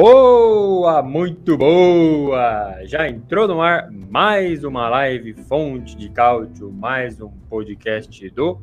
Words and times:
Boa, 0.00 1.02
muito 1.02 1.56
boa! 1.56 2.84
Já 2.84 3.08
entrou 3.08 3.48
no 3.48 3.60
ar 3.60 3.90
mais 3.90 4.62
uma 4.62 4.88
live 4.88 5.34
Fonte 5.34 5.96
de 5.96 6.08
Cálcio, 6.08 6.70
mais 6.70 7.20
um 7.20 7.30
podcast 7.50 8.30
do 8.30 8.60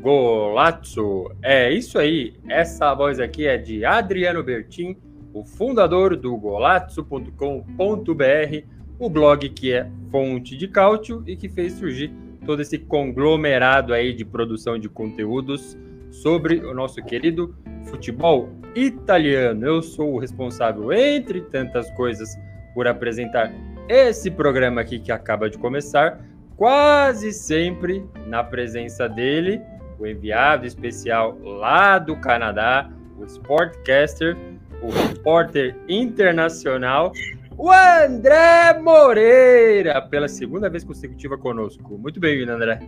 Golazzo. 0.00 1.30
É 1.42 1.70
isso 1.70 1.98
aí, 1.98 2.32
essa 2.48 2.94
voz 2.94 3.20
aqui 3.20 3.46
é 3.46 3.58
de 3.58 3.84
Adriano 3.84 4.42
Bertin, 4.42 4.96
o 5.34 5.44
fundador 5.44 6.16
do 6.16 6.34
golazzo.com.br, 6.38 7.34
o 8.98 9.10
blog 9.10 9.46
que 9.50 9.74
é 9.74 9.90
Fonte 10.10 10.56
de 10.56 10.68
Cálcio 10.68 11.22
e 11.26 11.36
que 11.36 11.50
fez 11.50 11.74
surgir 11.74 12.10
todo 12.46 12.62
esse 12.62 12.78
conglomerado 12.78 13.92
aí 13.92 14.14
de 14.14 14.24
produção 14.24 14.78
de 14.78 14.88
conteúdos 14.88 15.76
sobre 16.10 16.56
o 16.64 16.74
nosso 16.74 17.02
querido 17.02 17.54
futebol 17.84 18.48
italiano. 18.74 19.66
Eu 19.66 19.82
sou 19.82 20.14
o 20.14 20.18
responsável, 20.18 20.92
entre 20.92 21.40
tantas 21.42 21.90
coisas, 21.92 22.28
por 22.74 22.86
apresentar 22.86 23.52
esse 23.88 24.30
programa 24.30 24.80
aqui 24.80 24.98
que 24.98 25.10
acaba 25.10 25.48
de 25.48 25.58
começar, 25.58 26.20
quase 26.56 27.32
sempre 27.32 28.04
na 28.26 28.44
presença 28.44 29.08
dele, 29.08 29.60
o 29.98 30.06
enviado 30.06 30.66
especial 30.66 31.38
lá 31.42 31.98
do 31.98 32.16
Canadá, 32.16 32.90
o 33.18 33.24
Sportcaster, 33.24 34.36
o 34.82 34.90
repórter 34.90 35.74
internacional, 35.88 37.12
o 37.56 37.70
André 37.72 38.78
Moreira, 38.80 40.00
pela 40.02 40.28
segunda 40.28 40.70
vez 40.70 40.84
consecutiva 40.84 41.36
conosco. 41.36 41.98
Muito 41.98 42.20
bem-vindo, 42.20 42.52
André. 42.52 42.80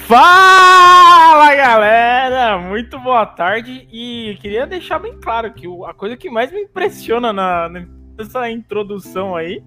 Fala 0.00 1.54
galera, 1.54 2.58
muito 2.58 2.98
boa 2.98 3.26
tarde 3.26 3.86
e 3.92 4.36
queria 4.40 4.66
deixar 4.66 4.98
bem 4.98 5.18
claro 5.20 5.52
que 5.52 5.66
a 5.86 5.92
coisa 5.92 6.16
que 6.16 6.30
mais 6.30 6.50
me 6.50 6.62
impressiona 6.62 7.32
na, 7.32 7.68
nessa 7.68 8.50
introdução 8.50 9.36
aí 9.36 9.62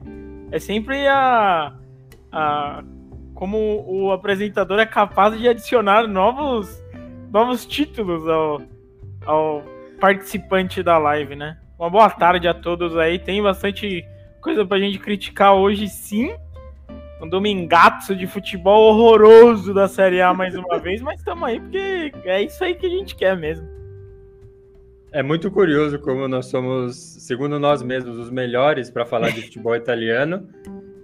é 0.52 0.60
sempre 0.60 1.08
a, 1.08 1.74
a 2.32 2.84
como 3.36 3.86
o 3.88 4.12
apresentador 4.12 4.80
é 4.80 4.86
capaz 4.86 5.38
de 5.38 5.48
adicionar 5.48 6.08
novos, 6.08 6.84
novos 7.32 7.66
títulos 7.66 8.28
ao, 8.28 8.62
ao 9.26 9.64
participante 10.00 10.82
da 10.82 10.98
live, 10.98 11.36
né? 11.36 11.58
Uma 11.78 11.90
boa 11.90 12.10
tarde 12.10 12.48
a 12.48 12.54
todos 12.54 12.98
aí, 12.98 13.20
tem 13.20 13.44
bastante 13.44 14.06
coisa 14.42 14.66
pra 14.66 14.80
gente 14.80 14.98
criticar 14.98 15.54
hoje 15.54 15.90
sim, 15.90 16.34
um 17.22 17.28
domingaço 17.28 18.16
de 18.16 18.28
futebol 18.28 18.94
horroroso 18.94 19.74
da 19.74 19.88
Série 19.88 20.22
A 20.22 20.34
mais 20.34 20.56
uma 20.56 20.78
vez, 20.80 21.02
mas 21.02 21.20
estamos 21.20 21.44
aí 21.48 21.60
porque 21.60 22.12
é 22.26 22.42
isso 22.42 22.64
aí 22.64 22.76
que 22.76 22.86
a 22.86 22.90
gente 22.90 23.16
quer 23.16 23.38
mesmo. 23.38 23.68
É 25.12 25.24
muito 25.24 25.50
curioso 25.50 25.98
como 26.00 26.28
nós 26.28 26.48
somos, 26.48 26.98
segundo 26.98 27.58
nós 27.58 27.82
mesmos, 27.82 28.18
os 28.18 28.30
melhores 28.30 28.90
para 28.90 29.06
falar 29.06 29.30
de 29.30 29.44
futebol 29.44 29.74
italiano. 29.78 30.48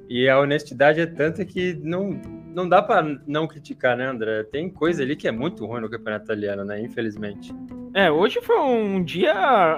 E 0.09 0.27
a 0.27 0.37
honestidade 0.37 0.99
é 0.99 1.05
tanta 1.05 1.45
que 1.45 1.73
não, 1.81 2.19
não 2.53 2.67
dá 2.67 2.81
para 2.81 3.01
não 3.25 3.47
criticar, 3.47 3.95
né, 3.95 4.05
André? 4.05 4.43
Tem 4.43 4.69
coisa 4.69 5.01
ali 5.01 5.15
que 5.15 5.29
é 5.29 5.31
muito 5.31 5.65
ruim 5.65 5.79
no 5.79 5.89
campeonato 5.89 6.25
italiano, 6.25 6.65
né? 6.65 6.81
Infelizmente. 6.81 7.55
É, 7.93 8.11
hoje 8.11 8.41
foi 8.41 8.59
um 8.59 9.01
dia 9.01 9.33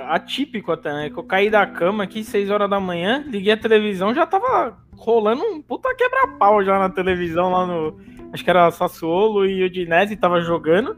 atípico 0.09 0.71
até, 0.71 0.91
né? 0.91 1.09
Que 1.11 1.17
eu 1.17 1.23
caí 1.23 1.51
da 1.51 1.67
cama 1.67 2.03
aqui 2.03 2.23
6 2.23 2.49
horas 2.49 2.67
da 2.67 2.79
manhã, 2.79 3.23
liguei 3.27 3.53
a 3.53 3.57
televisão, 3.57 4.15
já 4.15 4.25
tava 4.25 4.75
rolando 5.03 5.43
um 5.43 5.61
puta 5.61 5.93
quebra-pau 5.95 6.63
já 6.63 6.79
na 6.79 6.89
televisão 6.89 7.51
lá 7.51 7.65
no. 7.65 7.99
Acho 8.31 8.43
que 8.43 8.49
era 8.49 8.71
Sassuolo 8.71 9.45
e 9.45 9.61
o 9.61 9.65
Udinese 9.65 10.15
tava 10.15 10.41
jogando. 10.41 10.97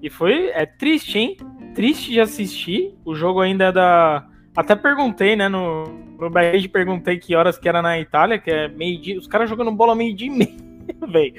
E 0.00 0.10
foi. 0.10 0.50
É 0.50 0.66
triste, 0.66 1.18
hein? 1.18 1.36
Triste 1.74 2.10
de 2.10 2.20
assistir. 2.20 2.94
O 3.04 3.14
jogo 3.14 3.40
ainda 3.40 3.64
é 3.64 3.72
da. 3.72 4.26
Até 4.54 4.76
perguntei, 4.76 5.34
né? 5.34 5.48
No, 5.48 5.84
no 6.18 6.30
backstage 6.30 6.68
perguntei 6.68 7.18
que 7.18 7.34
horas 7.34 7.58
que 7.58 7.68
era 7.68 7.80
na 7.80 7.98
Itália, 7.98 8.38
que 8.38 8.50
é 8.50 8.68
meio-dia. 8.68 9.18
Os 9.18 9.26
caras 9.26 9.48
jogando 9.48 9.72
bola 9.72 9.94
meio-dia 9.94 10.28
e 10.28 10.30
meio, 10.30 10.58
velho. 11.08 11.34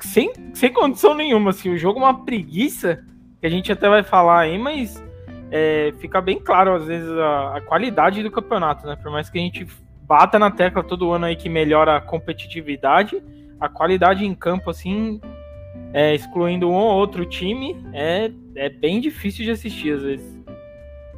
Sem, 0.00 0.32
sem 0.52 0.72
condição 0.72 1.14
nenhuma, 1.14 1.50
assim. 1.50 1.70
O 1.70 1.78
jogo 1.78 2.00
é 2.00 2.02
uma 2.02 2.24
preguiça, 2.24 3.02
que 3.40 3.46
a 3.46 3.50
gente 3.50 3.72
até 3.72 3.88
vai 3.88 4.02
falar 4.02 4.40
aí, 4.40 4.58
mas 4.58 5.02
é, 5.50 5.94
fica 5.98 6.20
bem 6.20 6.38
claro, 6.38 6.74
às 6.74 6.84
vezes, 6.84 7.08
a, 7.10 7.56
a, 7.56 7.60
qualidade 7.60 8.22
do 8.22 8.30
campeonato, 8.30 8.86
né? 8.86 8.96
Por 8.96 9.10
mais 9.10 9.30
que 9.30 9.38
a 9.38 9.40
gente 9.40 9.66
bata 10.14 10.38
na 10.38 10.48
tecla 10.48 10.84
todo 10.84 11.10
ano 11.10 11.24
aí 11.24 11.34
que 11.34 11.48
melhora 11.48 11.96
a 11.96 12.00
competitividade, 12.00 13.20
a 13.58 13.68
qualidade 13.68 14.24
em 14.24 14.32
campo, 14.32 14.70
assim, 14.70 15.20
é, 15.92 16.14
excluindo 16.14 16.70
um 16.70 16.74
ou 16.74 16.94
outro 16.94 17.26
time, 17.26 17.84
é, 17.92 18.30
é 18.54 18.68
bem 18.68 19.00
difícil 19.00 19.44
de 19.44 19.50
assistir 19.50 19.92
às 19.92 20.02
vezes. 20.02 20.40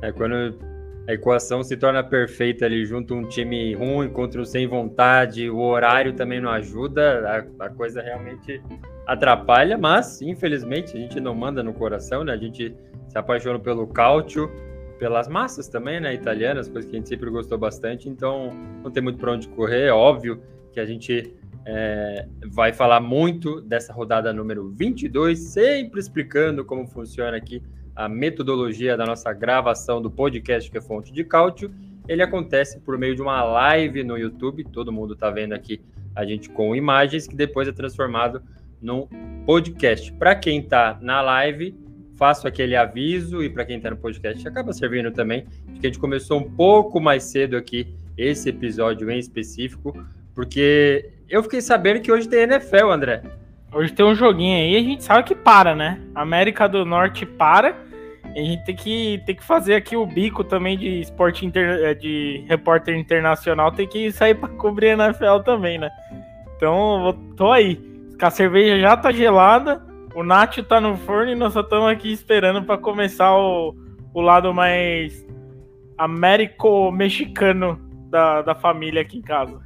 É 0.01 0.11
quando 0.11 0.59
a 1.07 1.13
equação 1.13 1.63
se 1.63 1.77
torna 1.77 2.03
perfeita 2.03 2.65
ali, 2.65 2.87
junto 2.87 3.15
um 3.15 3.29
time 3.29 3.75
ruim 3.75 4.09
contra 4.09 4.41
o 4.41 4.47
sem 4.47 4.67
vontade, 4.67 5.51
o 5.51 5.59
horário 5.59 6.15
também 6.15 6.41
não 6.41 6.51
ajuda, 6.51 7.47
a, 7.61 7.67
a 7.67 7.69
coisa 7.69 8.01
realmente 8.01 8.63
atrapalha, 9.07 9.77
mas 9.77 10.23
infelizmente 10.23 10.97
a 10.97 11.01
gente 11.01 11.21
não 11.21 11.35
manda 11.35 11.63
no 11.63 11.75
coração, 11.75 12.25
né? 12.25 12.33
A 12.33 12.39
gente 12.39 12.75
se 13.09 13.19
apaixona 13.19 13.59
pelo 13.59 13.87
cálcio, 13.89 14.51
pelas 14.99 15.29
massas 15.29 15.69
também, 15.69 16.01
né, 16.01 16.15
italianas, 16.15 16.69
coisa 16.69 16.89
que 16.89 16.97
a 16.97 16.99
gente 16.99 17.09
sempre 17.09 17.31
gostou 17.31 17.59
bastante, 17.59 18.09
então 18.09 18.51
não 18.83 18.91
tem 18.91 19.03
muito 19.03 19.19
para 19.19 19.33
onde 19.33 19.49
correr, 19.49 19.87
é 19.87 19.93
óbvio 19.93 20.41
que 20.73 20.81
a 20.81 20.87
gente 20.87 21.35
é, 21.67 22.27
vai 22.49 22.73
falar 22.73 23.01
muito 23.01 23.61
dessa 23.61 23.93
rodada 23.93 24.33
número 24.33 24.71
22, 24.71 25.39
sempre 25.39 26.01
explicando 26.01 26.65
como 26.65 26.87
funciona 26.87 27.37
aqui 27.37 27.63
a 27.95 28.09
metodologia 28.09 28.97
da 28.97 29.05
nossa 29.05 29.33
gravação 29.33 30.01
do 30.01 30.11
podcast 30.11 30.71
que 30.71 30.79
é 30.79 30.81
Fonte 30.81 31.13
de 31.13 31.25
Cálcio. 31.25 31.73
Ele 32.07 32.23
acontece 32.23 32.79
por 32.81 32.97
meio 32.97 33.17
de 33.17 33.23
uma 33.23 33.43
live 33.43 34.05
no 34.05 34.17
YouTube, 34.17 34.65
todo 34.65 34.93
mundo 34.93 35.15
está 35.15 35.31
vendo 35.31 35.55
aqui 35.55 35.81
a 36.15 36.25
gente 36.25 36.49
com 36.49 36.77
imagens, 36.77 37.27
que 37.27 37.35
depois 37.35 37.67
é 37.67 37.73
transformado 37.73 38.43
num 38.81 39.09
podcast. 39.45 40.13
Para 40.13 40.35
quem 40.35 40.61
está 40.61 40.99
na 41.01 41.21
live, 41.21 41.75
faço 42.17 42.49
aquele 42.49 42.75
aviso 42.75 43.43
e 43.43 43.51
para 43.51 43.65
quem 43.65 43.77
está 43.77 43.91
no 43.91 43.97
podcast 43.97 44.47
acaba 44.47 44.73
servindo 44.73 45.11
também, 45.11 45.47
porque 45.73 45.87
a 45.87 45.91
gente 45.91 45.99
começou 45.99 46.39
um 46.39 46.51
pouco 46.51 47.01
mais 47.01 47.25
cedo 47.25 47.57
aqui 47.57 47.95
esse 48.17 48.49
episódio 48.49 49.11
em 49.11 49.19
específico, 49.19 49.97
porque 50.35 51.11
eu 51.29 51.43
fiquei 51.43 51.61
sabendo 51.61 52.01
que 52.01 52.11
hoje 52.11 52.29
tem 52.29 52.41
NFL, 52.41 52.91
André. 52.91 53.23
Hoje 53.73 53.93
tem 53.93 54.07
um 54.07 54.15
joguinho 54.15 54.57
aí, 54.57 54.77
a 54.77 54.81
gente 54.81 55.05
sabe 55.05 55.25
que 55.25 55.35
para, 55.35 55.75
né? 55.75 56.01
América 56.15 56.67
do 56.67 56.85
Norte 56.85 57.27
para. 57.27 57.77
A 58.25 58.39
gente 58.39 58.65
tem 58.65 58.77
que, 58.77 59.23
tem 59.27 59.35
que 59.35 59.45
fazer 59.45 59.75
aqui 59.75 59.97
o 59.97 60.07
bico 60.07 60.45
também 60.45 60.77
de 60.79 61.01
esporte 61.01 61.45
inter, 61.45 61.85
eh, 61.85 61.95
de 61.95 62.45
repórter 62.49 62.95
internacional, 62.97 63.73
tem 63.73 63.89
que 63.89 64.13
sair 64.13 64.35
para 64.35 64.49
cobrir 64.51 64.91
a 64.91 65.07
NFL 65.07 65.39
também, 65.45 65.79
né? 65.79 65.91
Então, 66.57 67.19
tô 67.37 67.51
aí. 67.51 67.81
A 68.21 68.31
cerveja 68.31 68.79
já 68.79 68.97
tá 68.97 69.13
gelada, 69.13 69.83
o 70.17 70.23
Nacho 70.23 70.63
tá 70.63 70.81
no 70.81 70.97
forno 70.97 71.31
e 71.31 71.35
nós 71.35 71.53
só 71.53 71.61
estamos 71.61 71.89
aqui 71.91 72.11
esperando 72.11 72.65
para 72.65 72.79
começar 72.79 73.37
o, 73.37 73.77
o 74.15 74.21
lado 74.23 74.53
mais 74.55 75.27
américo-mexicano 75.99 77.79
da, 78.09 78.41
da 78.41 78.55
família 78.55 79.03
aqui 79.03 79.19
em 79.19 79.23
casa. 79.23 79.61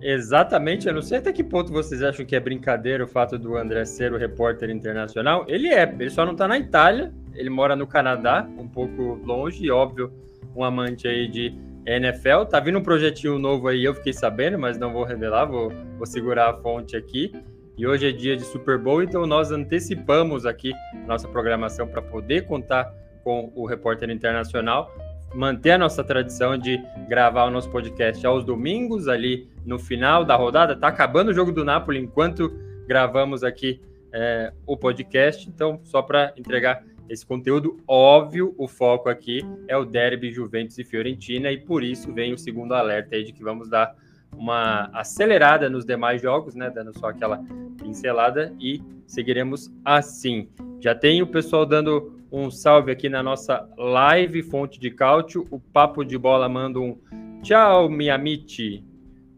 Exatamente, 0.00 0.86
eu 0.86 0.94
não 0.94 1.02
sei 1.02 1.18
até 1.18 1.32
que 1.32 1.42
ponto 1.42 1.72
vocês 1.72 2.00
acham 2.00 2.24
que 2.24 2.36
é 2.36 2.40
brincadeira 2.40 3.02
o 3.02 3.08
fato 3.08 3.36
do 3.36 3.56
André 3.56 3.84
ser 3.84 4.12
o 4.12 4.16
repórter 4.16 4.70
internacional. 4.70 5.44
Ele 5.48 5.66
é, 5.66 5.82
ele 5.82 6.10
só 6.10 6.24
não 6.24 6.36
tá 6.36 6.46
na 6.46 6.56
Itália, 6.56 7.12
ele 7.34 7.50
mora 7.50 7.74
no 7.74 7.88
Canadá, 7.88 8.48
um 8.56 8.68
pouco 8.68 9.18
longe, 9.24 9.64
e 9.64 9.70
óbvio, 9.70 10.12
um 10.54 10.62
amante 10.62 11.08
aí 11.08 11.26
de 11.26 11.52
NFL. 11.84 12.44
Tá 12.48 12.60
vindo 12.60 12.78
um 12.78 12.82
projetinho 12.82 13.36
novo 13.36 13.66
aí, 13.66 13.82
eu 13.82 13.94
fiquei 13.94 14.12
sabendo, 14.12 14.60
mas 14.60 14.78
não 14.78 14.92
vou 14.92 15.02
revelar, 15.02 15.46
vou, 15.46 15.72
vou 15.98 16.06
segurar 16.06 16.50
a 16.50 16.54
fonte 16.54 16.96
aqui. 16.96 17.32
E 17.76 17.86
hoje 17.86 18.06
é 18.06 18.12
dia 18.12 18.36
de 18.36 18.44
Super 18.44 18.76
Bowl, 18.76 19.02
então 19.02 19.26
nós 19.26 19.50
antecipamos 19.50 20.44
aqui 20.44 20.72
nossa 21.06 21.26
programação 21.26 21.88
para 21.88 22.02
poder 22.02 22.46
contar 22.46 22.92
com 23.24 23.50
o 23.54 23.64
repórter 23.64 24.10
internacional, 24.10 24.94
manter 25.34 25.70
a 25.72 25.78
nossa 25.78 26.04
tradição 26.04 26.58
de 26.58 26.78
gravar 27.08 27.44
o 27.44 27.50
nosso 27.50 27.70
podcast 27.70 28.26
aos 28.26 28.44
domingos, 28.44 29.08
ali 29.08 29.48
no 29.64 29.78
final 29.78 30.22
da 30.22 30.36
rodada. 30.36 30.76
Tá 30.76 30.88
acabando 30.88 31.30
o 31.30 31.34
jogo 31.34 31.50
do 31.50 31.64
Napoli, 31.64 31.98
enquanto 31.98 32.52
gravamos 32.86 33.42
aqui 33.42 33.80
é, 34.12 34.52
o 34.66 34.76
podcast. 34.76 35.48
Então, 35.48 35.80
só 35.82 36.02
para 36.02 36.34
entregar 36.36 36.84
esse 37.08 37.24
conteúdo, 37.24 37.78
óbvio, 37.88 38.54
o 38.58 38.68
foco 38.68 39.08
aqui 39.08 39.40
é 39.66 39.76
o 39.76 39.84
derby 39.86 40.30
Juventus 40.30 40.76
e 40.78 40.84
Fiorentina, 40.84 41.50
e 41.50 41.58
por 41.58 41.82
isso 41.82 42.12
vem 42.12 42.34
o 42.34 42.38
segundo 42.38 42.74
alerta 42.74 43.16
aí 43.16 43.24
de 43.24 43.32
que 43.32 43.42
vamos 43.42 43.68
dar 43.70 43.96
uma 44.36 44.90
acelerada 44.92 45.68
nos 45.68 45.84
demais 45.84 46.20
jogos, 46.20 46.54
né? 46.54 46.70
Dando 46.70 46.96
só 46.98 47.08
aquela 47.08 47.42
pincelada 47.78 48.54
e 48.60 48.82
seguiremos 49.06 49.70
assim. 49.84 50.48
Já 50.80 50.94
tem 50.94 51.22
o 51.22 51.26
pessoal 51.26 51.66
dando 51.66 52.18
um 52.30 52.50
salve 52.50 52.90
aqui 52.90 53.08
na 53.08 53.22
nossa 53.22 53.68
live 53.76 54.42
Fonte 54.42 54.80
de 54.80 54.90
Cálcio. 54.90 55.46
O 55.50 55.60
Papo 55.60 56.04
de 56.04 56.16
Bola 56.16 56.48
manda 56.48 56.80
um 56.80 56.98
tchau, 57.42 57.88
mi 57.88 58.08
amici. 58.08 58.82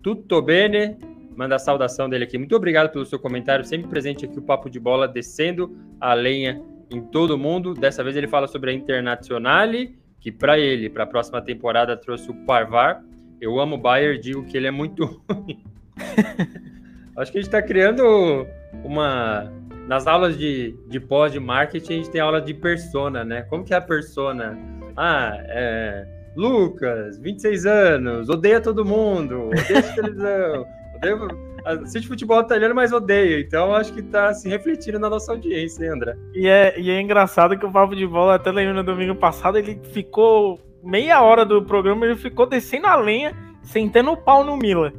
Tutto 0.02 0.40
bene? 0.40 0.96
Manda 1.36 1.56
a 1.56 1.58
saudação 1.58 2.08
dele 2.08 2.24
aqui. 2.24 2.38
Muito 2.38 2.54
obrigado 2.54 2.92
pelo 2.92 3.04
seu 3.04 3.18
comentário, 3.18 3.64
sempre 3.64 3.88
presente 3.88 4.24
aqui 4.24 4.38
o 4.38 4.42
Papo 4.42 4.70
de 4.70 4.78
Bola 4.78 5.08
descendo 5.08 5.76
a 6.00 6.14
lenha 6.14 6.62
em 6.90 7.02
todo 7.02 7.36
mundo. 7.36 7.74
Dessa 7.74 8.04
vez 8.04 8.16
ele 8.16 8.28
fala 8.28 8.46
sobre 8.46 8.70
a 8.70 8.74
Internazionale, 8.74 9.98
que 10.20 10.30
para 10.30 10.58
ele, 10.58 10.88
para 10.88 11.04
a 11.04 11.06
próxima 11.06 11.42
temporada, 11.42 11.96
trouxe 11.96 12.30
o 12.30 12.34
Parvar. 12.46 13.02
Eu 13.40 13.60
amo 13.60 13.76
o 13.76 13.78
Bayern, 13.78 14.18
digo 14.18 14.44
que 14.44 14.56
ele 14.56 14.66
é 14.66 14.70
muito 14.70 15.04
ruim. 15.30 15.62
Acho 17.16 17.30
que 17.30 17.38
a 17.38 17.40
gente 17.40 17.48
está 17.48 17.62
criando 17.62 18.46
uma. 18.84 19.52
Nas 19.86 20.06
aulas 20.06 20.38
de, 20.38 20.74
de 20.88 20.98
pós 20.98 21.30
de 21.30 21.38
marketing, 21.38 21.92
a 21.92 21.96
gente 21.96 22.10
tem 22.10 22.20
aula 22.20 22.40
de 22.40 22.54
persona, 22.54 23.22
né? 23.22 23.42
Como 23.42 23.62
que 23.62 23.74
é 23.74 23.76
a 23.76 23.82
persona? 23.82 24.58
Ah, 24.96 25.36
é. 25.40 26.06
Lucas, 26.36 27.18
26 27.20 27.66
anos, 27.66 28.28
odeia 28.28 28.60
todo 28.60 28.84
mundo, 28.84 29.50
odeia 29.50 29.78
a 29.78 29.94
televisão, 29.94 30.66
odeia 30.96 31.16
assiste 31.64 32.08
futebol 32.08 32.40
italiano, 32.40 32.74
mas 32.74 32.92
odeia. 32.92 33.40
Então 33.40 33.74
acho 33.74 33.92
que 33.92 34.02
tá 34.02 34.34
se 34.34 34.48
refletindo 34.48 34.98
na 34.98 35.08
nossa 35.08 35.32
audiência, 35.32 35.84
hein, 35.84 35.92
André? 35.92 36.16
E 36.34 36.46
é, 36.46 36.78
e 36.78 36.90
é 36.90 37.00
engraçado 37.00 37.58
que 37.58 37.64
o 37.64 37.72
Papo 37.72 37.96
de 37.96 38.06
Bola, 38.06 38.34
até 38.34 38.50
lembro 38.50 38.74
no 38.74 38.84
domingo 38.84 39.14
passado, 39.14 39.58
ele 39.58 39.80
ficou 39.92 40.60
meia 40.84 41.22
hora 41.22 41.44
do 41.44 41.62
programa, 41.62 42.04
ele 42.04 42.16
ficou 42.16 42.46
descendo 42.46 42.86
a 42.86 42.96
lenha, 42.96 43.34
sentando 43.62 44.12
o 44.12 44.16
pau 44.16 44.44
no 44.44 44.56
Mila. 44.56 44.92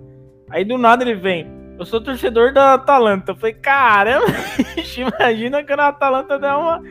Aí 0.50 0.66
do 0.66 0.78
nada 0.78 1.04
ele 1.04 1.16
vem. 1.16 1.48
Eu 1.78 1.86
sou 1.86 2.02
torcedor 2.02 2.54
da 2.54 2.74
Atalanta. 2.74 3.32
Eu 3.32 3.36
falei, 3.36 3.54
caramba, 3.56 4.26
imagina 4.98 5.64
que 5.64 5.74
a 5.74 5.88
Atalanta 5.88 6.40
der 6.40 6.54
uma 6.54 6.82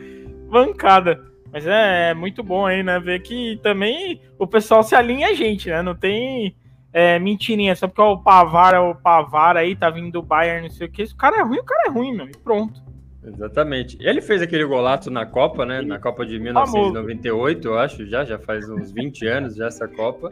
bancada. 0.49 1.19
Mas 1.51 1.65
é, 1.65 2.11
é, 2.11 2.13
muito 2.13 2.43
bom 2.43 2.65
aí, 2.65 2.83
né? 2.83 2.99
Ver 2.99 3.21
que 3.21 3.59
também 3.63 4.21
o 4.37 4.45
pessoal 4.45 4.83
se 4.83 4.93
alinha 4.93 5.29
a 5.29 5.33
gente, 5.33 5.69
né? 5.69 5.81
Não 5.81 5.95
tem 5.95 6.55
é, 6.91 7.17
mentirinha, 7.17 7.75
só 7.75 7.87
porque 7.87 8.01
o 8.01 8.17
Pavar 8.17 8.75
o 8.81 8.93
Pavar 8.95 9.57
aí, 9.57 9.75
tá 9.75 9.89
vindo 9.89 10.11
do 10.11 10.21
Bayern, 10.21 10.67
não 10.67 10.69
sei 10.69 10.87
o 10.87 10.91
que. 10.91 11.03
o 11.03 11.15
cara 11.15 11.37
é 11.37 11.41
ruim, 11.41 11.59
o 11.59 11.63
cara 11.63 11.87
é 11.87 11.91
ruim, 11.91 12.13
meu. 12.13 12.27
E 12.27 12.37
pronto. 12.43 12.84
Exatamente. 13.27 13.97
Ele 13.99 14.21
fez 14.21 14.41
aquele 14.41 14.65
golaço 14.65 15.09
na 15.09 15.25
Copa, 15.25 15.65
né? 15.65 15.81
Na 15.81 15.99
Copa 15.99 16.25
de 16.25 16.39
1998, 16.39 17.67
eu 17.67 17.79
acho, 17.79 18.05
já, 18.05 18.23
já 18.23 18.37
faz 18.37 18.69
uns 18.69 18.91
20 18.91 19.27
anos 19.27 19.55
já 19.55 19.67
essa 19.67 19.87
Copa. 19.87 20.29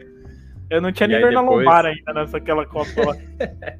Eu 0.70 0.80
não 0.80 0.92
tinha 0.92 1.08
nem 1.08 1.20
dor 1.20 1.30
depois... 1.30 1.46
na 1.46 1.50
lombar 1.50 1.86
ainda 1.86 2.12
nessa 2.14 2.36
aquela 2.36 2.64
Copa 2.66 3.04
lá. 3.04 3.16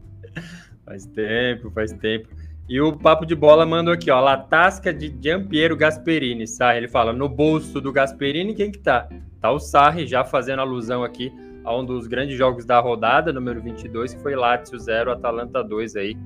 faz 0.84 1.06
tempo, 1.06 1.70
faz 1.70 1.92
tempo. 1.92 2.28
E 2.68 2.80
o 2.80 2.96
papo 2.96 3.26
de 3.26 3.34
bola 3.34 3.66
mandou 3.66 3.92
aqui, 3.92 4.10
ó, 4.10 4.20
Latasca 4.20 4.92
de 4.92 5.14
Giampiero 5.20 5.76
Gasperini, 5.76 6.46
Sarri. 6.46 6.78
Ele 6.78 6.88
fala, 6.88 7.12
no 7.12 7.28
bolso 7.28 7.80
do 7.80 7.92
Gasperini, 7.92 8.54
quem 8.54 8.72
que 8.72 8.78
tá? 8.78 9.08
Tá 9.40 9.50
o 9.50 9.58
Sarri, 9.58 10.06
já 10.06 10.24
fazendo 10.24 10.60
alusão 10.60 11.04
aqui 11.04 11.30
a 11.62 11.76
um 11.76 11.84
dos 11.84 12.06
grandes 12.06 12.36
jogos 12.36 12.64
da 12.64 12.80
rodada, 12.80 13.32
número 13.32 13.60
22, 13.60 14.14
que 14.14 14.22
foi 14.22 14.34
Lazio 14.34 14.78
0, 14.78 15.12
Atalanta 15.12 15.62
2 15.62 15.96
aí. 15.96 16.16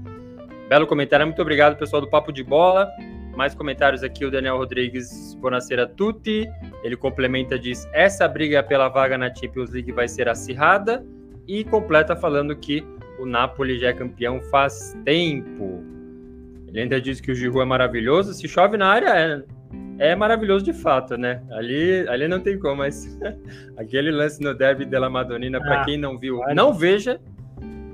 Belo 0.68 0.86
comentário, 0.86 1.24
muito 1.24 1.40
obrigado 1.40 1.78
pessoal 1.78 2.02
do 2.02 2.10
Papo 2.10 2.30
de 2.30 2.44
Bola. 2.44 2.90
Mais 3.34 3.54
comentários 3.54 4.02
aqui, 4.02 4.26
o 4.26 4.30
Daniel 4.30 4.58
Rodrigues, 4.58 5.34
Bonacera 5.40 5.86
tutti. 5.86 6.46
Ele 6.84 6.94
complementa, 6.94 7.58
diz, 7.58 7.88
essa 7.94 8.28
briga 8.28 8.62
pela 8.62 8.90
vaga 8.90 9.16
na 9.16 9.34
Champions 9.34 9.70
League 9.70 9.90
vai 9.92 10.06
ser 10.06 10.28
acirrada. 10.28 11.02
E 11.46 11.64
completa 11.64 12.14
falando 12.14 12.54
que 12.54 12.86
o 13.18 13.24
Napoli 13.24 13.78
já 13.78 13.88
é 13.88 13.92
campeão 13.94 14.42
faz 14.50 14.94
tempo. 15.06 15.82
Ele 16.66 16.82
ainda 16.82 17.00
diz 17.00 17.18
que 17.18 17.32
o 17.32 17.34
Giroud 17.34 17.62
é 17.62 17.64
maravilhoso. 17.64 18.34
Se 18.34 18.46
chove 18.46 18.76
na 18.76 18.88
área, 18.88 19.08
é 19.08 19.42
é 19.98 20.14
maravilhoso 20.14 20.64
de 20.64 20.72
fato, 20.72 21.16
né? 21.16 21.42
Ali, 21.50 22.06
ali 22.08 22.28
não 22.28 22.38
tem 22.38 22.58
como, 22.58 22.76
mas 22.76 23.18
aquele 23.76 24.10
lance 24.12 24.40
no 24.40 24.54
derby 24.54 24.84
della 24.84 25.10
Madonina, 25.10 25.58
para 25.60 25.82
ah, 25.82 25.84
quem 25.84 25.98
não 25.98 26.16
viu, 26.16 26.38
olha. 26.38 26.54
não 26.54 26.72
veja, 26.72 27.20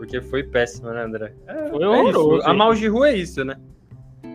porque 0.04 0.20
foi 0.20 0.42
péssimo, 0.42 0.90
né, 0.90 1.02
André? 1.02 1.32
É, 1.46 1.68
foi 1.70 1.82
é 1.82 1.88
horroroso. 1.88 2.46
É 2.46 2.50
Amar 2.50 2.68
o 2.68 2.74
Giroud 2.74 3.08
é 3.08 3.16
isso, 3.16 3.44
né? 3.44 3.56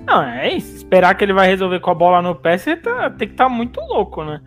Não, 0.05 0.21
é 0.21 0.53
isso. 0.53 0.75
Esperar 0.75 1.15
que 1.15 1.23
ele 1.23 1.33
vai 1.33 1.47
resolver 1.47 1.79
com 1.79 1.91
a 1.91 1.95
bola 1.95 2.21
no 2.21 2.35
pé, 2.35 2.57
você 2.57 2.75
tá, 2.75 3.09
tem 3.09 3.27
que 3.27 3.33
estar 3.35 3.45
tá 3.45 3.49
muito 3.49 3.79
louco, 3.81 4.23
né? 4.23 4.41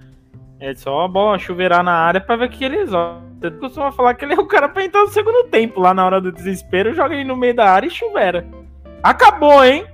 É 0.59 0.75
só 0.75 1.05
a 1.05 1.09
bola 1.09 1.39
chuveirar 1.39 1.83
na 1.83 1.93
área 1.93 2.21
para 2.21 2.37
ver 2.37 2.49
que 2.49 2.65
ele 2.65 2.79
resolve. 2.79 3.23
Você 3.41 3.51
costuma 3.53 3.91
falar 3.93 4.15
que 4.15 4.25
ele 4.25 4.35
é 4.35 4.39
o 4.39 4.47
cara 4.47 4.69
pra 4.69 4.85
entrar 4.85 5.03
no 5.03 5.09
segundo 5.09 5.49
tempo, 5.49 5.81
lá 5.81 5.93
na 5.95 6.05
hora 6.05 6.21
do 6.21 6.31
desespero, 6.31 6.95
joga 6.95 7.15
ele 7.15 7.25
no 7.25 7.37
meio 7.37 7.55
da 7.55 7.69
área 7.69 7.87
e 7.87 7.91
chuvera. 7.91 8.47
Acabou, 9.03 9.65
hein? 9.65 9.85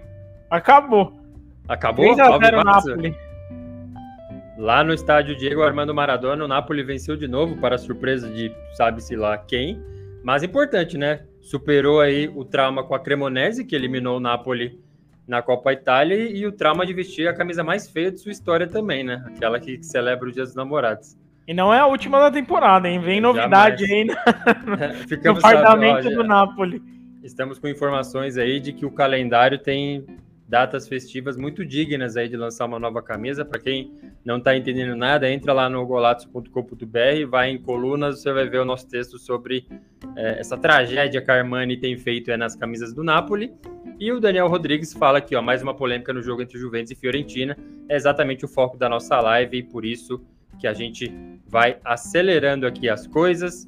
Acabou. 0.51 1.19
Acabou? 1.67 2.05
3x0 2.05 2.65
Napoli. 2.65 3.17
Lá 4.59 4.83
no 4.83 4.93
estádio 4.93 5.37
Diego 5.37 5.63
Armando 5.63 5.95
Maradona, 5.95 6.45
o 6.45 6.49
Napoli 6.49 6.83
venceu 6.83 7.17
de 7.17 7.29
novo, 7.29 7.57
para 7.57 7.79
surpresa 7.79 8.29
de 8.29 8.53
sabe-se 8.75 9.15
lá 9.15 9.39
quem. 9.39 9.81
Mas 10.23 10.43
importante, 10.43 10.99
né? 10.99 11.25
Superou 11.41 12.01
aí 12.01 12.29
o 12.29 12.45
trauma 12.45 12.85
com 12.85 12.95
a 12.95 13.01
Cremonese, 13.01 13.65
que 13.65 13.75
eliminou 13.75 14.17
o 14.17 14.21
Napoli 14.21 14.81
na 15.27 15.43
Copa 15.43 15.73
Itália, 15.73 16.17
e 16.17 16.47
o 16.47 16.53
trauma 16.53 16.87
de 16.87 16.93
vestir 16.93 17.29
a 17.29 17.35
camisa 17.35 17.63
mais 17.63 17.89
feia 17.89 18.11
de 18.11 18.19
sua 18.19 18.33
história 18.33 18.67
também, 18.67 19.05
né? 19.05 19.23
Aquela 19.27 19.61
que 19.61 19.83
celebra 19.83 20.29
o 20.29 20.33
Dia 20.33 20.45
dos 20.45 20.55
Namorados. 20.55 21.17
E 21.47 21.55
não 21.55 21.73
é 21.73 21.79
a 21.79 21.87
última 21.87 22.19
da 22.19 22.31
temporada, 22.31 22.89
hein? 22.89 23.01
Vem 23.01 23.21
novidade 23.21 23.85
aí 23.85 24.05
no, 24.05 24.15
no 24.15 25.39
apartamento 25.39 26.11
do 26.11 26.23
Napoli. 26.23 26.83
Estamos 27.23 27.59
com 27.59 27.69
informações 27.69 28.37
aí 28.37 28.61
de 28.61 28.73
que 28.73 28.87
o 28.87 28.91
calendário 28.91 29.59
tem 29.59 30.07
datas 30.49 30.89
festivas 30.89 31.37
muito 31.37 31.65
dignas 31.65 32.17
aí 32.17 32.27
de 32.27 32.37
lançar 32.37 32.65
uma 32.65 32.79
nova 32.79 33.03
camisa. 33.03 33.45
Para 33.45 33.61
quem 33.61 33.93
não 34.25 34.39
está 34.39 34.57
entendendo 34.57 34.97
nada, 34.97 35.31
entra 35.31 35.53
lá 35.53 35.69
no 35.69 35.85
golatos.com.br, 35.87 37.27
vai 37.29 37.51
em 37.51 37.59
colunas, 37.59 38.23
você 38.23 38.33
vai 38.33 38.49
ver 38.49 38.59
o 38.59 38.65
nosso 38.65 38.89
texto 38.89 39.19
sobre 39.19 39.67
é, 40.17 40.41
essa 40.41 40.57
tragédia 40.57 41.21
que 41.21 41.31
a 41.31 41.35
Armani 41.35 41.77
tem 41.77 41.99
feito 41.99 42.31
é, 42.31 42.37
nas 42.37 42.57
camisas 42.57 42.95
do 42.95 43.05
Napoli. 43.05 43.53
E 44.01 44.11
o 44.11 44.19
Daniel 44.19 44.49
Rodrigues 44.49 44.95
fala 44.95 45.19
aqui, 45.19 45.37
ó, 45.37 45.43
mais 45.43 45.63
uma 45.63 45.75
polêmica 45.75 46.13
no 46.13 46.23
jogo 46.23 46.41
entre 46.41 46.59
Juventus 46.59 46.93
e 46.93 46.95
Fiorentina. 46.95 47.57
É 47.87 47.97
exatamente 47.97 48.45
o 48.45 48.49
foco 48.49 48.79
da 48.79 48.89
nossa 48.89 49.21
live 49.21 49.59
e 49.59 49.63
por 49.63 49.85
isso 49.85 50.25
que 50.59 50.67
a 50.67 50.73
gente 50.73 51.13
vai 51.47 51.79
acelerando 51.85 52.67
aqui 52.67 52.89
as 52.89 53.07
coisas. 53.07 53.67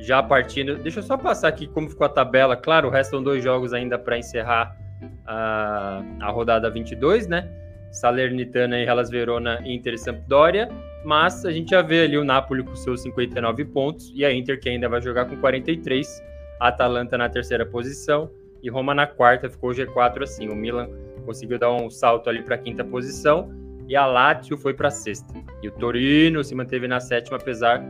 Já 0.00 0.22
partindo, 0.22 0.76
deixa 0.76 0.98
eu 0.98 1.02
só 1.02 1.16
passar 1.16 1.48
aqui 1.48 1.66
como 1.66 1.88
ficou 1.88 2.04
a 2.04 2.10
tabela. 2.10 2.56
Claro, 2.56 2.90
restam 2.90 3.22
dois 3.22 3.42
jogos 3.42 3.72
ainda 3.72 3.98
para 3.98 4.18
encerrar 4.18 4.83
a, 5.26 6.02
a 6.20 6.30
rodada 6.30 6.70
22, 6.70 7.26
né? 7.26 7.48
Salernitana 7.90 8.78
e 8.80 8.84
Hellas 8.84 9.08
Verona, 9.08 9.60
Inter 9.64 9.94
e 9.94 9.98
Sampdoria, 9.98 10.68
mas 11.04 11.44
a 11.44 11.52
gente 11.52 11.70
já 11.70 11.80
vê 11.80 12.02
ali 12.02 12.18
o 12.18 12.24
Napoli 12.24 12.64
com 12.64 12.74
seus 12.74 13.02
59 13.02 13.64
pontos 13.66 14.12
e 14.14 14.24
a 14.24 14.32
Inter 14.32 14.58
que 14.58 14.68
ainda 14.68 14.88
vai 14.88 15.00
jogar 15.00 15.26
com 15.26 15.36
43, 15.36 16.22
a 16.58 16.68
Atalanta 16.68 17.16
na 17.16 17.28
terceira 17.28 17.64
posição 17.64 18.30
e 18.64 18.70
Roma 18.70 18.94
na 18.94 19.06
quarta, 19.06 19.48
ficou 19.48 19.70
o 19.70 19.74
G4 19.74 20.22
assim. 20.22 20.48
O 20.48 20.56
Milan 20.56 20.88
conseguiu 21.24 21.58
dar 21.58 21.70
um 21.70 21.90
salto 21.90 22.28
ali 22.28 22.42
para 22.42 22.54
a 22.54 22.58
quinta 22.58 22.82
posição 22.82 23.52
e 23.86 23.94
a 23.94 24.06
Lazio 24.06 24.56
foi 24.56 24.72
para 24.72 24.88
a 24.88 24.90
sexta. 24.90 25.32
E 25.62 25.68
o 25.68 25.72
Torino 25.72 26.42
se 26.42 26.54
manteve 26.54 26.88
na 26.88 26.98
sétima 26.98 27.36
apesar 27.36 27.84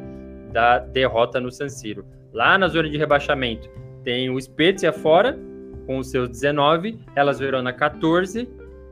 da 0.53 0.81
derrota 0.81 1.41
no 1.41 1.51
San 1.51 1.69
Siro. 1.69 2.05
Lá 2.33 2.59
na 2.59 2.69
zona 2.69 2.91
de 2.91 2.99
rebaixamento 2.99 3.71
tem 4.03 4.29
o 4.29 4.41
Spezia 4.41 4.93
fora 4.93 5.39
com 5.87 5.99
os 5.99 6.11
seus 6.11 6.29
19, 6.29 6.99
Elas 7.15 7.39
Verona 7.39 7.73
14, 7.73 8.49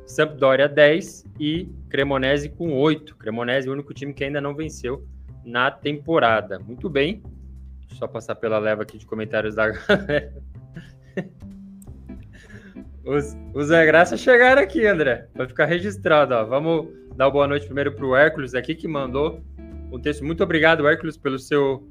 Sampdoria 0.06 0.68
10 0.68 1.24
e 1.38 1.68
Cremonese 1.88 2.48
com 2.48 2.72
8. 2.72 3.16
Cremonese 3.16 3.68
é 3.68 3.70
o 3.70 3.74
único 3.74 3.94
time 3.94 4.12
que 4.12 4.24
ainda 4.24 4.40
não 4.40 4.54
venceu 4.54 5.06
na 5.44 5.70
temporada. 5.70 6.58
Muito 6.58 6.88
bem. 6.88 7.22
Deixa 7.80 7.96
só 7.96 8.06
passar 8.06 8.34
pela 8.34 8.58
leva 8.58 8.82
aqui 8.82 8.98
de 8.98 9.06
comentários 9.06 9.54
da 9.54 9.68
galera. 9.68 10.32
Os, 13.04 13.36
os 13.52 13.66
Zé 13.66 13.84
Graça 13.84 14.16
chegaram 14.16 14.62
aqui, 14.62 14.86
André. 14.86 15.26
Vai 15.34 15.48
ficar 15.48 15.66
registrado. 15.66 16.34
Ó. 16.34 16.44
Vamos 16.44 16.86
dar 17.16 17.28
boa 17.30 17.48
noite 17.48 17.66
primeiro 17.66 17.92
para 17.92 18.06
o 18.06 18.14
Hércules 18.14 18.54
aqui, 18.54 18.76
que 18.76 18.86
mandou 18.86 19.42
um 19.90 20.00
texto. 20.00 20.24
Muito 20.24 20.42
obrigado, 20.44 20.86
Hércules, 20.86 21.16
pelo 21.16 21.38
seu 21.38 21.84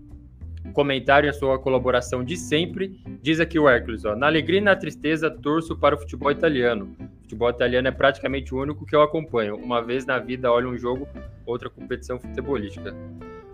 comentário 0.73 1.27
e 1.27 1.29
a 1.29 1.33
sua 1.33 1.59
colaboração 1.59 2.23
de 2.23 2.37
sempre. 2.37 2.99
Diz 3.21 3.39
aqui 3.39 3.59
o 3.59 3.67
Hércules, 3.67 4.05
ó, 4.05 4.15
na 4.15 4.27
alegria 4.27 4.59
e 4.59 4.63
na 4.63 4.75
tristeza 4.75 5.29
torço 5.29 5.75
para 5.75 5.95
o 5.95 5.97
futebol 5.97 6.31
italiano. 6.31 6.95
O 6.99 7.21
futebol 7.23 7.49
italiano 7.49 7.87
é 7.87 7.91
praticamente 7.91 8.53
o 8.53 8.61
único 8.61 8.85
que 8.85 8.95
eu 8.95 9.01
acompanho. 9.01 9.55
Uma 9.55 9.81
vez 9.81 10.05
na 10.05 10.19
vida 10.19 10.51
olho 10.51 10.69
um 10.69 10.77
jogo, 10.77 11.07
outra 11.45 11.69
competição 11.69 12.19
futebolística. 12.19 12.95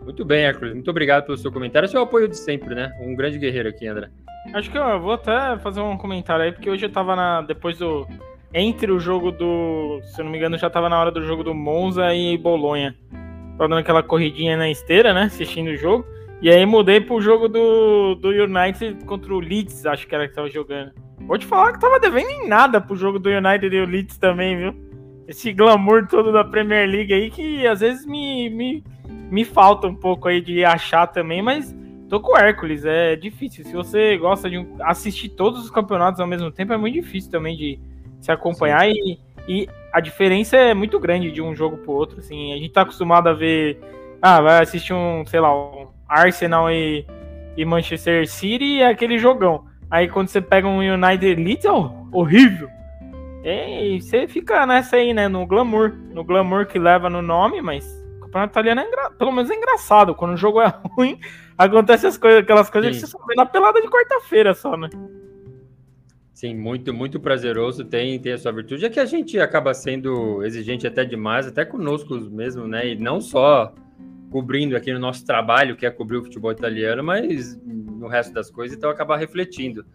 Muito 0.07 0.23
bem, 0.23 0.45
Hércules. 0.45 0.73
Muito 0.73 0.89
obrigado 0.89 1.25
pelo 1.25 1.37
seu 1.37 1.51
comentário. 1.51 1.89
Seu 1.89 2.01
apoio 2.01 2.29
de 2.29 2.37
sempre, 2.37 2.73
né? 2.73 2.91
Um 3.01 3.13
grande 3.13 3.37
guerreiro 3.37 3.67
aqui, 3.67 3.85
André. 3.85 4.09
Acho 4.53 4.71
que 4.71 4.77
eu 4.77 5.01
vou 5.01 5.11
até 5.11 5.57
fazer 5.59 5.81
um 5.81 5.97
comentário 5.97 6.45
aí, 6.45 6.51
porque 6.53 6.69
hoje 6.69 6.85
eu 6.85 6.89
tava 6.89 7.13
na. 7.13 7.41
Depois 7.41 7.77
do. 7.77 8.07
Entre 8.53 8.89
o 8.89 9.01
jogo 9.01 9.31
do. 9.31 9.99
Se 10.03 10.21
eu 10.21 10.23
não 10.23 10.31
me 10.31 10.37
engano, 10.37 10.57
já 10.57 10.69
tava 10.69 10.87
na 10.87 10.97
hora 10.97 11.11
do 11.11 11.21
jogo 11.23 11.43
do 11.43 11.53
Monza 11.53 12.13
e 12.13 12.37
Bolonha. 12.37 12.95
Tava 13.57 13.67
dando 13.67 13.79
aquela 13.79 14.01
corridinha 14.01 14.55
na 14.55 14.69
esteira, 14.69 15.13
né? 15.13 15.23
Assistindo 15.23 15.71
o 15.71 15.75
jogo. 15.75 16.05
E 16.41 16.49
aí 16.49 16.65
mudei 16.65 17.01
pro 17.01 17.19
jogo 17.19 17.47
do, 17.47 18.15
do 18.15 18.29
United 18.29 19.03
contra 19.05 19.33
o 19.33 19.39
Leeds, 19.39 19.85
acho 19.85 20.07
que 20.07 20.13
era 20.13 20.27
que 20.27 20.35
tava 20.35 20.49
jogando. 20.49 20.91
Vou 21.21 21.37
te 21.37 21.45
falar 21.45 21.73
que 21.73 21.79
tava 21.79 21.99
devendo 21.99 22.29
em 22.29 22.47
nada 22.47 22.79
pro 22.79 22.95
jogo 22.95 23.17
do 23.17 23.29
United 23.29 23.75
e 23.75 23.81
o 23.81 23.85
Leeds 23.85 24.17
também, 24.17 24.55
viu? 24.55 24.75
Esse 25.27 25.51
glamour 25.51 26.07
todo 26.07 26.31
da 26.31 26.43
Premier 26.43 26.87
League 26.87 27.13
aí 27.13 27.31
que 27.31 27.65
às 27.65 27.79
vezes 27.79 28.05
me, 28.05 28.49
me, 28.49 28.83
me 29.31 29.43
falta 29.43 29.87
um 29.87 29.95
pouco 29.95 30.27
aí 30.27 30.39
de 30.39 30.63
achar 30.63 31.07
também, 31.07 31.41
mas 31.41 31.75
tô 32.07 32.19
com 32.19 32.33
o 32.33 32.37
Hércules, 32.37 32.85
é 32.85 33.15
difícil. 33.15 33.65
Se 33.65 33.73
você 33.73 34.15
gosta 34.17 34.47
de 34.47 34.65
assistir 34.81 35.29
todos 35.29 35.63
os 35.63 35.71
campeonatos 35.71 36.19
ao 36.21 36.27
mesmo 36.27 36.51
tempo, 36.51 36.71
é 36.71 36.77
muito 36.77 36.93
difícil 36.93 37.31
também 37.31 37.57
de 37.57 37.79
se 38.21 38.31
acompanhar 38.31 38.87
e, 38.87 39.19
e 39.47 39.67
a 39.91 39.99
diferença 39.99 40.55
é 40.55 40.73
muito 40.73 40.99
grande 40.99 41.31
de 41.31 41.41
um 41.41 41.55
jogo 41.55 41.77
pro 41.77 41.93
outro, 41.93 42.19
assim. 42.19 42.53
A 42.53 42.57
gente 42.57 42.69
tá 42.69 42.81
acostumado 42.81 43.27
a 43.27 43.33
ver, 43.33 43.79
ah, 44.21 44.39
vai 44.39 44.61
assistir 44.61 44.93
um, 44.93 45.25
sei 45.25 45.39
lá, 45.39 45.53
um 45.53 45.96
Arsenal 46.07 46.71
e, 46.71 47.05
e 47.55 47.65
Manchester 47.65 48.27
City 48.27 48.81
é 48.81 48.87
aquele 48.87 49.17
jogão. 49.17 49.65
Aí 49.89 50.07
quando 50.07 50.27
você 50.27 50.41
pega 50.41 50.67
um 50.67 50.79
United 50.79 51.41
Leeds, 51.41 51.65
é 51.65 51.71
horrível. 52.11 52.69
E 53.43 54.01
você 54.01 54.27
fica 54.27 54.65
nessa 54.65 54.97
aí, 54.97 55.13
né? 55.13 55.27
No 55.27 55.45
glamour. 55.45 55.93
No 56.11 56.23
glamour 56.23 56.65
que 56.65 56.77
leva 56.77 57.09
no 57.09 57.21
nome, 57.21 57.61
mas 57.61 57.85
o 58.17 58.21
campeonato 58.21 58.51
italiano 58.51 58.81
é 58.81 58.87
engra... 58.87 59.11
pelo 59.11 59.31
menos 59.31 59.49
é 59.49 59.55
engraçado. 59.55 60.13
Quando 60.13 60.33
o 60.33 60.37
jogo 60.37 60.59
é 60.59 60.73
ruim, 60.91 61.19
acontece 61.57 62.07
as 62.07 62.17
coisas, 62.17 62.41
aquelas 62.41 62.69
coisas 62.69 62.95
Sim. 62.95 63.01
que 63.01 63.07
você 63.07 63.11
só 63.11 63.25
vê 63.25 63.35
na 63.35 63.45
pelada 63.45 63.81
de 63.81 63.87
quarta-feira 63.87 64.53
só, 64.53 64.75
né? 64.75 64.89
Sim, 66.33 66.55
muito, 66.55 66.93
muito 66.93 67.19
prazeroso, 67.19 67.83
tem, 67.83 68.19
tem 68.19 68.33
a 68.33 68.37
sua 68.37 68.51
virtude. 68.51 68.85
É 68.85 68.89
que 68.89 68.99
a 68.99 69.05
gente 69.05 69.39
acaba 69.39 69.73
sendo 69.73 70.43
exigente 70.43 70.85
até 70.85 71.03
demais, 71.03 71.47
até 71.47 71.65
conosco 71.65 72.15
mesmo, 72.15 72.67
né? 72.67 72.89
E 72.89 72.95
não 72.95 73.19
só 73.19 73.73
cobrindo 74.29 74.75
aqui 74.75 74.91
no 74.91 74.99
nosso 74.99 75.25
trabalho, 75.25 75.75
que 75.75 75.85
é 75.85 75.91
cobrir 75.91 76.17
o 76.17 76.23
futebol 76.23 76.51
italiano, 76.51 77.03
mas 77.03 77.57
no 77.63 78.07
resto 78.07 78.33
das 78.33 78.49
coisas, 78.49 78.77
então 78.77 78.89
acaba 78.89 79.17
refletindo. 79.17 79.85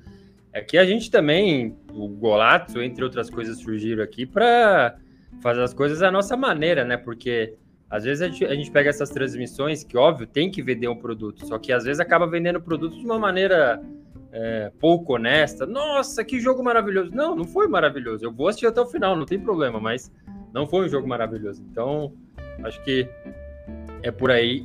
É 0.53 0.61
que 0.61 0.77
a 0.77 0.85
gente 0.85 1.11
também, 1.11 1.77
o 1.93 2.09
Golazzo, 2.09 2.83
entre 2.83 3.03
outras 3.03 3.31
coisas, 3.31 3.59
surgiram 3.59 4.03
aqui 4.03 4.27
para 4.27 4.97
fazer 5.41 5.63
as 5.63 5.73
coisas 5.73 6.01
da 6.01 6.11
nossa 6.11 6.37
maneira, 6.37 6.85
né? 6.85 6.97
Porque 6.97 7.55
às 7.89 8.05
vezes 8.05 8.23
a 8.23 8.29
gente, 8.29 8.45
a 8.45 8.55
gente, 8.55 8.71
pega 8.71 8.91
essas 8.91 9.11
transmissões 9.11 9.85
que, 9.85 9.97
óbvio, 9.97 10.27
tem 10.27 10.51
que 10.51 10.63
vender 10.63 10.89
um 10.89 10.97
produto, 10.97 11.47
só 11.47 11.59
que 11.59 11.73
às 11.73 11.85
vezes 11.85 12.01
acaba 12.01 12.27
vendendo 12.27 12.57
o 12.57 12.63
produto 12.63 12.99
de 12.99 13.05
uma 13.05 13.19
maneira 13.19 13.83
é, 14.33 14.73
pouco 14.81 15.15
honesta. 15.15 15.67
Nossa, 15.67 16.25
que 16.25 16.41
jogo 16.41 16.63
maravilhoso! 16.63 17.11
Não, 17.15 17.37
não 17.37 17.45
foi 17.45 17.69
maravilhoso. 17.69 18.25
Eu 18.25 18.33
vou 18.33 18.49
assistir 18.49 18.67
até 18.67 18.81
o 18.81 18.87
final, 18.87 19.15
não 19.15 19.27
tem 19.27 19.39
problema, 19.39 19.79
mas 19.79 20.11
não 20.53 20.67
foi 20.67 20.87
um 20.87 20.89
jogo 20.89 21.07
maravilhoso. 21.07 21.63
Então, 21.71 22.13
acho 22.65 22.83
que 22.83 23.09
é 24.03 24.11
por 24.11 24.31
aí 24.31 24.65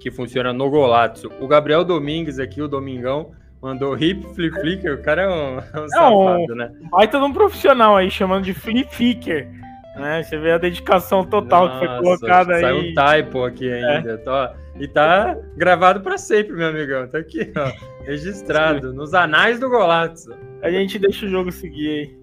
que 0.00 0.10
funciona 0.10 0.52
no 0.52 0.70
Golazzo. 0.70 1.30
O 1.40 1.46
Gabriel 1.46 1.84
Domingues 1.84 2.38
aqui, 2.38 2.62
o 2.62 2.68
Domingão, 2.68 3.32
mandou 3.62 3.96
hip 3.96 4.26
flip 4.34 4.58
flicker. 4.60 4.94
O 4.94 5.02
cara 5.02 5.22
é 5.22 5.28
um, 5.28 5.58
é 5.74 5.80
um 5.80 5.88
safado, 5.88 6.54
né? 6.54 6.72
Baita 6.90 7.18
de 7.18 7.24
um 7.24 7.32
profissional 7.32 7.96
aí, 7.96 8.10
chamando 8.10 8.44
de 8.44 8.54
flip 8.54 8.94
flicker. 8.94 9.48
Né? 9.96 10.22
Você 10.22 10.38
vê 10.38 10.52
a 10.52 10.58
dedicação 10.58 11.24
total 11.24 11.66
Nossa, 11.66 11.80
que 11.80 11.86
foi 11.86 11.98
colocada 11.98 12.54
aí. 12.54 12.60
Saiu 12.62 12.78
um 12.78 12.94
typo 12.94 13.44
aqui 13.44 13.70
ainda. 13.70 14.12
É. 14.12 14.82
E 14.82 14.88
tá 14.88 15.36
gravado 15.56 16.00
para 16.00 16.16
sempre, 16.16 16.54
meu 16.54 16.68
amigão. 16.68 17.06
Tá 17.08 17.18
aqui, 17.18 17.52
ó. 17.56 17.70
Registrado, 18.04 18.94
nos 18.94 19.12
anais 19.12 19.60
do 19.60 19.68
Golazzo. 19.68 20.34
A 20.62 20.70
gente 20.70 20.98
deixa 20.98 21.26
o 21.26 21.28
jogo 21.28 21.52
seguir 21.52 21.88
aí. 21.88 22.19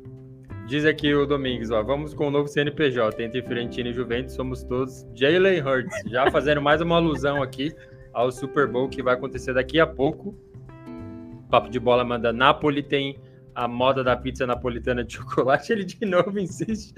Diz 0.67 0.83
aqui 0.83 1.13
o 1.13 1.25
Domingues, 1.25 1.71
ó, 1.71 1.81
vamos 1.81 2.13
com 2.13 2.27
o 2.27 2.29
novo 2.29 2.49
CNPJ, 2.49 3.23
entre 3.23 3.41
Fiorentina 3.41 3.87
e 3.87 3.93
Juventus, 3.93 4.35
somos 4.35 4.63
todos 4.63 5.07
Jalen 5.15 5.61
Hurts, 5.61 5.95
já 6.07 6.29
fazendo 6.31 6.61
mais 6.61 6.81
uma 6.81 6.97
alusão 6.97 7.41
aqui 7.41 7.73
ao 8.13 8.29
Super 8.33 8.67
Bowl 8.67 8.89
que 8.89 9.01
vai 9.01 9.13
acontecer 9.13 9.53
daqui 9.53 9.79
a 9.79 9.87
pouco. 9.87 10.35
Papo 11.49 11.69
de 11.69 11.79
bola 11.79 12.03
manda 12.03 12.33
Napoli 12.33 12.83
tem 12.83 13.17
a 13.55 13.65
moda 13.65 14.03
da 14.03 14.17
pizza 14.17 14.45
napolitana 14.45 15.05
de 15.05 15.13
chocolate, 15.13 15.71
ele 15.71 15.85
de 15.85 16.05
novo 16.05 16.37
insiste 16.37 16.93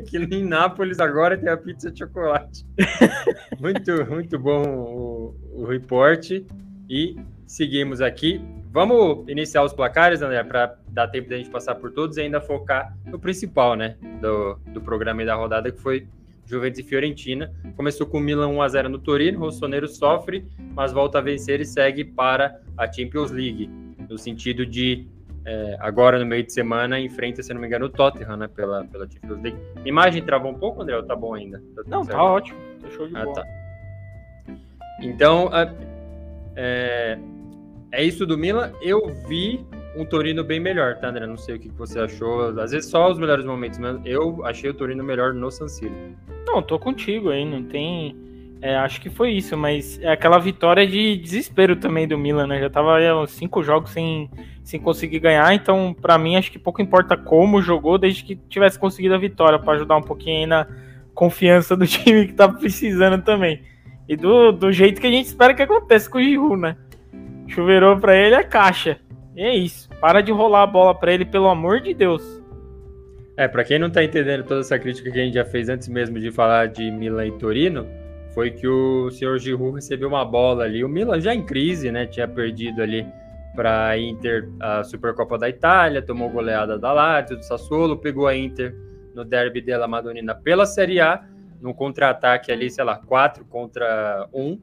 que 0.00 0.18
em 0.18 0.44
Nápoles 0.44 0.98
agora 0.98 1.38
tem 1.38 1.48
a 1.48 1.56
pizza 1.56 1.92
de 1.92 2.00
chocolate. 2.00 2.66
muito, 3.60 4.04
muito 4.10 4.36
bom 4.36 4.62
o, 4.64 5.62
o 5.62 5.64
reporte. 5.64 6.44
E 6.90 7.14
seguimos 7.52 8.00
aqui. 8.00 8.40
Vamos 8.72 9.28
iniciar 9.28 9.62
os 9.62 9.74
placares, 9.74 10.22
André, 10.22 10.42
para 10.42 10.74
dar 10.88 11.08
tempo 11.08 11.28
de 11.28 11.34
a 11.34 11.36
gente 11.36 11.50
passar 11.50 11.74
por 11.74 11.92
todos 11.92 12.16
e 12.16 12.22
ainda 12.22 12.40
focar 12.40 12.96
no 13.04 13.18
principal, 13.18 13.76
né, 13.76 13.96
do, 14.22 14.54
do 14.72 14.80
programa 14.80 15.22
e 15.22 15.26
da 15.26 15.34
rodada, 15.34 15.70
que 15.70 15.78
foi 15.78 16.08
Juventus 16.46 16.80
e 16.80 16.82
Fiorentina. 16.82 17.52
Começou 17.76 18.06
com 18.06 18.18
Milan 18.18 18.48
1x0 18.48 18.88
no 18.88 18.98
Torino, 18.98 19.38
Rossonero 19.38 19.86
sofre, 19.86 20.46
mas 20.74 20.92
volta 20.92 21.18
a 21.18 21.20
vencer 21.20 21.60
e 21.60 21.66
segue 21.66 22.04
para 22.04 22.58
a 22.76 22.90
Champions 22.90 23.30
League, 23.30 23.68
no 24.08 24.16
sentido 24.16 24.64
de 24.64 25.06
é, 25.44 25.76
agora 25.78 26.18
no 26.18 26.24
meio 26.24 26.44
de 26.44 26.54
semana 26.54 26.98
enfrenta, 26.98 27.42
se 27.42 27.52
não 27.52 27.60
me 27.60 27.66
engano, 27.66 27.84
o 27.84 27.90
Tottenham, 27.90 28.38
né, 28.38 28.48
pela, 28.48 28.84
pela 28.84 29.06
Champions 29.06 29.42
League. 29.42 29.58
A 29.76 29.86
imagem 29.86 30.24
travou 30.24 30.50
um 30.50 30.58
pouco, 30.58 30.80
André, 30.80 30.96
ou 30.96 31.02
tá 31.02 31.14
bom 31.14 31.34
ainda? 31.34 31.62
Tá 31.76 31.82
não, 31.86 32.02
tá 32.02 32.24
ótimo, 32.24 32.58
tá 32.80 32.88
show 32.88 33.06
de 33.06 33.14
ah, 33.14 33.24
bola. 33.24 33.42
Tá. 33.42 33.46
Então, 35.02 35.50
é, 36.56 37.18
é 37.92 38.02
isso 38.02 38.26
do 38.26 38.36
Milan. 38.36 38.72
Eu 38.80 39.14
vi 39.28 39.64
um 39.94 40.04
Torino 40.04 40.42
bem 40.42 40.58
melhor, 40.58 40.96
tá, 40.96 41.08
André? 41.08 41.26
Não 41.26 41.36
sei 41.36 41.56
o 41.56 41.58
que 41.58 41.68
você 41.68 42.00
achou. 42.00 42.58
Às 42.58 42.72
vezes 42.72 42.90
só 42.90 43.10
os 43.10 43.18
melhores 43.18 43.44
momentos, 43.44 43.78
mas 43.78 44.00
eu 44.04 44.44
achei 44.44 44.70
o 44.70 44.74
Torino 44.74 45.04
melhor 45.04 45.34
no 45.34 45.50
San 45.50 45.68
Siro. 45.68 45.94
Não, 46.46 46.62
tô 46.62 46.78
contigo 46.78 47.30
aí, 47.30 47.44
não 47.44 47.62
tem. 47.62 48.16
É, 48.62 48.76
acho 48.76 49.00
que 49.00 49.10
foi 49.10 49.32
isso, 49.32 49.56
mas 49.56 50.00
é 50.00 50.12
aquela 50.12 50.38
vitória 50.38 50.86
de 50.86 51.16
desespero 51.16 51.74
também 51.74 52.06
do 52.06 52.16
Milan, 52.16 52.46
né? 52.46 52.60
Já 52.60 52.70
tava 52.70 52.96
uns 53.20 53.32
cinco 53.32 53.62
jogos 53.62 53.90
sem, 53.90 54.30
sem 54.62 54.78
conseguir 54.78 55.18
ganhar, 55.18 55.52
então 55.52 55.92
para 56.00 56.16
mim 56.16 56.36
acho 56.36 56.50
que 56.50 56.60
pouco 56.60 56.80
importa 56.80 57.16
como 57.16 57.60
jogou, 57.60 57.98
desde 57.98 58.22
que 58.22 58.36
tivesse 58.48 58.78
conseguido 58.78 59.16
a 59.16 59.18
vitória, 59.18 59.58
para 59.58 59.72
ajudar 59.74 59.96
um 59.96 60.02
pouquinho 60.02 60.38
aí 60.38 60.46
na 60.46 60.68
confiança 61.12 61.76
do 61.76 61.84
time 61.88 62.28
que 62.28 62.34
tá 62.34 62.48
precisando 62.48 63.20
também. 63.22 63.62
E 64.08 64.16
do, 64.16 64.52
do 64.52 64.70
jeito 64.70 65.00
que 65.00 65.08
a 65.08 65.10
gente 65.10 65.26
espera 65.26 65.54
que 65.54 65.62
aconteça 65.62 66.08
com 66.08 66.18
o 66.18 66.22
Giroud, 66.22 66.60
né? 66.60 66.76
Chuveirou 67.54 67.98
pra 67.98 68.16
ele 68.16 68.34
é 68.34 68.42
caixa. 68.42 68.98
E 69.36 69.42
é 69.42 69.54
isso. 69.54 69.88
Para 70.00 70.20
de 70.20 70.32
rolar 70.32 70.62
a 70.62 70.66
bola 70.66 70.94
pra 70.94 71.12
ele, 71.12 71.24
pelo 71.24 71.48
amor 71.48 71.80
de 71.80 71.92
Deus. 71.92 72.42
É, 73.36 73.46
para 73.48 73.64
quem 73.64 73.78
não 73.78 73.90
tá 73.90 74.02
entendendo 74.02 74.44
toda 74.44 74.60
essa 74.60 74.78
crítica 74.78 75.10
que 75.10 75.18
a 75.18 75.24
gente 75.24 75.34
já 75.34 75.44
fez 75.44 75.68
antes 75.68 75.88
mesmo 75.88 76.18
de 76.18 76.30
falar 76.30 76.68
de 76.68 76.90
Milan 76.90 77.26
e 77.26 77.32
Torino, 77.32 77.86
foi 78.34 78.50
que 78.50 78.66
o 78.66 79.10
senhor 79.10 79.38
Giroud 79.38 79.74
recebeu 79.74 80.08
uma 80.08 80.24
bola 80.24 80.64
ali. 80.64 80.84
O 80.84 80.88
Milan 80.88 81.20
já 81.20 81.34
em 81.34 81.44
crise, 81.44 81.90
né? 81.90 82.06
Tinha 82.06 82.26
perdido 82.26 82.82
ali 82.82 83.06
para 83.54 83.98
Inter 83.98 84.48
a 84.58 84.82
Supercopa 84.82 85.38
da 85.38 85.48
Itália, 85.48 86.00
tomou 86.00 86.30
goleada 86.30 86.78
da 86.78 86.92
Lazio, 86.92 87.36
do 87.36 87.44
Sassuolo, 87.44 87.98
pegou 87.98 88.26
a 88.26 88.36
Inter 88.36 88.74
no 89.14 89.24
derby 89.24 89.60
della 89.60 89.86
Madonnina 89.86 90.34
pela 90.34 90.64
Série 90.64 91.00
A, 91.00 91.22
num 91.60 91.74
contra-ataque 91.74 92.50
ali, 92.50 92.70
sei 92.70 92.82
lá, 92.82 92.96
4 92.96 93.44
contra 93.44 94.26
1, 94.32 94.58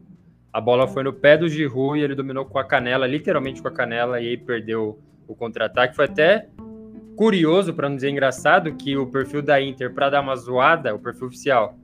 a 0.51 0.59
bola 0.59 0.87
foi 0.87 1.03
no 1.03 1.13
pé 1.13 1.37
do 1.37 1.47
Giroud 1.47 1.99
e 1.99 2.03
ele 2.03 2.15
dominou 2.15 2.45
com 2.45 2.57
a 2.57 2.63
canela, 2.63 3.05
literalmente 3.05 3.61
com 3.61 3.67
a 3.67 3.71
canela, 3.71 4.19
e 4.19 4.29
aí 4.29 4.37
perdeu 4.37 4.99
o 5.27 5.35
contra-ataque. 5.35 5.95
Foi 5.95 6.05
até 6.05 6.47
curioso, 7.15 7.73
para 7.73 7.87
não 7.87 7.95
dizer 7.95 8.09
engraçado, 8.09 8.73
que 8.73 8.97
o 8.97 9.07
perfil 9.07 9.41
da 9.41 9.61
Inter, 9.61 9.93
para 9.93 10.09
dar 10.09 10.21
uma 10.21 10.35
zoada, 10.35 10.93
o 10.93 10.99
perfil 10.99 11.27
oficial, 11.27 11.77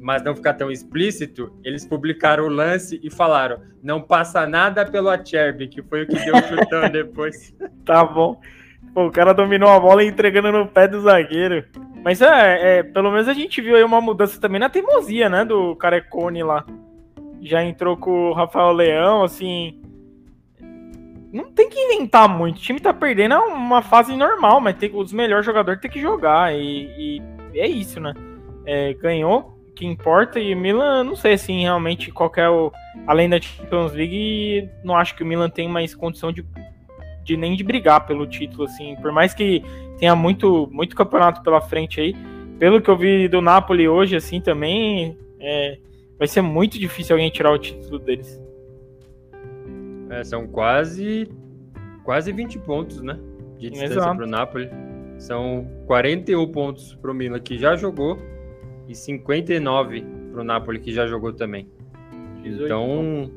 mas 0.00 0.22
não 0.22 0.36
ficar 0.36 0.54
tão 0.54 0.70
explícito, 0.70 1.52
eles 1.64 1.84
publicaram 1.84 2.44
o 2.44 2.48
lance 2.48 3.00
e 3.02 3.10
falaram: 3.10 3.60
não 3.82 4.00
passa 4.00 4.46
nada 4.46 4.84
pelo 4.84 5.08
Acerbi, 5.08 5.66
que 5.66 5.82
foi 5.82 6.02
o 6.02 6.06
que 6.06 6.14
deu 6.24 6.36
o 6.36 6.42
chutão 6.42 6.88
depois. 6.92 7.52
tá 7.84 8.04
bom. 8.04 8.40
Pô, 8.92 9.08
o 9.08 9.10
cara 9.10 9.32
dominou 9.32 9.70
a 9.70 9.80
bola 9.80 10.04
entregando 10.04 10.52
no 10.52 10.68
pé 10.68 10.86
do 10.86 11.00
zagueiro. 11.00 11.64
Mas 12.04 12.20
é, 12.20 12.78
é, 12.78 12.82
pelo 12.82 13.10
menos 13.10 13.26
a 13.26 13.32
gente 13.32 13.60
viu 13.60 13.74
aí 13.74 13.82
uma 13.82 14.00
mudança 14.00 14.38
também 14.38 14.60
na 14.60 14.68
teimosia, 14.68 15.28
né, 15.28 15.42
do 15.42 15.74
Carecone 15.74 16.42
lá 16.42 16.64
já 17.44 17.62
entrou 17.62 17.96
com 17.96 18.30
o 18.30 18.32
Rafael 18.32 18.72
Leão, 18.72 19.22
assim. 19.22 19.78
Não 21.30 21.52
tem 21.52 21.68
que 21.68 21.78
inventar 21.78 22.28
muito. 22.28 22.56
O 22.56 22.60
time 22.60 22.80
tá 22.80 22.94
perdendo 22.94 23.34
é 23.34 23.38
uma 23.38 23.82
fase 23.82 24.16
normal, 24.16 24.60
mas 24.60 24.76
tem, 24.76 24.90
os 24.94 25.12
melhores 25.12 25.44
jogadores 25.44 25.80
tem 25.80 25.90
que 25.90 26.00
jogar. 26.00 26.54
E, 26.54 27.20
e 27.52 27.60
é 27.60 27.66
isso, 27.66 28.00
né? 28.00 28.14
É, 28.64 28.94
ganhou, 28.94 29.58
que 29.76 29.84
importa. 29.84 30.40
E 30.40 30.54
o 30.54 30.56
Milan, 30.56 31.04
não 31.04 31.14
sei 31.14 31.34
assim, 31.34 31.62
realmente 31.62 32.10
qual 32.10 32.32
é 32.36 32.48
o. 32.48 32.72
Além 33.06 33.28
da 33.28 33.40
Champions 33.40 33.92
League, 33.92 34.70
não 34.82 34.96
acho 34.96 35.14
que 35.14 35.22
o 35.22 35.26
Milan 35.26 35.50
tem 35.50 35.68
mais 35.68 35.94
condição 35.94 36.32
de, 36.32 36.46
de 37.22 37.36
nem 37.36 37.54
de 37.56 37.62
brigar 37.62 38.06
pelo 38.06 38.26
título, 38.26 38.64
assim. 38.64 38.96
Por 38.96 39.12
mais 39.12 39.34
que 39.34 39.62
tenha 39.98 40.16
muito, 40.16 40.68
muito 40.72 40.96
campeonato 40.96 41.42
pela 41.42 41.60
frente 41.60 42.00
aí. 42.00 42.16
Pelo 42.58 42.80
que 42.80 42.88
eu 42.88 42.96
vi 42.96 43.28
do 43.28 43.42
Napoli 43.42 43.86
hoje, 43.86 44.16
assim, 44.16 44.40
também. 44.40 45.18
É, 45.40 45.78
vai 46.18 46.28
ser 46.28 46.42
muito 46.42 46.78
difícil 46.78 47.16
alguém 47.16 47.30
tirar 47.30 47.52
o 47.52 47.58
título 47.58 47.98
deles. 47.98 48.42
É, 50.10 50.22
são 50.22 50.46
quase 50.46 51.28
quase 52.04 52.30
20 52.32 52.58
pontos, 52.60 53.00
né? 53.00 53.18
De 53.58 53.70
distância 53.70 54.14
para 54.14 54.24
o 54.24 54.28
Napoli. 54.28 54.70
São 55.18 55.66
41 55.86 56.46
pontos 56.52 56.94
para 56.94 57.10
o 57.10 57.14
Milan, 57.14 57.40
que 57.40 57.56
já 57.56 57.74
jogou, 57.76 58.18
e 58.86 58.94
59 58.94 60.04
para 60.32 60.40
o 60.40 60.44
Napoli, 60.44 60.78
que 60.78 60.92
já 60.92 61.06
jogou 61.06 61.32
também. 61.32 61.68
Então, 62.44 63.30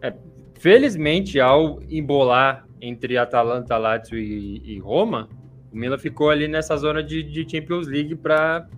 é, 0.00 0.14
felizmente, 0.54 1.40
ao 1.40 1.80
embolar 1.90 2.66
entre 2.80 3.16
Atalanta, 3.16 3.76
Lazio 3.76 4.18
e, 4.18 4.62
e, 4.64 4.78
Roma, 4.78 5.28
o 5.72 5.76
Milan 5.76 5.98
ficou 5.98 6.30
ali 6.30 6.46
nessa 6.46 6.76
zona 6.76 7.02
de, 7.02 7.22
de 7.22 7.48
Champions 7.50 7.88
League 7.88 8.14
para 8.14 8.68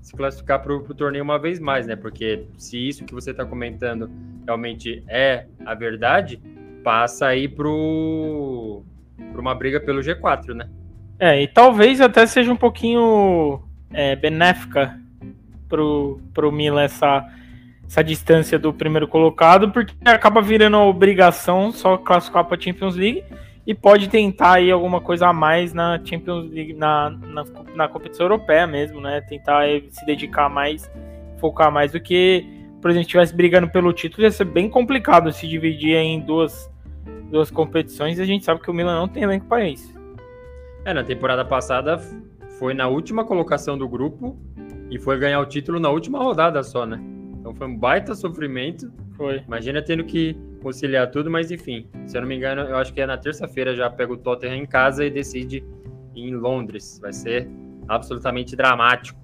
se 0.00 0.14
classificar 0.14 0.62
para 0.62 0.74
o 0.74 0.94
torneio 0.94 1.22
uma 1.22 1.38
vez 1.38 1.58
mais, 1.58 1.86
né? 1.86 1.96
Porque 1.96 2.44
se 2.56 2.76
isso 2.88 3.04
que 3.04 3.14
você 3.14 3.30
está 3.30 3.44
comentando 3.44 4.10
realmente 4.44 5.02
é 5.08 5.46
a 5.64 5.74
verdade, 5.74 6.40
passa 6.82 7.26
aí 7.26 7.46
para 7.48 7.68
uma 7.68 9.54
briga 9.54 9.80
pelo 9.80 10.00
G4, 10.00 10.54
né? 10.54 10.68
É, 11.18 11.42
e 11.42 11.46
talvez 11.46 12.00
até 12.00 12.26
seja 12.26 12.50
um 12.50 12.56
pouquinho 12.56 13.62
é, 13.92 14.16
benéfica 14.16 14.98
pro, 15.68 16.18
pro 16.32 16.50
Milan 16.50 16.82
essa, 16.82 17.28
essa 17.86 18.02
distância 18.02 18.58
do 18.58 18.72
primeiro 18.72 19.06
colocado, 19.06 19.70
porque 19.70 19.94
acaba 20.04 20.40
virando 20.40 20.76
a 20.76 20.84
obrigação 20.84 21.70
só 21.72 21.98
classificar 21.98 22.44
para 22.46 22.56
a 22.56 22.60
Champions 22.60 22.96
League 22.96 23.22
e 23.66 23.74
pode 23.74 24.08
tentar 24.08 24.54
aí 24.54 24.70
alguma 24.70 25.00
coisa 25.00 25.28
a 25.28 25.32
mais 25.32 25.72
na 25.72 26.00
Champions 26.04 26.50
League, 26.50 26.72
na, 26.72 27.10
na, 27.10 27.44
na 27.74 27.88
competição 27.88 28.26
europeia 28.26 28.66
mesmo, 28.66 29.00
né? 29.00 29.20
Tentar 29.20 29.64
se 29.90 30.04
dedicar 30.06 30.48
mais, 30.48 30.90
focar 31.38 31.70
mais 31.70 31.92
do 31.92 32.00
que, 32.00 32.44
por 32.80 32.90
exemplo, 32.90 33.06
estivesse 33.06 33.34
brigando 33.34 33.68
pelo 33.68 33.92
título, 33.92 34.22
ia 34.22 34.30
ser 34.30 34.44
bem 34.44 34.68
complicado 34.68 35.32
se 35.32 35.46
dividir 35.46 35.96
em 35.96 36.20
duas, 36.20 36.70
duas 37.30 37.50
competições 37.50 38.18
e 38.18 38.22
a 38.22 38.26
gente 38.26 38.44
sabe 38.44 38.60
que 38.60 38.70
o 38.70 38.74
Milan 38.74 38.96
não 38.98 39.08
tem 39.08 39.22
elenco 39.22 39.46
para 39.46 39.64
isso. 39.64 39.94
É, 40.84 40.94
na 40.94 41.04
temporada 41.04 41.44
passada 41.44 41.98
foi 42.58 42.72
na 42.72 42.88
última 42.88 43.24
colocação 43.24 43.76
do 43.76 43.88
grupo 43.88 44.38
e 44.90 44.98
foi 44.98 45.18
ganhar 45.18 45.40
o 45.40 45.46
título 45.46 45.78
na 45.78 45.90
última 45.90 46.18
rodada 46.18 46.62
só, 46.62 46.86
né? 46.86 47.00
Então 47.38 47.54
foi 47.54 47.66
um 47.66 47.76
baita 47.76 48.14
sofrimento. 48.14 48.90
Foi. 49.16 49.42
Imagina 49.46 49.82
tendo 49.82 50.04
que 50.04 50.36
conciliar 50.60 51.10
tudo, 51.10 51.30
mas 51.30 51.50
enfim, 51.50 51.88
se 52.06 52.16
eu 52.16 52.20
não 52.20 52.28
me 52.28 52.36
engano, 52.36 52.62
eu 52.62 52.76
acho 52.76 52.92
que 52.92 53.00
é 53.00 53.06
na 53.06 53.16
terça-feira 53.16 53.74
já 53.74 53.90
pega 53.90 54.12
o 54.12 54.16
Tottenham 54.16 54.56
em 54.56 54.66
casa 54.66 55.04
e 55.04 55.10
decide 55.10 55.64
em 56.14 56.34
Londres. 56.34 56.98
Vai 57.00 57.12
ser 57.12 57.48
absolutamente 57.88 58.54
dramático. 58.54 59.18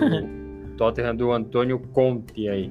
O 0.00 0.74
Tottenham 0.76 1.14
do 1.14 1.32
Antônio 1.32 1.78
Conte 1.78 2.48
aí. 2.48 2.70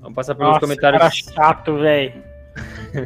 Vamos 0.00 0.14
passar 0.14 0.34
pelos 0.34 0.54
Nossa, 0.54 0.60
comentários. 0.60 1.00
Cara 1.00 1.10
chato, 1.10 1.76
velho. 1.76 2.22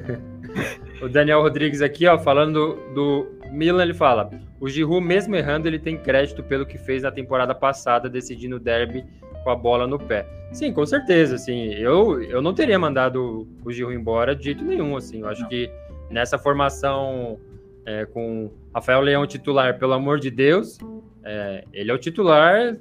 o 1.02 1.09
Daniel 1.09 1.43
Rodrigues 1.43 1.83
aqui, 1.83 2.07
ó, 2.07 2.19
falando 2.19 2.76
do, 2.95 2.95
do 2.95 3.50
Milan, 3.50 3.83
ele 3.83 3.95
fala: 3.95 4.31
o 4.61 4.69
Giroud, 4.69 5.04
mesmo 5.04 5.35
errando, 5.35 5.66
ele 5.66 5.78
tem 5.78 5.99
crédito 5.99 6.43
pelo 6.43 6.64
que 6.64 6.78
fez 6.78 7.02
na 7.02 7.11
temporada 7.11 7.54
passada, 7.54 8.09
decidindo 8.09 8.57
o 8.57 8.61
derby 8.61 9.04
com 9.45 9.51
a 9.51 9.55
bola 9.55 9.87
no 9.87 9.99
pé. 9.99 10.27
Sim, 10.53 10.73
com 10.73 10.87
certeza, 10.87 11.35
assim, 11.37 11.75
eu, 11.75 12.23
eu 12.23 12.41
não 12.41 12.55
teria 12.55 12.79
mandado 12.79 13.47
o 13.65 13.71
Giroud 13.71 13.95
embora 13.97 14.35
de 14.35 14.45
jeito 14.45 14.65
nenhum, 14.65 14.97
assim, 14.97 15.21
eu 15.21 15.29
acho 15.29 15.47
que 15.49 15.71
nessa 16.11 16.39
formação 16.39 17.39
é, 17.85 18.07
com 18.07 18.51
Rafael 18.75 19.01
Leão 19.01 19.27
titular, 19.27 19.79
pelo 19.79 19.93
amor 19.93 20.19
de 20.19 20.31
Deus, 20.31 20.79
é, 21.23 21.65
ele 21.73 21.91
é 21.91 21.95
o 21.95 21.99
titular 21.99 22.77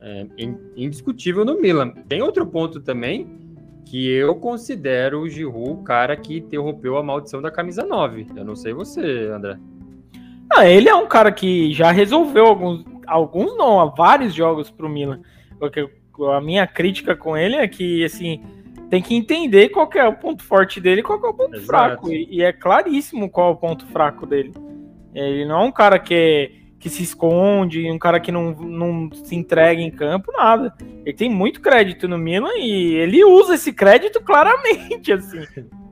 é, 0.00 0.26
indiscutível 0.76 1.44
no 1.44 1.60
Milan. 1.60 1.90
Tem 2.08 2.22
outro 2.22 2.46
ponto 2.46 2.80
também, 2.80 3.40
que 3.84 4.08
eu 4.08 4.36
considero 4.36 5.20
o 5.20 5.28
Giroud 5.28 5.70
o 5.70 5.82
cara 5.82 6.16
que 6.16 6.38
interrompeu 6.38 6.96
a 6.96 7.02
maldição 7.02 7.42
da 7.42 7.50
camisa 7.50 7.84
9. 7.84 8.28
Eu 8.36 8.44
não 8.44 8.54
sei 8.54 8.72
você, 8.72 9.26
André. 9.26 9.58
Ah, 10.52 10.66
ele 10.66 10.88
é 10.88 10.94
um 10.94 11.06
cara 11.06 11.30
que 11.30 11.72
já 11.72 11.90
resolveu 11.90 12.46
alguns, 12.46 12.84
alguns 13.06 13.56
não, 13.56 13.92
vários 13.94 14.34
jogos 14.34 14.70
para 14.70 14.86
o 14.86 14.88
Milan. 14.88 15.20
Porque 15.58 15.88
a 16.26 16.40
minha 16.40 16.66
crítica 16.66 17.16
com 17.16 17.36
ele 17.36 17.56
é 17.56 17.66
que, 17.68 18.04
assim, 18.04 18.42
tem 18.90 19.00
que 19.00 19.14
entender 19.14 19.68
qual 19.68 19.88
é 19.94 20.06
o 20.06 20.12
ponto 20.12 20.42
forte 20.42 20.80
dele 20.80 21.00
e 21.00 21.04
qual 21.04 21.24
é 21.24 21.28
o 21.28 21.34
ponto 21.34 21.54
Exato. 21.54 21.66
fraco. 21.66 22.12
E, 22.12 22.26
e, 22.28 22.42
é 22.42 22.52
claríssimo 22.52 23.30
qual 23.30 23.50
é 23.50 23.52
o 23.52 23.56
ponto 23.56 23.86
fraco 23.86 24.26
dele. 24.26 24.52
Ele 25.14 25.44
não 25.44 25.62
é 25.62 25.64
um 25.64 25.72
cara 25.72 25.98
que, 25.98 26.50
que 26.78 26.90
se 26.90 27.02
esconde, 27.02 27.90
um 27.90 27.98
cara 27.98 28.18
que 28.18 28.32
não, 28.32 28.50
não 28.52 29.10
se 29.12 29.36
entrega 29.36 29.80
em 29.80 29.90
campo, 29.90 30.32
nada. 30.32 30.74
Ele 31.04 31.16
tem 31.16 31.30
muito 31.30 31.60
crédito 31.60 32.08
no 32.08 32.18
Milan 32.18 32.56
e 32.58 32.94
ele 32.94 33.24
usa 33.24 33.54
esse 33.54 33.72
crédito 33.72 34.20
claramente, 34.20 35.12
assim. 35.12 35.44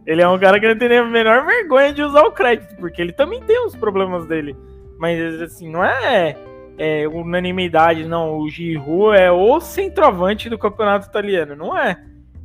Ele 0.04 0.22
é 0.22 0.28
um 0.28 0.38
cara 0.38 0.58
que 0.58 0.66
não 0.66 0.76
tem 0.76 0.88
nem 0.88 0.98
a 0.98 1.04
menor 1.04 1.44
vergonha 1.44 1.92
de 1.92 2.02
usar 2.02 2.22
o 2.22 2.32
crédito, 2.32 2.74
porque 2.76 3.00
ele 3.00 3.12
também 3.12 3.40
tem 3.42 3.64
os 3.64 3.76
problemas 3.76 4.26
dele. 4.26 4.56
Mas, 4.98 5.40
assim, 5.40 5.70
não 5.70 5.84
é 5.84 6.34
é, 6.78 7.08
unanimidade, 7.08 8.06
não. 8.06 8.38
O 8.38 8.48
Giroud 8.48 9.18
é 9.18 9.30
o 9.30 9.60
centroavante 9.60 10.48
do 10.48 10.56
campeonato 10.56 11.08
italiano, 11.08 11.56
não 11.56 11.76
é? 11.76 12.00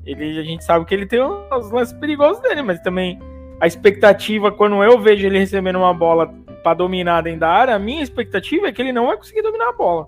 Ele, 0.05 0.39
a 0.39 0.43
gente 0.43 0.63
sabe 0.63 0.85
que 0.85 0.93
ele 0.93 1.05
tem 1.05 1.21
os 1.21 1.71
lances 1.71 1.93
perigosos 1.93 2.41
dele, 2.41 2.61
mas 2.61 2.79
também 2.81 3.19
a 3.61 3.67
expectativa, 3.67 4.51
quando 4.51 4.83
eu 4.83 4.99
vejo 4.99 5.25
ele 5.25 5.39
recebendo 5.39 5.77
uma 5.77 5.93
bola 5.93 6.33
para 6.63 6.73
dominar 6.73 7.21
dentro 7.21 7.41
da 7.41 7.49
área, 7.49 7.75
a 7.75 7.79
minha 7.79 8.03
expectativa 8.03 8.67
é 8.67 8.71
que 8.71 8.81
ele 8.81 8.91
não 8.91 9.07
vai 9.07 9.15
conseguir 9.15 9.41
dominar 9.41 9.69
a 9.69 9.73
bola. 9.73 10.07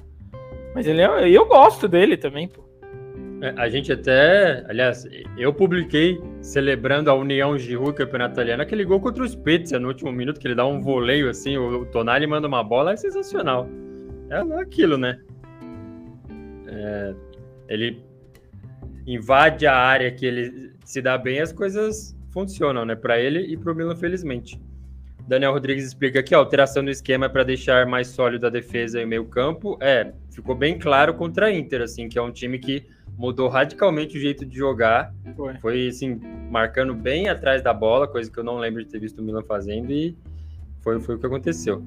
Mas 0.73 0.87
ele 0.87 1.01
é, 1.01 1.29
eu 1.29 1.45
gosto 1.45 1.87
dele 1.87 2.17
também, 2.17 2.47
pô. 2.47 2.65
É, 3.41 3.53
a 3.57 3.69
gente 3.69 3.91
até, 3.91 4.65
aliás, 4.67 5.07
eu 5.37 5.53
publiquei 5.53 6.19
celebrando 6.41 7.09
a 7.09 7.13
União 7.13 7.57
Giroud 7.57 7.93
campeonato 7.93 8.33
italiano, 8.33 8.63
aquele 8.63 8.83
gol 8.83 8.99
contra 8.99 9.23
o 9.23 9.27
Spezia 9.27 9.79
no 9.79 9.87
último 9.89 10.11
minuto, 10.11 10.39
que 10.39 10.47
ele 10.47 10.55
dá 10.55 10.65
um 10.65 10.81
voleio 10.81 11.29
assim, 11.29 11.57
o 11.57 11.85
Tonali 11.85 12.25
manda 12.27 12.47
uma 12.47 12.63
bola, 12.63 12.93
é 12.93 12.97
sensacional 12.97 13.69
é 14.29 14.59
aquilo, 14.59 14.97
né? 14.97 15.19
É, 16.67 17.15
ele 17.67 18.03
invade 19.05 19.67
a 19.67 19.75
área 19.75 20.11
que 20.11 20.25
ele 20.25 20.73
se 20.83 21.01
dá 21.01 21.17
bem, 21.17 21.39
as 21.39 21.51
coisas 21.51 22.15
funcionam, 22.31 22.85
né? 22.85 22.95
Para 22.95 23.19
ele 23.19 23.39
e 23.39 23.57
para 23.57 23.71
o 23.71 23.75
Milan, 23.75 23.95
felizmente. 23.95 24.59
Daniel 25.27 25.53
Rodrigues 25.53 25.85
explica 25.85 26.19
aqui 26.19 26.35
a 26.35 26.37
alteração 26.37 26.83
do 26.83 26.91
esquema 26.91 27.25
é 27.25 27.29
para 27.29 27.43
deixar 27.43 27.87
mais 27.87 28.07
sólido 28.09 28.45
a 28.45 28.49
defesa 28.49 29.01
e 29.01 29.05
o 29.05 29.07
meio 29.07 29.25
campo. 29.25 29.77
É, 29.81 30.13
ficou 30.29 30.53
bem 30.53 30.77
claro 30.77 31.15
contra 31.15 31.47
a 31.47 31.51
Inter, 31.51 31.81
assim, 31.81 32.07
que 32.07 32.19
é 32.19 32.21
um 32.21 32.31
time 32.31 32.59
que 32.59 32.85
mudou 33.17 33.47
radicalmente 33.47 34.17
o 34.17 34.21
jeito 34.21 34.45
de 34.45 34.55
jogar. 34.55 35.13
Foi. 35.35 35.55
foi, 35.55 35.87
assim, 35.87 36.19
marcando 36.51 36.93
bem 36.93 37.27
atrás 37.27 37.61
da 37.63 37.73
bola, 37.73 38.07
coisa 38.07 38.29
que 38.29 38.37
eu 38.37 38.43
não 38.43 38.57
lembro 38.57 38.83
de 38.83 38.89
ter 38.89 38.99
visto 38.99 39.19
o 39.19 39.23
Milan 39.23 39.43
fazendo 39.43 39.91
e 39.91 40.15
foi, 40.81 40.99
foi 40.99 41.15
o 41.15 41.19
que 41.19 41.25
aconteceu. 41.25 41.83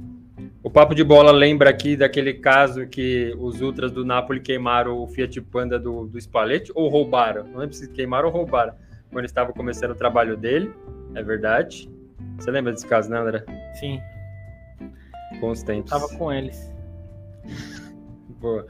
O 0.62 0.70
papo 0.70 0.94
de 0.94 1.02
bola 1.02 1.30
lembra 1.30 1.70
aqui 1.70 1.96
daquele 1.96 2.34
caso 2.34 2.86
que 2.86 3.34
os 3.38 3.60
ultras 3.60 3.90
do 3.90 4.04
Napoli 4.04 4.40
queimaram 4.40 4.98
o 4.98 5.06
Fiat 5.06 5.40
Panda 5.40 5.78
do, 5.78 6.06
do 6.06 6.20
Spalletti, 6.20 6.72
ou 6.74 6.88
roubaram. 6.88 7.44
Não 7.44 7.60
lembro 7.60 7.74
se 7.74 7.88
queimaram 7.90 8.28
ou 8.28 8.34
roubaram. 8.34 8.74
Quando 9.10 9.24
estava 9.24 9.52
começando 9.52 9.92
o 9.92 9.94
trabalho 9.94 10.36
dele, 10.36 10.72
é 11.14 11.22
verdade. 11.22 11.90
Você 12.36 12.50
lembra 12.50 12.72
desse 12.72 12.86
caso, 12.86 13.10
né, 13.10 13.18
André? 13.18 13.44
Sim. 13.80 14.00
Bons 15.40 15.62
tempos. 15.62 15.90
Tava 15.90 16.08
com 16.08 16.32
eles. 16.32 16.72
Boa. 18.40 18.66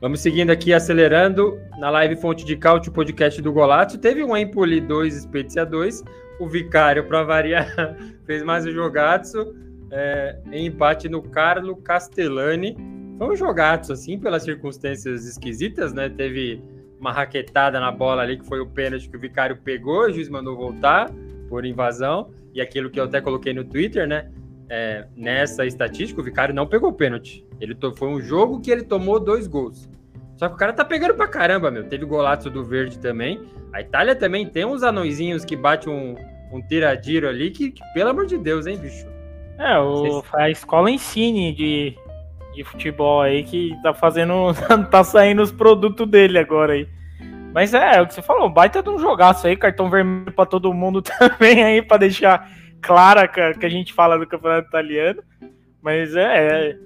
Vamos 0.00 0.20
seguindo 0.20 0.50
aqui, 0.50 0.72
acelerando. 0.72 1.60
Na 1.78 1.90
live 1.90 2.16
Fonte 2.16 2.44
de 2.44 2.56
Cálcio, 2.56 2.92
podcast 2.92 3.40
do 3.40 3.52
Golato. 3.52 3.98
Teve 3.98 4.22
um 4.22 4.36
Empoli 4.36 4.80
2, 4.80 5.14
Spezia 5.14 5.64
2. 5.64 6.04
O 6.38 6.48
Vicário, 6.48 7.04
para 7.06 7.22
variar, 7.22 7.96
fez 8.24 8.42
mais 8.42 8.64
o 8.64 8.72
Jogatsu 8.72 9.69
é, 9.90 10.38
em 10.52 10.66
empate 10.66 11.08
no 11.08 11.22
Carlo 11.22 11.76
Castellani. 11.76 12.76
Foi 13.18 13.28
um 13.28 13.36
jogaço, 13.36 13.92
assim, 13.92 14.18
pelas 14.18 14.42
circunstâncias 14.42 15.26
esquisitas, 15.26 15.92
né? 15.92 16.08
Teve 16.08 16.62
uma 16.98 17.12
raquetada 17.12 17.80
na 17.80 17.90
bola 17.90 18.22
ali, 18.22 18.38
que 18.38 18.46
foi 18.46 18.60
o 18.60 18.66
pênalti 18.66 19.08
que 19.08 19.16
o 19.16 19.20
Vicário 19.20 19.56
pegou, 19.56 20.06
o 20.06 20.12
juiz 20.12 20.28
mandou 20.28 20.56
voltar 20.56 21.10
por 21.48 21.64
invasão. 21.64 22.30
E 22.54 22.60
aquilo 22.60 22.90
que 22.90 22.98
eu 22.98 23.04
até 23.04 23.20
coloquei 23.20 23.52
no 23.52 23.64
Twitter, 23.64 24.06
né? 24.06 24.30
É, 24.68 25.06
nessa 25.16 25.66
estatística, 25.66 26.20
o 26.20 26.24
Vicário 26.24 26.54
não 26.54 26.66
pegou 26.66 26.92
pênalti. 26.92 27.44
Ele 27.60 27.76
foi 27.96 28.08
um 28.08 28.20
jogo 28.20 28.60
que 28.60 28.70
ele 28.70 28.84
tomou 28.84 29.18
dois 29.18 29.46
gols. 29.46 29.88
Só 30.36 30.48
que 30.48 30.54
o 30.54 30.56
cara 30.56 30.72
tá 30.72 30.84
pegando 30.84 31.14
pra 31.14 31.26
caramba, 31.26 31.70
meu. 31.70 31.84
Teve 31.84 32.04
golaço 32.04 32.48
do 32.48 32.64
Verde 32.64 32.98
também. 32.98 33.40
A 33.72 33.80
Itália 33.80 34.14
também 34.14 34.46
tem 34.46 34.64
uns 34.64 34.82
anõezinhos 34.82 35.44
que 35.44 35.56
bate 35.56 35.88
um, 35.90 36.14
um 36.52 36.62
ali 37.28 37.50
que, 37.50 37.72
que, 37.72 37.82
pelo 37.92 38.10
amor 38.10 38.26
de 38.26 38.38
Deus, 38.38 38.66
hein, 38.66 38.78
bicho? 38.78 39.09
É, 39.60 39.78
o, 39.78 40.24
a 40.32 40.48
escola 40.48 40.90
ensine 40.90 41.52
de, 41.52 41.94
de 42.54 42.64
futebol 42.64 43.20
aí 43.20 43.44
que 43.44 43.76
tá 43.82 43.92
fazendo. 43.92 44.54
tá 44.90 45.04
saindo 45.04 45.42
os 45.42 45.52
produtos 45.52 46.08
dele 46.08 46.38
agora 46.38 46.72
aí. 46.72 46.88
Mas 47.52 47.74
é, 47.74 47.96
é 47.96 48.00
o 48.00 48.06
que 48.06 48.14
você 48.14 48.22
falou, 48.22 48.48
baita 48.48 48.82
de 48.82 48.88
um 48.88 48.98
jogaço 48.98 49.46
aí, 49.46 49.56
cartão 49.56 49.90
vermelho 49.90 50.32
para 50.32 50.46
todo 50.46 50.72
mundo 50.72 51.02
também 51.02 51.62
aí, 51.62 51.82
para 51.82 51.98
deixar 51.98 52.48
clara 52.80 53.28
que, 53.28 53.54
que 53.54 53.66
a 53.66 53.68
gente 53.68 53.92
fala 53.92 54.18
do 54.18 54.26
campeonato 54.26 54.68
italiano. 54.68 55.22
Mas 55.82 56.16
é, 56.16 56.70
é, 56.70 56.78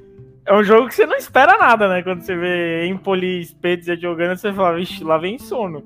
é, 0.47 0.55
um 0.55 0.65
jogo 0.65 0.89
que 0.89 0.95
você 0.95 1.07
não 1.07 1.17
espera 1.17 1.57
nada, 1.57 1.89
né? 1.89 2.03
Quando 2.03 2.23
você 2.23 2.35
vê 2.35 2.87
Empoli 2.87 3.41
e 3.41 3.45
Spezia 3.45 3.97
jogando, 3.97 4.37
você 4.37 4.53
fala, 4.53 4.77
vixe, 4.77 5.05
lá 5.05 5.17
vem 5.17 5.39
sono. 5.39 5.85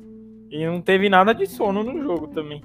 E 0.50 0.64
não 0.64 0.80
teve 0.80 1.10
nada 1.10 1.34
de 1.34 1.46
sono 1.46 1.82
no 1.82 2.02
jogo 2.02 2.28
também. 2.28 2.62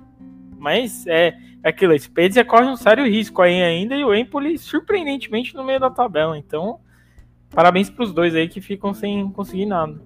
Mas 0.57 1.05
é 1.07 1.33
aquilo, 1.63 1.93
a 1.93 1.99
Spezia 1.99 2.43
corre 2.43 2.65
um 2.65 2.75
sério 2.75 3.05
risco 3.05 3.41
aí 3.41 3.61
ainda 3.61 3.95
e 3.95 4.03
o 4.03 4.13
Empoli, 4.13 4.57
surpreendentemente, 4.57 5.55
no 5.55 5.63
meio 5.63 5.79
da 5.79 5.89
tabela. 5.89 6.37
Então, 6.37 6.79
parabéns 7.49 7.89
para 7.89 8.03
os 8.03 8.13
dois 8.13 8.35
aí 8.35 8.47
que 8.47 8.61
ficam 8.61 8.93
sem 8.93 9.29
conseguir 9.31 9.65
nada. 9.65 9.99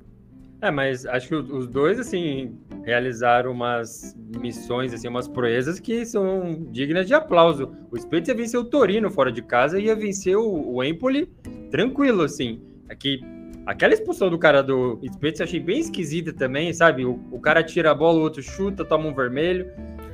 É, 0.60 0.72
mas 0.72 1.06
acho 1.06 1.28
que 1.28 1.36
os 1.36 1.68
dois, 1.68 2.00
assim, 2.00 2.58
realizaram 2.84 3.52
umas 3.52 4.16
missões, 4.40 4.92
assim, 4.92 5.08
umas 5.08 5.28
proezas 5.28 5.80
que 5.80 6.04
são 6.04 6.66
dignas 6.72 7.06
de 7.06 7.14
aplauso. 7.14 7.76
O 7.92 7.98
Spezia 7.98 8.34
venceu 8.34 8.62
o 8.62 8.66
Torino 8.66 9.12
fora 9.12 9.32
de 9.32 9.44
casa 9.44 9.80
e 9.80 9.86
ia 9.86 9.96
vencer 9.96 10.36
o, 10.36 10.74
o 10.76 10.84
Empoli 10.84 11.28
tranquilo, 11.70 12.24
assim. 12.24 12.60
Aqui, 12.90 13.22
aquela 13.68 13.94
expulsão 13.94 14.32
do 14.32 14.40
cara 14.40 14.64
do 14.64 15.00
Spezia 15.14 15.46
achei 15.46 15.60
bem 15.60 15.80
esquisita 15.80 16.34
também, 16.34 16.74
sabe? 16.74 17.06
O, 17.06 17.20
o 17.32 17.40
cara 17.40 17.62
tira 17.62 17.92
a 17.92 17.96
bola, 17.96 18.18
o 18.18 18.24
outro 18.24 18.42
chuta, 18.42 18.84
toma 18.84 19.08
um 19.08 19.14
vermelho. 19.14 19.68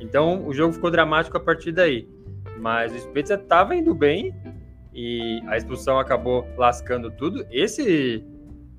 Então, 0.04 0.46
o 0.46 0.52
jogo 0.52 0.74
ficou 0.74 0.90
dramático 0.90 1.36
a 1.36 1.40
partir 1.40 1.72
daí. 1.72 2.06
Mas 2.58 2.94
o 2.94 2.98
Spezia 2.98 3.38
tava 3.38 3.74
indo 3.74 3.94
bem 3.94 4.34
e 4.94 5.42
a 5.46 5.56
expulsão 5.56 5.98
acabou 5.98 6.46
lascando 6.56 7.10
tudo. 7.10 7.44
Esse 7.50 8.22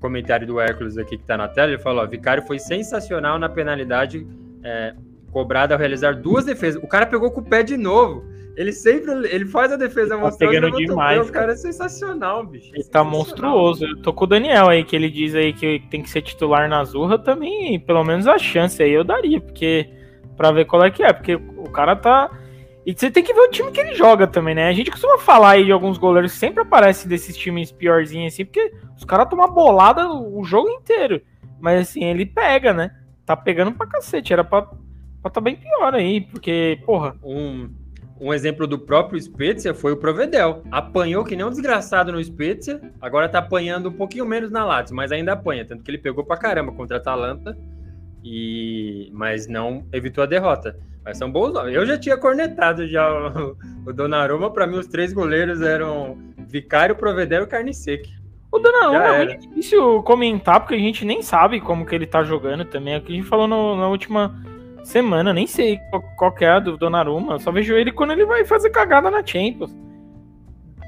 comentário 0.00 0.46
do 0.46 0.60
Hércules 0.60 0.96
aqui 0.96 1.16
que 1.16 1.22
está 1.22 1.36
na 1.36 1.48
tela, 1.48 1.72
ele 1.72 1.82
falou: 1.82 2.02
ó, 2.02 2.06
Vicário 2.06 2.42
foi 2.46 2.58
sensacional 2.58 3.38
na 3.38 3.48
penalidade 3.48 4.26
é, 4.62 4.94
cobrada 5.30 5.74
ao 5.74 5.78
realizar 5.78 6.14
duas 6.14 6.44
defesas. 6.44 6.82
O 6.82 6.86
cara 6.86 7.06
pegou 7.06 7.30
com 7.30 7.40
o 7.40 7.44
pé 7.44 7.62
de 7.62 7.76
novo. 7.76 8.24
Ele 8.56 8.72
sempre 8.72 9.12
ele 9.30 9.44
faz 9.44 9.70
a 9.70 9.76
defesa 9.76 10.16
tá 10.16 10.32
pegando 10.38 10.74
demais. 10.74 11.28
O 11.28 11.30
cara 11.32 11.52
é 11.52 11.56
sensacional, 11.56 12.46
bicho. 12.46 12.70
Ele 12.74 12.84
tá 12.84 13.04
monstruoso. 13.04 13.84
Eu 13.84 14.00
tô 14.00 14.14
com 14.14 14.24
o 14.24 14.26
Daniel 14.26 14.68
aí, 14.70 14.82
que 14.82 14.96
ele 14.96 15.10
diz 15.10 15.34
aí 15.34 15.52
que 15.52 15.82
tem 15.90 16.02
que 16.02 16.08
ser 16.08 16.22
titular 16.22 16.66
na 16.66 16.82
Zurra 16.82 17.18
também, 17.18 17.78
pelo 17.78 18.02
menos 18.02 18.26
a 18.26 18.38
chance 18.38 18.82
aí 18.82 18.92
eu 18.92 19.04
daria, 19.04 19.42
porque 19.42 19.90
para 20.36 20.52
ver 20.52 20.64
qual 20.64 20.84
é 20.84 20.90
que 20.90 21.02
é, 21.02 21.12
porque 21.12 21.34
o 21.34 21.70
cara 21.70 21.96
tá 21.96 22.30
e 22.86 22.94
você 22.96 23.10
tem 23.10 23.24
que 23.24 23.34
ver 23.34 23.40
o 23.40 23.50
time 23.50 23.72
que 23.72 23.80
ele 23.80 23.96
joga 23.96 24.28
também, 24.28 24.54
né? 24.54 24.68
A 24.68 24.72
gente 24.72 24.92
costuma 24.92 25.18
falar 25.18 25.50
aí 25.50 25.64
de 25.64 25.72
alguns 25.72 25.98
goleiros 25.98 26.32
que 26.32 26.38
sempre 26.38 26.62
aparecem 26.62 27.08
desses 27.08 27.36
times 27.36 27.72
piorzinhos 27.72 28.32
assim, 28.32 28.44
porque 28.44 28.72
os 28.96 29.04
caras 29.04 29.28
tomam 29.28 29.52
bolada 29.52 30.08
o 30.08 30.44
jogo 30.44 30.68
inteiro. 30.68 31.20
Mas 31.58 31.80
assim, 31.80 32.04
ele 32.04 32.24
pega, 32.24 32.72
né? 32.72 32.92
Tá 33.24 33.36
pegando 33.36 33.72
pra 33.72 33.88
cacete. 33.88 34.32
Era 34.32 34.44
pra, 34.44 34.70
pra 35.20 35.30
tá 35.32 35.40
bem 35.40 35.56
pior 35.56 35.94
aí, 35.94 36.20
porque, 36.20 36.80
porra. 36.86 37.16
Um, 37.24 37.68
um 38.20 38.32
exemplo 38.32 38.68
do 38.68 38.78
próprio 38.78 39.20
Spezia 39.20 39.74
foi 39.74 39.90
o 39.90 39.96
Provedel. 39.96 40.62
Apanhou 40.70 41.24
que 41.24 41.34
nem 41.34 41.44
um 41.44 41.50
desgraçado 41.50 42.12
no 42.12 42.22
Spezia, 42.22 42.80
agora 43.00 43.28
tá 43.28 43.40
apanhando 43.40 43.88
um 43.88 43.92
pouquinho 43.92 44.24
menos 44.24 44.52
na 44.52 44.64
Lazio, 44.64 44.94
mas 44.94 45.10
ainda 45.10 45.32
apanha. 45.32 45.64
Tanto 45.64 45.82
que 45.82 45.90
ele 45.90 45.98
pegou 45.98 46.24
pra 46.24 46.36
caramba 46.36 46.70
contra 46.70 46.98
a 46.98 47.00
Atalanta, 47.00 47.58
e... 48.26 49.10
mas 49.12 49.46
não 49.46 49.86
evitou 49.92 50.24
a 50.24 50.26
derrota. 50.26 50.76
Mas 51.04 51.18
são 51.18 51.30
bons 51.30 51.52
nomes. 51.52 51.72
Eu 51.72 51.86
já 51.86 51.96
tinha 51.96 52.16
cornetado 52.16 52.88
já 52.88 53.08
o, 53.08 53.56
o 53.86 53.92
Donnarumma. 53.92 54.50
Para 54.50 54.66
mim, 54.66 54.76
os 54.76 54.88
três 54.88 55.12
goleiros 55.12 55.62
eram 55.62 56.18
Vicário, 56.48 56.96
Provedel 56.96 57.44
e 57.44 57.46
Carne 57.46 57.72
Seca. 57.72 58.08
O 58.50 58.58
Donnarumma 58.58 59.06
é 59.06 59.26
muito 59.26 59.48
difícil 59.48 60.02
comentar, 60.02 60.58
porque 60.58 60.74
a 60.74 60.78
gente 60.78 61.04
nem 61.04 61.22
sabe 61.22 61.60
como 61.60 61.86
que 61.86 61.94
ele 61.94 62.06
tá 62.06 62.24
jogando 62.24 62.64
também. 62.64 62.94
É 62.94 62.98
o 62.98 63.02
que 63.02 63.12
a 63.12 63.16
gente 63.16 63.28
falou 63.28 63.46
no, 63.46 63.76
na 63.76 63.86
última 63.86 64.34
semana. 64.82 65.32
Nem 65.32 65.46
sei 65.46 65.78
qual, 65.90 66.02
qual 66.16 66.34
é 66.40 66.48
a 66.48 66.58
do 66.58 66.76
Donnarumma. 66.76 67.38
Só 67.38 67.52
vejo 67.52 67.74
ele 67.74 67.92
quando 67.92 68.10
ele 68.10 68.24
vai 68.24 68.44
fazer 68.44 68.70
cagada 68.70 69.08
na 69.08 69.24
Champions. 69.24 69.76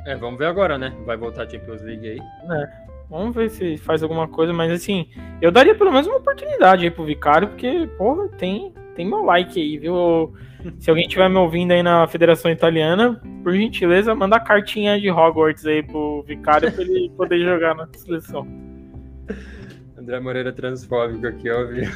É, 0.05 0.17
vamos 0.17 0.39
ver 0.39 0.47
agora, 0.47 0.77
né? 0.77 0.93
Vai 1.05 1.17
voltar 1.17 1.45
a 1.45 1.49
Champions 1.49 1.83
League 1.83 2.09
aí. 2.09 2.19
É. 2.19 2.88
Vamos 3.11 3.35
ver 3.35 3.49
se 3.51 3.79
faz 3.79 4.03
alguma 4.03 4.29
coisa, 4.29 4.53
mas 4.53 4.71
assim, 4.71 5.09
eu 5.41 5.51
daria 5.51 5.75
pelo 5.75 5.91
menos 5.91 6.07
uma 6.07 6.19
oportunidade 6.19 6.85
aí 6.85 6.91
pro 6.91 7.05
Vicário, 7.05 7.49
porque, 7.49 7.89
porra, 7.97 8.29
tem, 8.37 8.75
tem 8.95 9.07
meu 9.07 9.25
like 9.25 9.59
aí, 9.59 9.79
viu? 9.79 10.35
Se 10.79 10.91
alguém 10.91 11.07
estiver 11.07 11.31
me 11.31 11.39
ouvindo 11.39 11.73
aí 11.73 11.83
na 11.83 12.07
Federação 12.07 12.51
Italiana, 12.51 13.19
por 13.43 13.55
gentileza, 13.55 14.15
manda 14.15 14.37
a 14.37 14.41
cartinha 14.41 15.01
de 15.01 15.11
Hogwarts 15.11 15.65
aí 15.65 15.83
pro 15.83 16.23
Vicário 16.27 16.71
pra 16.71 16.83
ele 16.83 17.11
poder 17.17 17.39
jogar 17.41 17.75
na 17.75 17.89
seleção. 17.95 18.47
André 19.97 20.21
Moreira 20.21 20.53
transfóbico 20.53 21.27
aqui, 21.27 21.51
ó, 21.51 21.65
viu? 21.67 21.85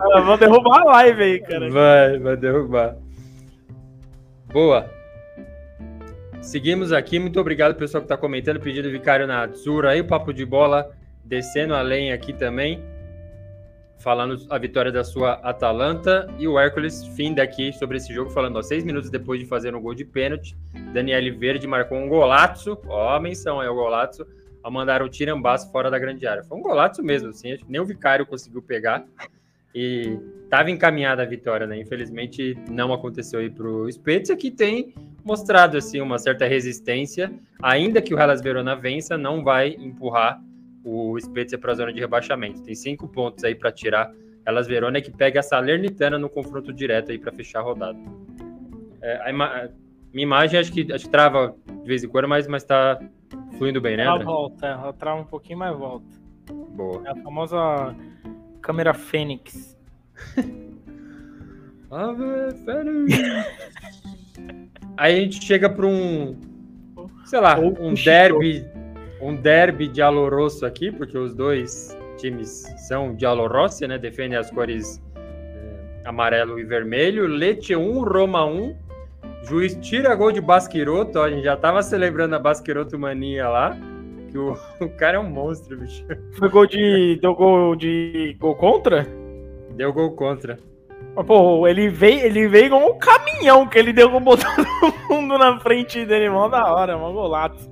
ah, 0.00 0.20
vou 0.20 0.38
derrubar 0.38 0.80
a 0.80 0.84
live 0.84 1.22
aí, 1.22 1.40
cara. 1.40 1.70
Vai, 1.70 2.18
vai 2.18 2.36
derrubar. 2.36 2.96
Boa. 4.52 4.95
Seguimos 6.46 6.92
aqui. 6.92 7.18
Muito 7.18 7.40
obrigado, 7.40 7.74
pessoal, 7.74 8.00
que 8.00 8.04
está 8.04 8.16
comentando, 8.16 8.60
pedindo 8.60 8.88
Vicário 8.88 9.26
na 9.26 9.50
aí, 9.90 10.00
o 10.00 10.06
papo 10.06 10.32
de 10.32 10.46
bola 10.46 10.94
descendo 11.24 11.74
além 11.74 12.12
aqui 12.12 12.32
também, 12.32 12.80
falando 13.98 14.46
a 14.48 14.56
vitória 14.56 14.92
da 14.92 15.02
sua 15.02 15.32
Atalanta. 15.42 16.32
E 16.38 16.46
o 16.46 16.56
Hércules 16.56 17.04
fim 17.16 17.34
daqui 17.34 17.72
sobre 17.72 17.96
esse 17.96 18.14
jogo, 18.14 18.30
falando, 18.30 18.54
ó, 18.56 18.62
seis 18.62 18.84
minutos 18.84 19.10
depois 19.10 19.40
de 19.40 19.46
fazer 19.46 19.74
um 19.74 19.80
gol 19.80 19.92
de 19.92 20.04
pênalti, 20.04 20.56
Daniele 20.94 21.32
Verde 21.32 21.66
marcou 21.66 21.98
um 21.98 22.08
golaço, 22.08 22.78
ó, 22.86 23.16
a 23.16 23.20
menção 23.20 23.58
aí, 23.58 23.66
o 23.68 23.74
golaço, 23.74 24.24
ao 24.62 24.70
mandar 24.70 25.02
o 25.02 25.08
tirambaço 25.08 25.72
fora 25.72 25.90
da 25.90 25.98
grande 25.98 26.28
área. 26.28 26.44
Foi 26.44 26.56
um 26.56 26.62
golaço 26.62 27.02
mesmo, 27.02 27.30
assim, 27.30 27.58
nem 27.68 27.80
o 27.80 27.84
Vicário 27.84 28.24
conseguiu 28.24 28.62
pegar 28.62 29.04
e 29.76 30.18
estava 30.42 30.70
encaminhada 30.70 31.22
a 31.22 31.26
vitória, 31.26 31.66
né? 31.66 31.78
Infelizmente 31.78 32.56
não 32.70 32.94
aconteceu 32.94 33.40
aí 33.40 33.50
para 33.50 33.68
o 33.68 33.92
Spezia, 33.92 34.34
que 34.34 34.50
tem 34.50 34.94
mostrado 35.22 35.76
assim 35.76 36.00
uma 36.00 36.18
certa 36.18 36.46
resistência, 36.46 37.30
ainda 37.62 38.00
que 38.00 38.14
o 38.14 38.18
Hellas 38.18 38.40
Verona 38.40 38.74
vença, 38.74 39.18
não 39.18 39.44
vai 39.44 39.76
empurrar 39.78 40.40
o 40.82 41.20
Spezia 41.20 41.58
para 41.58 41.72
a 41.72 41.74
zona 41.74 41.92
de 41.92 42.00
rebaixamento. 42.00 42.62
Tem 42.62 42.74
cinco 42.74 43.06
pontos 43.06 43.44
aí 43.44 43.54
para 43.54 43.70
tirar. 43.70 44.10
Elas 44.46 44.66
Verona 44.66 44.96
é 44.96 45.00
que 45.02 45.10
pega 45.10 45.40
a 45.40 45.42
Salernitana 45.42 46.18
no 46.18 46.30
confronto 46.30 46.72
direto 46.72 47.12
aí 47.12 47.18
para 47.18 47.32
fechar 47.32 47.58
a 47.58 47.62
rodada. 47.62 47.98
É, 49.02 49.20
a 49.24 49.30
ima 49.30 49.68
minha 50.10 50.24
imagem 50.24 50.58
acho 50.58 50.72
que, 50.72 50.90
acho 50.90 51.04
que 51.04 51.10
trava 51.10 51.54
de 51.68 51.86
vez 51.86 52.02
em 52.02 52.08
quando, 52.08 52.28
mas 52.28 52.46
está 52.46 52.98
fluindo 53.58 53.78
bem, 53.78 53.98
né? 53.98 54.04
Ela 54.04 54.24
volta, 54.24 54.66
ela 54.66 54.92
trava 54.94 55.20
um 55.20 55.26
pouquinho, 55.26 55.58
mas 55.58 55.76
volta. 55.76 56.06
Boa. 56.74 57.02
É 57.04 57.10
a 57.10 57.16
famosa 57.16 57.94
câmera 58.66 58.92
Fênix. 58.92 59.78
Ave 61.88 62.52
Fênix! 62.64 63.14
aí 64.96 65.18
a 65.18 65.20
gente 65.20 65.44
chega 65.44 65.70
para 65.70 65.86
um, 65.86 66.36
sei 67.24 67.38
lá, 67.38 67.56
um 67.60 67.94
derby 67.94 68.66
um 69.20 69.36
derby 69.36 69.86
de 69.86 70.02
Alorosso 70.02 70.66
aqui, 70.66 70.90
porque 70.90 71.16
os 71.16 71.32
dois 71.32 71.96
times 72.18 72.66
são 72.88 73.14
de 73.14 73.24
Alorossi, 73.24 73.86
né? 73.86 73.98
Defendem 73.98 74.36
as 74.36 74.50
cores 74.50 75.00
eh, 75.14 76.02
amarelo 76.04 76.58
e 76.58 76.64
vermelho. 76.64 77.26
Leite 77.26 77.74
1, 77.74 78.02
Roma 78.02 78.44
1. 78.44 78.76
Juiz 79.48 79.76
tira 79.80 80.14
gol 80.14 80.32
de 80.32 80.40
Basquiroto. 80.40 81.18
Ó, 81.18 81.24
a 81.24 81.30
gente 81.30 81.44
já 81.44 81.56
tava 81.56 81.82
celebrando 81.82 82.34
a 82.34 82.38
Basquiroto 82.38 82.98
mania 82.98 83.48
lá. 83.48 83.78
Que 84.36 84.40
o, 84.40 84.52
o 84.80 84.88
cara 84.90 85.16
é 85.16 85.18
um 85.18 85.30
monstro, 85.30 85.78
bicho. 85.78 86.04
Foi 86.38 86.50
gol 86.50 86.66
de. 86.66 87.18
Deu 87.22 87.34
gol 87.34 87.74
de. 87.74 88.36
gol 88.38 88.54
contra? 88.54 89.06
Deu 89.74 89.90
gol 89.94 90.10
contra. 90.12 90.58
Pô, 91.26 91.66
ele 91.66 91.88
veio, 91.88 92.20
ele 92.26 92.46
veio 92.46 92.68
como 92.68 92.90
um 92.90 92.98
caminhão 92.98 93.66
que 93.66 93.78
ele 93.78 93.94
deu 93.94 94.10
com 94.10 94.20
todo 94.22 95.08
mundo 95.08 95.38
na 95.38 95.58
frente 95.58 96.04
dele, 96.04 96.28
mó 96.28 96.48
da 96.48 96.70
hora, 96.70 96.98
mó 96.98 97.10
golato. 97.10 97.70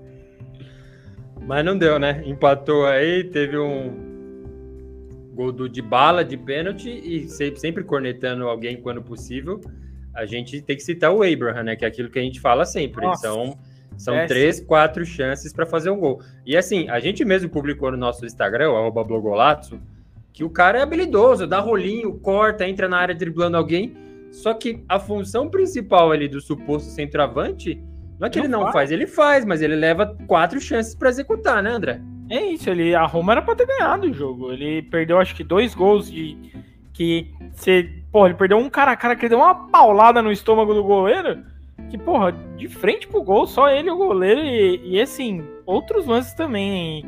Mas 1.42 1.62
não 1.62 1.76
deu, 1.76 1.98
né? 1.98 2.22
Empatou 2.24 2.86
aí, 2.86 3.24
teve 3.24 3.58
um 3.58 5.32
gol 5.34 5.52
do 5.52 5.68
de 5.68 5.82
bala 5.82 6.24
de 6.24 6.38
pênalti 6.38 6.88
e 6.88 7.28
sempre 7.28 7.84
cornetando 7.84 8.48
alguém 8.48 8.80
quando 8.80 9.02
possível. 9.02 9.60
A 10.14 10.24
gente 10.24 10.62
tem 10.62 10.76
que 10.76 10.82
citar 10.82 11.12
o 11.12 11.22
Abraham, 11.22 11.64
né? 11.64 11.76
Que 11.76 11.84
é 11.84 11.88
aquilo 11.88 12.08
que 12.08 12.18
a 12.18 12.22
gente 12.22 12.40
fala 12.40 12.64
sempre. 12.64 13.04
Nossa. 13.04 13.28
São, 13.28 13.58
são 13.96 14.14
é, 14.14 14.26
três, 14.26 14.60
quatro 14.60 15.04
chances 15.04 15.52
para 15.52 15.66
fazer 15.66 15.90
um 15.90 15.98
gol. 15.98 16.20
E 16.44 16.56
assim, 16.56 16.88
a 16.88 17.00
gente 17.00 17.24
mesmo 17.24 17.48
publicou 17.48 17.90
no 17.90 17.96
nosso 17.96 18.24
Instagram, 18.24 18.70
o 18.70 19.04
Blogolato, 19.04 19.80
que 20.32 20.44
o 20.44 20.50
cara 20.50 20.78
é 20.78 20.82
habilidoso, 20.82 21.46
dá 21.46 21.60
rolinho, 21.60 22.14
corta, 22.14 22.68
entra 22.68 22.88
na 22.88 22.98
área 22.98 23.14
driblando 23.14 23.56
alguém. 23.56 23.96
Só 24.32 24.52
que 24.52 24.82
a 24.88 24.98
função 24.98 25.48
principal 25.48 26.10
ali 26.10 26.26
do 26.26 26.40
suposto 26.40 26.90
centroavante 26.90 27.80
não 28.18 28.26
é 28.26 28.30
que 28.30 28.38
não 28.38 28.44
ele 28.44 28.52
não 28.52 28.62
faz. 28.62 28.72
faz. 28.72 28.92
ele 28.92 29.06
faz, 29.06 29.44
mas 29.44 29.62
ele 29.62 29.76
leva 29.76 30.16
quatro 30.26 30.60
chances 30.60 30.94
para 30.94 31.08
executar, 31.08 31.62
né, 31.62 31.70
André? 31.70 32.00
É 32.30 32.42
isso, 32.46 32.68
ele 32.70 32.94
a 32.94 33.04
Roma 33.04 33.32
era 33.32 33.42
para 33.42 33.54
ter 33.54 33.66
ganhado 33.66 34.08
o 34.08 34.12
jogo. 34.12 34.52
Ele 34.52 34.82
perdeu 34.82 35.18
acho 35.18 35.34
que 35.34 35.44
dois 35.44 35.74
gols 35.74 36.10
de 36.10 36.36
que 36.92 37.30
você, 37.52 37.90
porra, 38.10 38.28
ele 38.28 38.38
perdeu 38.38 38.56
um 38.56 38.70
cara 38.70 38.92
a 38.92 38.96
cara 38.96 39.14
que 39.14 39.22
ele 39.22 39.30
deu 39.30 39.38
uma 39.38 39.68
paulada 39.68 40.22
no 40.22 40.32
estômago 40.32 40.72
do 40.72 40.82
goleiro. 40.82 41.44
Que, 41.90 41.98
porra, 41.98 42.32
de 42.56 42.68
frente 42.68 43.06
pro 43.06 43.22
gol, 43.22 43.46
só 43.46 43.70
ele 43.70 43.90
o 43.90 43.96
goleiro 43.96 44.40
e, 44.40 44.94
e 44.94 45.00
assim, 45.00 45.44
outros 45.66 46.06
lances 46.06 46.34
também. 46.34 47.04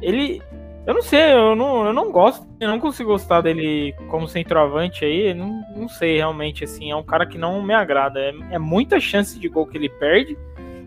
Ele 0.00 0.42
eu 0.84 0.94
não 0.94 1.02
sei, 1.02 1.32
eu 1.32 1.54
não, 1.54 1.86
eu 1.86 1.92
não 1.92 2.10
gosto, 2.10 2.44
eu 2.58 2.68
não 2.68 2.80
consigo 2.80 3.10
gostar 3.10 3.40
dele 3.40 3.94
como 4.08 4.26
centroavante 4.26 5.04
aí, 5.04 5.32
não, 5.32 5.62
não 5.76 5.88
sei 5.88 6.16
realmente, 6.16 6.64
assim, 6.64 6.90
é 6.90 6.96
um 6.96 7.04
cara 7.04 7.24
que 7.24 7.38
não 7.38 7.62
me 7.62 7.72
agrada, 7.72 8.18
é, 8.18 8.34
é 8.50 8.58
muita 8.58 8.98
chance 8.98 9.38
de 9.38 9.48
gol 9.48 9.64
que 9.64 9.78
ele 9.78 9.88
perde, 9.88 10.36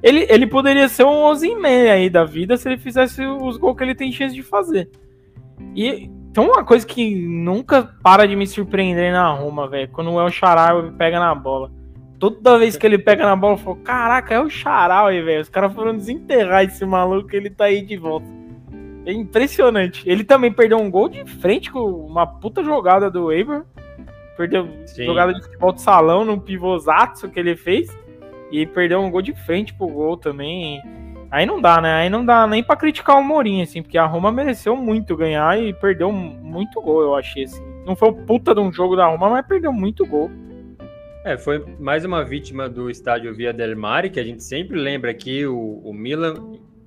ele, 0.03 0.27
ele 0.29 0.47
poderia 0.47 0.89
ser 0.89 1.05
um 1.05 1.23
Ozyman 1.23 1.89
aí 1.89 2.09
da 2.09 2.25
vida 2.25 2.57
se 2.57 2.67
ele 2.67 2.77
fizesse 2.77 3.25
os 3.25 3.55
gols 3.55 3.77
que 3.77 3.83
ele 3.83 3.95
tem 3.95 4.11
chance 4.11 4.35
de 4.35 4.43
fazer. 4.43 4.89
E 5.73 6.09
Então 6.29 6.45
uma 6.45 6.65
coisa 6.65 6.85
que 6.85 7.15
nunca 7.15 7.95
para 8.03 8.27
de 8.27 8.35
me 8.35 8.45
surpreender 8.45 9.13
na 9.13 9.31
Roma, 9.31 9.69
velho, 9.69 9.89
quando 9.93 10.11
o 10.11 10.19
El 10.19 10.29
Shaarawy 10.29 10.91
pega 10.91 11.19
na 11.19 11.33
bola. 11.33 11.71
Toda 12.19 12.57
vez 12.57 12.77
que 12.77 12.85
ele 12.85 12.97
pega 12.97 13.25
na 13.25 13.35
bola, 13.35 13.53
eu 13.53 13.57
falo, 13.57 13.75
caraca, 13.77 14.33
é 14.33 14.39
o 14.39 14.49
Shaarawy, 14.49 15.21
velho. 15.21 15.41
Os 15.41 15.49
caras 15.49 15.73
foram 15.73 15.95
desenterrar 15.95 16.63
esse 16.63 16.85
maluco, 16.85 17.35
ele 17.35 17.49
tá 17.49 17.65
aí 17.65 17.81
de 17.81 17.97
volta. 17.97 18.25
É 19.05 19.13
impressionante. 19.13 20.03
Ele 20.09 20.23
também 20.23 20.51
perdeu 20.51 20.79
um 20.79 20.89
gol 20.89 21.07
de 21.07 21.23
frente 21.25 21.71
com 21.71 21.79
uma 21.79 22.25
puta 22.25 22.63
jogada 22.63 23.11
do 23.11 23.29
Abraham. 23.29 23.65
Perdeu 24.35 24.67
Sim. 24.85 25.05
jogada 25.05 25.33
de 25.33 25.43
futebol 25.43 25.73
de 25.73 25.81
salão 25.81 26.25
num 26.25 26.39
pivôzaço 26.39 27.29
que 27.29 27.39
ele 27.39 27.55
fez. 27.55 27.95
E 28.51 28.65
perdeu 28.65 29.01
um 29.01 29.11
gol 29.11 29.21
de 29.21 29.33
frente 29.33 29.73
pro 29.73 29.87
gol 29.87 30.17
também. 30.17 30.81
Aí 31.29 31.45
não 31.45 31.61
dá, 31.61 31.81
né? 31.81 31.93
Aí 31.93 32.09
não 32.09 32.25
dá 32.25 32.47
nem 32.47 32.63
para 32.63 32.75
criticar 32.77 33.17
o 33.17 33.23
Mourinho, 33.23 33.63
assim, 33.63 33.81
porque 33.81 33.97
a 33.97 34.05
Roma 34.05 34.31
mereceu 34.31 34.75
muito 34.75 35.17
ganhar 35.17 35.59
e 35.59 35.73
perdeu 35.73 36.11
muito 36.11 36.81
gol, 36.81 37.01
eu 37.01 37.15
achei, 37.15 37.43
assim. 37.43 37.63
Não 37.85 37.95
foi 37.95 38.09
o 38.09 38.13
puta 38.13 38.55
de 38.55 38.61
um 38.61 38.71
jogo 38.71 38.95
da 38.95 39.05
Roma, 39.05 39.29
mas 39.29 39.45
perdeu 39.45 39.73
muito 39.73 40.05
gol. 40.05 40.31
É, 41.25 41.35
foi 41.39 41.57
mais 41.79 42.05
uma 42.05 42.23
vítima 42.23 42.69
do 42.69 42.87
estádio 42.87 43.33
Via 43.33 43.51
del 43.51 43.75
Mare, 43.75 44.11
que 44.11 44.19
a 44.19 44.23
gente 44.23 44.43
sempre 44.43 44.79
lembra 44.79 45.09
aqui, 45.09 45.43
o, 45.43 45.81
o 45.83 45.91
Milan 45.91 46.35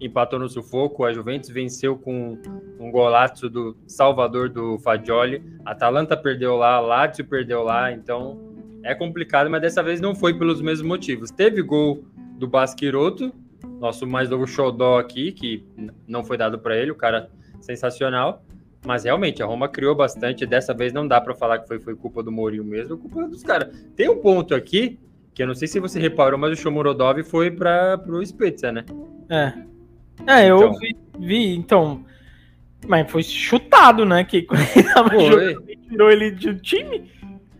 empatou 0.00 0.38
no 0.38 0.48
sufoco, 0.48 1.04
a 1.04 1.12
Juventus 1.12 1.50
venceu 1.50 1.98
com 1.98 2.38
um 2.78 2.88
golaço 2.92 3.50
do 3.50 3.76
Salvador 3.84 4.48
do 4.48 4.78
Fagioli, 4.78 5.42
a 5.64 5.72
Atalanta 5.72 6.16
perdeu 6.16 6.54
lá, 6.54 6.74
a 6.74 6.80
Lazio 6.80 7.24
perdeu 7.26 7.64
lá, 7.64 7.90
então 7.90 8.54
é 8.84 8.94
complicado, 8.94 9.50
mas 9.50 9.60
dessa 9.60 9.82
vez 9.82 10.00
não 10.00 10.14
foi 10.14 10.32
pelos 10.32 10.62
mesmos 10.62 10.86
motivos. 10.86 11.32
Teve 11.32 11.60
gol 11.60 12.04
do 12.38 12.46
Basquiroto, 12.46 13.34
nosso 13.80 14.06
mais 14.06 14.30
novo 14.30 14.46
xodó 14.46 15.00
aqui, 15.00 15.32
que 15.32 15.66
não 16.06 16.22
foi 16.22 16.36
dado 16.36 16.60
para 16.60 16.76
ele, 16.76 16.92
o 16.92 16.94
cara 16.94 17.28
sensacional, 17.60 18.44
mas 18.84 19.04
realmente 19.04 19.42
a 19.42 19.46
Roma 19.46 19.68
criou 19.68 19.94
bastante, 19.94 20.46
dessa 20.46 20.72
vez 20.72 20.92
não 20.92 21.06
dá 21.06 21.20
para 21.20 21.34
falar 21.34 21.58
que 21.58 21.66
foi, 21.66 21.78
foi 21.78 21.94
culpa 21.96 22.22
do 22.22 22.30
Mourinho 22.30 22.64
mesmo, 22.64 22.94
é 22.94 22.98
culpa 22.98 23.28
dos 23.28 23.42
caras. 23.42 23.76
Tem 23.96 24.08
um 24.08 24.18
ponto 24.18 24.54
aqui, 24.54 24.98
que 25.34 25.42
eu 25.42 25.46
não 25.46 25.54
sei 25.54 25.68
se 25.68 25.80
você 25.80 25.98
reparou, 25.98 26.38
mas 26.38 26.52
o 26.52 26.56
Shomurodov 26.60 27.22
foi 27.24 27.50
para 27.50 28.00
o 28.08 28.24
Spezia, 28.24 28.72
né? 28.72 28.84
É. 29.28 29.52
É, 30.26 30.50
eu 30.50 30.58
então. 30.58 30.74
vi, 30.78 30.96
vi, 31.18 31.54
então. 31.54 32.04
Mas 32.86 33.10
foi 33.10 33.22
chutado, 33.22 34.04
né? 34.04 34.24
Que 34.24 34.46
ele 35.12 35.76
tirou 35.88 36.10
ele 36.10 36.30
de 36.30 36.50
um 36.50 36.56
time. 36.56 37.10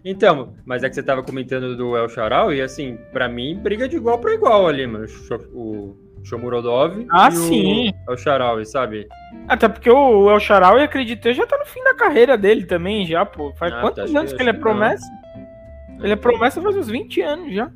Então, 0.05 0.55
mas 0.65 0.83
é 0.83 0.89
que 0.89 0.95
você 0.95 1.03
tava 1.03 1.23
comentando 1.23 1.77
do 1.77 1.97
El 1.97 2.09
Charal 2.09 2.53
e 2.53 2.63
assim, 2.63 2.99
para 3.13 3.29
mim, 3.29 3.57
briga 3.57 3.89
de 3.89 3.97
igual 3.97 4.19
para 4.19 4.33
igual 4.33 4.67
ali, 4.67 4.87
mano. 4.87 5.07
O 5.53 5.97
Shomurodov 6.25 7.07
ah, 7.11 7.29
e 7.29 7.33
sim. 7.33 7.93
o 8.07 8.13
El 8.13 8.67
sabe? 8.67 9.09
Até 9.49 9.69
porque 9.69 9.91
o 9.91 10.31
El 10.31 10.41
Charal, 10.41 10.79
acreditei, 10.79 11.33
já 11.35 11.47
tá 11.47 11.57
no 11.59 11.65
fim 11.65 11.83
da 11.83 11.95
carreira 11.95 12.37
dele 12.37 12.67
também, 12.67 13.07
já, 13.07 13.25
pô. 13.25 13.53
Faz 13.55 13.73
ah, 13.73 13.81
quantos 13.81 14.13
tá 14.13 14.19
anos 14.19 14.33
que 14.33 14.43
ele 14.43 14.51
é 14.51 14.55
promessa? 14.55 15.07
Não. 15.07 16.05
Ele 16.05 16.13
é 16.13 16.17
promessa 16.17 16.61
faz 16.61 16.77
uns 16.77 16.89
20 16.89 17.21
anos 17.23 17.55
já. 17.55 17.71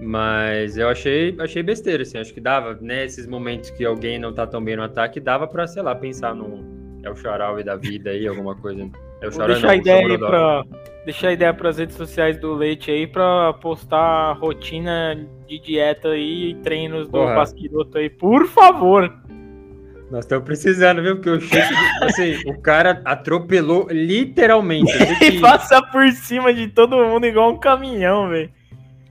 Mas 0.00 0.78
eu 0.78 0.88
achei, 0.88 1.36
achei 1.38 1.62
besteira, 1.62 2.02
assim. 2.02 2.18
Acho 2.18 2.32
que 2.32 2.40
dava, 2.40 2.78
nesses 2.80 3.26
né, 3.26 3.30
momentos 3.30 3.70
que 3.70 3.84
alguém 3.84 4.18
não 4.18 4.32
tá 4.32 4.46
tão 4.46 4.62
bem 4.64 4.76
no 4.76 4.82
ataque, 4.82 5.20
dava 5.20 5.46
pra, 5.46 5.66
sei 5.66 5.82
lá, 5.82 5.94
pensar 5.94 6.34
no 6.34 6.64
El 7.04 7.14
Charal 7.16 7.60
e 7.60 7.64
da 7.64 7.76
vida 7.76 8.10
aí, 8.10 8.26
alguma 8.26 8.54
coisa. 8.54 8.88
El 9.20 9.30
Charal 9.30 9.48
deixar 9.48 9.70
a 9.70 9.76
ideia 9.76 10.06
aí 10.06 10.18
pra, 10.18 10.64
deixar 11.04 11.28
a 11.28 11.32
ideia 11.32 11.54
pras 11.54 11.78
redes 11.78 11.96
sociais 11.96 12.38
do 12.38 12.54
Leite 12.54 12.90
aí 12.90 13.06
pra 13.06 13.52
postar 13.54 14.32
rotina 14.34 15.16
de 15.46 15.58
dieta 15.58 16.08
aí 16.08 16.50
e 16.50 16.54
treinos 16.56 17.06
do 17.06 17.12
Porra. 17.12 17.34
Basquiroto 17.34 17.98
aí, 17.98 18.10
por 18.10 18.46
favor. 18.46 19.12
Nós 20.10 20.24
estamos 20.24 20.44
precisando, 20.44 21.02
viu? 21.02 21.16
Porque 21.16 21.30
o 21.30 21.40
Chico, 21.40 21.74
assim, 22.02 22.50
o 22.50 22.60
cara 22.60 23.00
atropelou 23.04 23.86
literalmente. 23.90 24.92
Ele 24.92 25.14
que... 25.36 25.40
passa 25.40 25.80
por 25.80 26.10
cima 26.10 26.52
de 26.52 26.66
todo 26.68 26.96
mundo 26.96 27.26
igual 27.26 27.52
um 27.52 27.58
caminhão, 27.58 28.28
velho. 28.28 28.50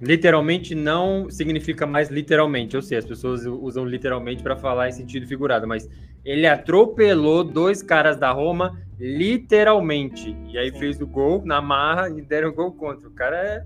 Literalmente 0.01 0.73
não 0.73 1.29
significa 1.29 1.85
mais 1.85 2.09
literalmente. 2.09 2.75
Eu 2.75 2.81
sei, 2.81 2.97
as 2.97 3.05
pessoas 3.05 3.45
usam 3.45 3.85
literalmente 3.85 4.41
para 4.41 4.55
falar 4.55 4.89
em 4.89 4.91
sentido 4.91 5.27
figurado, 5.27 5.67
mas 5.67 5.89
ele 6.23 6.47
atropelou 6.47 7.43
dois 7.43 7.81
caras 7.83 8.17
da 8.17 8.31
Roma 8.31 8.79
literalmente. 8.99 10.35
E 10.47 10.57
aí 10.57 10.71
fez 10.71 10.99
o 11.01 11.07
gol 11.07 11.43
na 11.45 11.61
marra 11.61 12.09
e 12.09 12.21
deram 12.21 12.49
o 12.49 12.53
gol 12.53 12.71
contra. 12.71 13.07
O 13.07 13.11
cara 13.11 13.37
é 13.37 13.65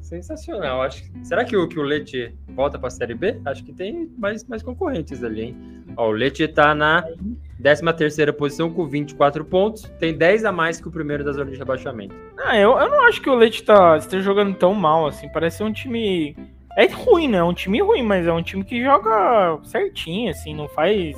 sensacional. 0.00 0.82
Acho, 0.82 1.04
será 1.22 1.44
que 1.44 1.56
o, 1.56 1.68
que 1.68 1.78
o 1.78 1.82
Leite 1.82 2.34
volta 2.48 2.78
para 2.78 2.88
a 2.88 2.90
Série 2.90 3.14
B? 3.14 3.40
Acho 3.44 3.64
que 3.64 3.72
tem 3.72 4.10
mais, 4.18 4.44
mais 4.44 4.62
concorrentes 4.62 5.22
ali, 5.22 5.42
hein? 5.42 5.56
Ó, 5.96 6.08
o 6.08 6.12
Leite 6.12 6.42
está 6.42 6.74
na 6.74 7.04
13 7.60 7.82
terceira 7.94 8.32
posição 8.32 8.70
com 8.70 8.86
24 8.86 9.44
pontos, 9.44 9.82
tem 9.98 10.16
10 10.16 10.44
a 10.44 10.52
mais 10.52 10.80
que 10.80 10.88
o 10.88 10.90
primeiro 10.90 11.24
da 11.24 11.32
zona 11.32 11.50
de 11.50 11.58
rebaixamento. 11.58 12.14
Ah, 12.38 12.56
eu, 12.56 12.78
eu 12.78 12.88
não 12.88 13.06
acho 13.06 13.20
que 13.20 13.28
o 13.28 13.34
Leite 13.34 13.62
tá, 13.62 13.96
esteja 13.96 14.22
jogando 14.22 14.54
tão 14.54 14.74
mal, 14.74 15.06
assim, 15.06 15.28
parece 15.28 15.58
ser 15.58 15.64
um 15.64 15.72
time... 15.72 16.36
É 16.78 16.86
ruim, 16.86 17.28
né? 17.28 17.38
É 17.38 17.44
um 17.44 17.52
time 17.52 17.82
ruim, 17.82 18.02
mas 18.02 18.26
é 18.26 18.32
um 18.32 18.42
time 18.42 18.64
que 18.64 18.82
joga 18.82 19.58
certinho, 19.64 20.30
assim, 20.30 20.54
não 20.54 20.68
faz... 20.68 21.16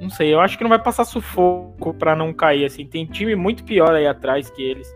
Não 0.00 0.10
sei, 0.10 0.34
eu 0.34 0.40
acho 0.40 0.58
que 0.58 0.64
não 0.64 0.70
vai 0.70 0.78
passar 0.78 1.04
sufoco 1.04 1.94
para 1.94 2.16
não 2.16 2.32
cair, 2.32 2.64
assim. 2.64 2.84
Tem 2.84 3.06
time 3.06 3.34
muito 3.36 3.64
pior 3.64 3.94
aí 3.94 4.06
atrás 4.06 4.50
que 4.50 4.62
eles. 4.62 4.92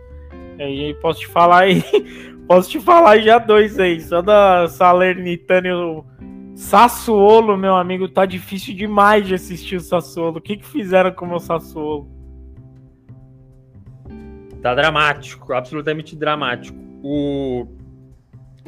Aí 0.58 0.92
posso 0.94 1.20
te 1.20 1.28
falar 1.28 1.60
aí, 1.60 1.82
posso 2.48 2.68
te 2.68 2.80
falar 2.80 3.18
já 3.20 3.38
dois 3.38 3.78
aí, 3.78 4.00
só 4.00 4.20
da 4.20 4.66
Salernitana 4.66 5.68
e 5.68 5.72
o 5.72 6.04
Sassuolo, 6.58 7.56
meu 7.56 7.76
amigo, 7.76 8.08
tá 8.08 8.26
difícil 8.26 8.74
demais 8.74 9.24
de 9.24 9.32
assistir 9.32 9.76
o 9.76 9.80
Sassuolo. 9.80 10.38
O 10.38 10.40
que, 10.40 10.56
que 10.56 10.66
fizeram 10.66 11.12
com 11.12 11.24
o 11.24 11.28
meu 11.28 11.38
Sassuolo? 11.38 12.10
Tá 14.60 14.74
dramático, 14.74 15.52
absolutamente 15.52 16.16
dramático. 16.16 16.76
O 17.00 17.68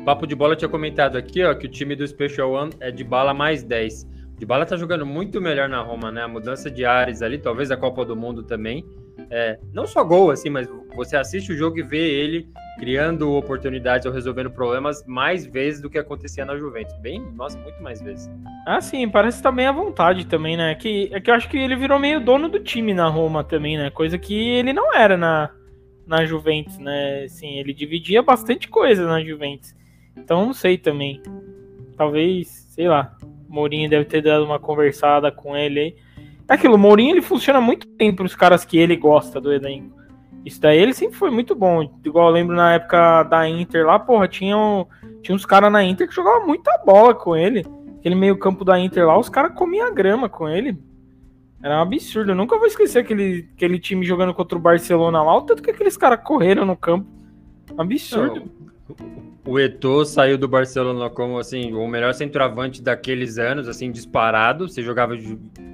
Papo 0.04 0.24
de 0.24 0.36
Bola 0.36 0.54
tinha 0.54 0.68
comentado 0.68 1.18
aqui, 1.18 1.42
ó, 1.42 1.52
que 1.52 1.66
o 1.66 1.68
time 1.68 1.96
do 1.96 2.06
Special 2.06 2.52
One 2.52 2.72
é 2.78 2.92
de 2.92 3.02
bala 3.02 3.34
mais 3.34 3.64
10. 3.64 4.06
De 4.38 4.46
bala 4.46 4.64
tá 4.64 4.76
jogando 4.76 5.04
muito 5.04 5.40
melhor 5.40 5.68
na 5.68 5.82
Roma, 5.82 6.12
né? 6.12 6.22
A 6.22 6.28
mudança 6.28 6.70
de 6.70 6.84
ares 6.84 7.22
ali, 7.22 7.38
talvez 7.38 7.72
a 7.72 7.76
Copa 7.76 8.04
do 8.04 8.14
Mundo 8.14 8.44
também. 8.44 8.86
É, 9.28 9.58
não 9.72 9.86
só 9.86 10.02
gol, 10.04 10.30
assim, 10.30 10.48
mas 10.48 10.68
você 10.94 11.16
assiste 11.16 11.52
o 11.52 11.56
jogo 11.56 11.78
e 11.78 11.82
vê 11.82 11.98
ele 11.98 12.48
criando 12.78 13.32
oportunidades 13.32 14.06
ou 14.06 14.12
resolvendo 14.12 14.50
problemas 14.50 15.04
mais 15.06 15.44
vezes 15.44 15.80
do 15.80 15.90
que 15.90 15.98
acontecia 15.98 16.44
na 16.44 16.56
Juventus. 16.56 16.96
Bem, 16.98 17.20
nossa, 17.34 17.58
muito 17.58 17.82
mais 17.82 18.00
vezes. 18.00 18.30
Ah, 18.66 18.80
sim, 18.80 19.08
parece 19.08 19.42
também 19.42 19.66
à 19.66 19.72
vontade 19.72 20.26
também, 20.26 20.56
né? 20.56 20.74
Que, 20.74 21.10
é 21.12 21.20
que 21.20 21.30
eu 21.30 21.34
acho 21.34 21.48
que 21.48 21.58
ele 21.58 21.76
virou 21.76 21.98
meio 21.98 22.20
dono 22.20 22.48
do 22.48 22.58
time 22.58 22.94
na 22.94 23.08
Roma 23.08 23.44
também, 23.44 23.76
né? 23.76 23.90
Coisa 23.90 24.16
que 24.16 24.34
ele 24.34 24.72
não 24.72 24.94
era 24.94 25.16
na, 25.16 25.50
na 26.06 26.24
Juventus, 26.24 26.78
né? 26.78 27.24
Assim, 27.24 27.58
ele 27.58 27.74
dividia 27.74 28.22
bastante 28.22 28.66
coisa 28.66 29.06
na 29.06 29.22
Juventus. 29.22 29.74
Então, 30.16 30.46
não 30.46 30.54
sei 30.54 30.78
também. 30.78 31.22
Talvez, 31.96 32.48
sei 32.70 32.88
lá, 32.88 33.14
Mourinho 33.48 33.90
deve 33.90 34.06
ter 34.06 34.22
dado 34.22 34.44
uma 34.44 34.58
conversada 34.58 35.30
com 35.30 35.56
ele 35.56 35.80
aí. 35.80 35.96
É 36.50 36.54
aquilo, 36.54 36.74
o 36.74 36.78
Mourinho 36.78 37.12
ele 37.14 37.22
funciona 37.22 37.60
muito 37.60 37.86
bem 37.96 38.12
para 38.12 38.26
os 38.26 38.34
caras 38.34 38.64
que 38.64 38.76
ele 38.76 38.96
gosta 38.96 39.40
do 39.40 39.52
elenco. 39.52 39.96
Isso 40.44 40.60
daí 40.60 40.78
ele 40.78 40.92
sempre 40.92 41.16
foi 41.16 41.30
muito 41.30 41.54
bom. 41.54 41.88
Igual 42.04 42.26
eu 42.26 42.32
lembro 42.32 42.56
na 42.56 42.72
época 42.74 43.22
da 43.22 43.48
Inter 43.48 43.86
lá, 43.86 44.00
porra, 44.00 44.26
tinha, 44.26 44.58
um, 44.58 44.84
tinha 45.22 45.32
uns 45.32 45.46
caras 45.46 45.70
na 45.70 45.84
Inter 45.84 46.08
que 46.08 46.14
jogavam 46.14 46.48
muita 46.48 46.76
bola 46.84 47.14
com 47.14 47.36
ele. 47.36 47.64
Aquele 48.00 48.16
meio 48.16 48.36
campo 48.36 48.64
da 48.64 48.76
Inter 48.80 49.06
lá, 49.06 49.16
os 49.16 49.28
caras 49.28 49.54
comiam 49.54 49.94
grama 49.94 50.28
com 50.28 50.48
ele. 50.48 50.76
Era 51.62 51.78
um 51.78 51.82
absurdo. 51.82 52.32
Eu 52.32 52.36
nunca 52.36 52.58
vou 52.58 52.66
esquecer 52.66 52.98
aquele, 52.98 53.48
aquele 53.54 53.78
time 53.78 54.04
jogando 54.04 54.34
contra 54.34 54.58
o 54.58 54.60
Barcelona 54.60 55.22
lá, 55.22 55.36
o 55.36 55.42
tanto 55.42 55.62
que 55.62 55.70
aqueles 55.70 55.96
caras 55.96 56.18
correram 56.24 56.66
no 56.66 56.76
campo. 56.76 57.06
Absurdo. 57.78 58.50
O 59.46 59.58
Eto'o 59.58 60.04
saiu 60.04 60.36
do 60.36 60.46
Barcelona 60.46 61.08
como 61.08 61.38
assim 61.38 61.72
o 61.72 61.86
melhor 61.88 62.14
centroavante 62.14 62.82
daqueles 62.82 63.38
anos, 63.38 63.68
assim 63.68 63.90
disparado. 63.90 64.68
Você 64.68 64.82
jogava 64.82 65.14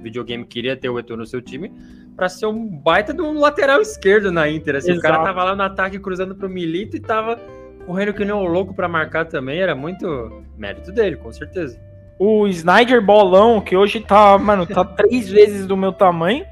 videogame, 0.01 0.45
queria 0.45 0.75
ter 0.75 0.89
o 0.89 0.97
Eto'o 0.97 1.17
no 1.17 1.25
seu 1.25 1.41
time 1.41 1.71
para 2.15 2.27
ser 2.27 2.47
um 2.47 2.67
baita 2.67 3.13
de 3.13 3.21
um 3.21 3.39
lateral 3.39 3.79
esquerdo 3.79 4.31
na 4.31 4.49
Inter. 4.49 4.77
Assim, 4.77 4.93
o 4.93 4.99
cara 4.99 5.23
tava 5.23 5.43
lá 5.43 5.55
no 5.55 5.61
ataque 5.61 5.99
cruzando 5.99 6.33
pro 6.33 6.49
Milito 6.49 6.97
e 6.97 6.99
tava 6.99 7.39
correndo 7.85 8.13
que 8.13 8.25
nem 8.25 8.33
um 8.33 8.45
louco 8.45 8.73
para 8.73 8.87
marcar 8.87 9.25
também. 9.25 9.59
Era 9.59 9.75
muito 9.75 10.43
mérito 10.57 10.91
dele, 10.91 11.15
com 11.15 11.31
certeza. 11.31 11.79
O 12.17 12.47
Snyder 12.47 13.05
Bolão, 13.05 13.61
que 13.61 13.77
hoje 13.77 13.99
tá, 13.99 14.35
mano, 14.39 14.65
tá 14.65 14.83
três 14.97 15.29
vezes 15.29 15.67
do 15.67 15.77
meu 15.77 15.93
tamanho, 15.93 16.43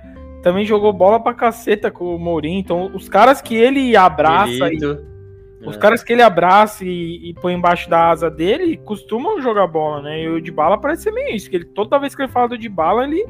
também 0.43 0.63
jogou 0.63 0.93
bola 0.93 1.19
pra 1.19 1.33
caceta 1.33 1.89
com 1.89 2.15
o 2.15 2.19
Mourinho. 2.19 2.59
Então, 2.59 2.91
os 2.93 3.09
caras 3.09 3.41
que 3.41 3.55
ele 3.55 3.97
abraça. 3.97 4.71
E, 4.71 5.14
os 5.61 5.75
é. 5.75 5.79
caras 5.79 6.03
que 6.03 6.13
ele 6.13 6.21
abraça 6.21 6.83
e, 6.85 7.29
e, 7.29 7.33
põe 7.33 7.53
embaixo 7.53 7.89
da 7.89 8.09
asa 8.09 8.29
dele 8.29 8.77
costumam 8.77 9.41
jogar 9.41 9.67
bola, 9.67 10.01
né? 10.01 10.23
E 10.23 10.29
o 10.29 10.41
de 10.41 10.51
bala 10.51 10.77
parece 10.77 11.03
ser 11.03 11.11
meio 11.11 11.35
isso, 11.35 11.49
que 11.49 11.55
ele, 11.55 11.65
toda 11.65 11.99
vez 11.99 12.15
que 12.15 12.21
ele 12.21 12.31
fala 12.31 12.49
do 12.49 12.57
de 12.57 12.69
bala, 12.69 13.03
ele 13.03 13.25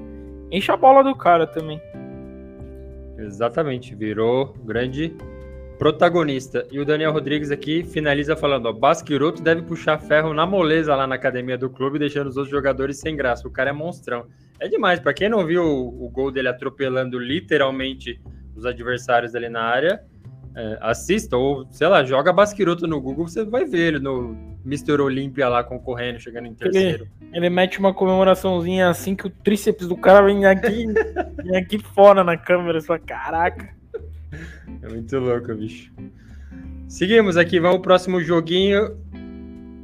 enche 0.51 0.71
a 0.71 0.77
bola 0.77 1.03
do 1.03 1.15
cara 1.15 1.45
também. 1.45 1.79
Exatamente, 3.17 3.95
virou 3.95 4.53
grande 4.63 5.15
protagonista. 5.77 6.65
E 6.71 6.79
o 6.79 6.85
Daniel 6.85 7.11
Rodrigues 7.11 7.51
aqui 7.51 7.83
finaliza 7.83 8.35
falando: 8.35 8.67
ó, 8.67 8.73
Basquiroto 8.73 9.41
deve 9.41 9.61
puxar 9.61 9.99
ferro 9.99 10.33
na 10.33 10.45
moleza 10.45 10.95
lá 10.95 11.05
na 11.07 11.15
academia 11.15 11.57
do 11.57 11.69
clube, 11.69 11.99
deixando 11.99 12.27
os 12.27 12.37
outros 12.37 12.51
jogadores 12.51 12.99
sem 12.99 13.15
graça. 13.15 13.47
O 13.47 13.51
cara 13.51 13.69
é 13.69 13.73
monstrão. 13.73 14.25
É 14.59 14.67
demais. 14.67 14.99
Para 14.99 15.13
quem 15.13 15.29
não 15.29 15.45
viu 15.45 15.63
o, 15.63 16.05
o, 16.05 16.09
gol 16.09 16.31
dele 16.31 16.47
atropelando 16.47 17.19
literalmente 17.19 18.19
os 18.55 18.65
adversários 18.65 19.35
ali 19.35 19.49
na 19.49 19.61
área, 19.61 20.01
é, 20.55 20.77
assista 20.79 21.35
ou, 21.35 21.67
sei 21.69 21.87
lá, 21.87 22.03
joga 22.03 22.31
Basquiroto 22.31 22.87
no 22.87 23.01
Google, 23.01 23.27
você 23.27 23.43
vai 23.43 23.65
ver 23.65 23.87
ele 23.87 23.99
no 23.99 24.37
Mr. 24.65 25.01
Olímpia 25.01 25.49
lá 25.49 25.63
concorrendo, 25.63 26.19
chegando 26.19 26.47
em 26.47 26.53
terceiro. 26.53 27.07
Ele, 27.21 27.37
ele, 27.37 27.49
mete 27.49 27.77
uma 27.77 27.93
comemoraçãozinha 27.93 28.89
assim 28.89 29.15
que 29.15 29.27
o 29.27 29.29
tríceps 29.29 29.87
do 29.87 29.97
cara 29.97 30.25
vem 30.25 30.45
aqui, 30.45 30.87
vem 31.43 31.57
aqui 31.57 31.77
fora 31.77 32.23
na 32.23 32.37
câmera. 32.37 32.79
Só, 32.79 32.97
caraca. 32.97 33.75
É 34.81 34.87
muito 34.87 35.19
louco, 35.19 35.53
bicho. 35.53 35.91
Seguimos 36.87 37.35
aqui, 37.35 37.59
vamos 37.59 37.77
pro 37.77 37.89
próximo 37.89 38.21
joguinho. 38.21 38.97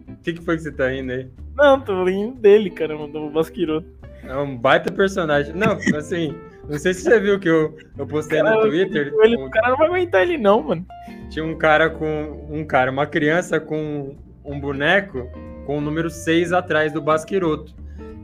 O 0.07 0.15
que, 0.23 0.34
que 0.34 0.41
foi 0.41 0.55
que 0.55 0.63
você 0.63 0.71
tá 0.71 0.89
rindo 0.89 1.12
aí? 1.12 1.27
Não, 1.55 1.81
tô 1.81 2.05
rindo 2.05 2.36
dele, 2.36 2.69
caramba, 2.69 3.07
do 3.07 3.29
Basquiroto. 3.29 3.88
É 4.23 4.36
um 4.38 4.55
baita 4.55 4.91
personagem. 4.91 5.53
Não, 5.53 5.77
assim, 5.97 6.34
não 6.71 6.79
sei 6.79 6.93
se 6.93 7.01
você 7.01 7.19
viu 7.19 7.38
que 7.38 7.49
eu, 7.49 7.77
eu 7.97 8.07
postei 8.07 8.41
cara, 8.41 8.55
no 8.55 8.62
Twitter. 8.62 9.13
Ele, 9.21 9.36
o 9.36 9.49
cara 9.49 9.71
não 9.71 9.77
vai 9.77 9.88
aguentar 9.88 10.21
ele, 10.21 10.38
não, 10.38 10.63
mano. 10.63 10.86
Tinha 11.29 11.43
um 11.43 11.57
cara 11.57 11.89
com. 11.89 12.47
Um 12.49 12.63
cara, 12.63 12.89
uma 12.89 13.05
criança 13.05 13.60
com 13.60 14.15
um 14.45 14.57
boneco 14.57 15.29
com 15.65 15.79
o 15.79 15.81
número 15.81 16.10
6 16.10 16.53
atrás 16.53 16.93
do 16.93 17.01
Basquiroto. 17.01 17.75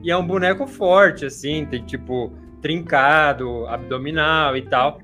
E 0.02 0.10
é 0.10 0.16
um 0.16 0.26
boneco 0.26 0.66
forte, 0.66 1.26
assim, 1.26 1.66
tem 1.66 1.86
tipo 1.86 2.32
trincado, 2.62 3.68
abdominal 3.68 4.56
e 4.56 4.62
tal. 4.62 5.02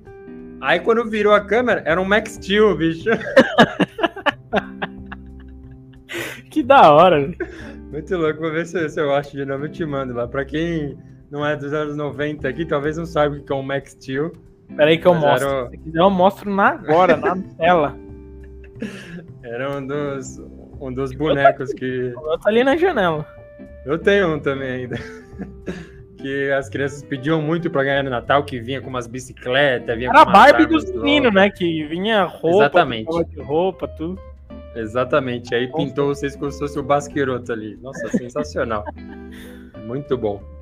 Aí 0.62 0.80
quando 0.80 1.10
virou 1.10 1.34
a 1.34 1.42
câmera, 1.42 1.84
era 1.86 2.00
um 2.00 2.06
Max 2.06 2.36
Steel, 2.36 2.78
bicho. 2.78 3.10
que 6.50 6.64
da 6.64 6.94
hora. 6.94 7.30
Muito 7.92 8.16
louco, 8.16 8.40
vou 8.40 8.54
ver 8.54 8.66
se, 8.66 8.88
se 8.88 9.02
eu 9.02 9.14
acho 9.14 9.36
de 9.36 9.44
novo, 9.44 9.66
eu 9.66 9.72
te 9.72 9.86
mando 9.86 10.14
lá. 10.14 10.30
Pra 10.30 10.46
quem 10.46 10.98
não 11.34 11.44
é 11.44 11.56
dos 11.56 11.74
anos 11.74 11.98
90 11.98 12.48
aqui, 12.48 12.64
talvez 12.64 12.96
não 12.96 13.08
saiba 13.08 13.36
o 13.36 13.44
que 13.44 13.52
é 13.52 13.56
um 13.56 13.64
Max 13.64 13.94
Steel. 13.94 14.34
Peraí 14.78 15.00
que 15.00 15.08
eu 15.08 15.16
mostro. 15.16 15.50
Era... 15.50 15.70
Se 15.72 15.78
quiser 15.80 16.00
eu 16.00 16.10
mostro 16.12 16.54
na 16.54 16.68
agora, 16.68 17.18
na 17.18 17.36
tela. 17.58 17.98
Era 19.42 19.76
um 19.76 19.86
dos, 19.86 20.40
um 20.80 20.94
dos 20.94 21.12
bonecos 21.12 21.74
que... 21.74 22.14
Eu 22.16 22.38
tô 22.38 22.48
ali 22.48 22.64
na 22.64 22.78
janela. 22.78 23.26
Eu 23.84 23.98
tenho 23.98 24.36
um 24.36 24.40
também 24.40 24.72
ainda 24.72 24.96
que 26.22 26.52
as 26.52 26.70
crianças 26.70 27.02
pediam 27.02 27.42
muito 27.42 27.68
para 27.72 27.84
ganhar 27.84 28.04
no 28.04 28.12
Natal, 28.12 28.44
que 28.44 28.60
vinha 28.60 28.80
com 28.80 28.90
umas 28.90 29.08
bicicletas, 29.08 29.98
vinha 29.98 30.12
Era 30.12 30.22
a 30.22 30.26
Barbie 30.26 30.68
dos 30.68 30.86
meninos, 30.92 31.34
né? 31.34 31.50
Que 31.50 31.84
vinha 31.88 32.26
roupa, 32.26 32.66
Exatamente. 32.66 33.26
de 33.26 33.42
roupa, 33.42 33.88
tudo. 33.88 34.22
Exatamente. 34.76 35.56
Aí 35.56 35.66
Nossa. 35.68 35.78
pintou 35.84 36.08
vocês 36.10 36.36
como 36.36 36.52
se 36.52 36.60
fosse 36.60 36.78
o 36.78 36.84
Basqueroto 36.84 37.52
ali. 37.52 37.76
Nossa, 37.82 38.08
sensacional. 38.10 38.86
muito 39.84 40.16
bom. 40.16 40.53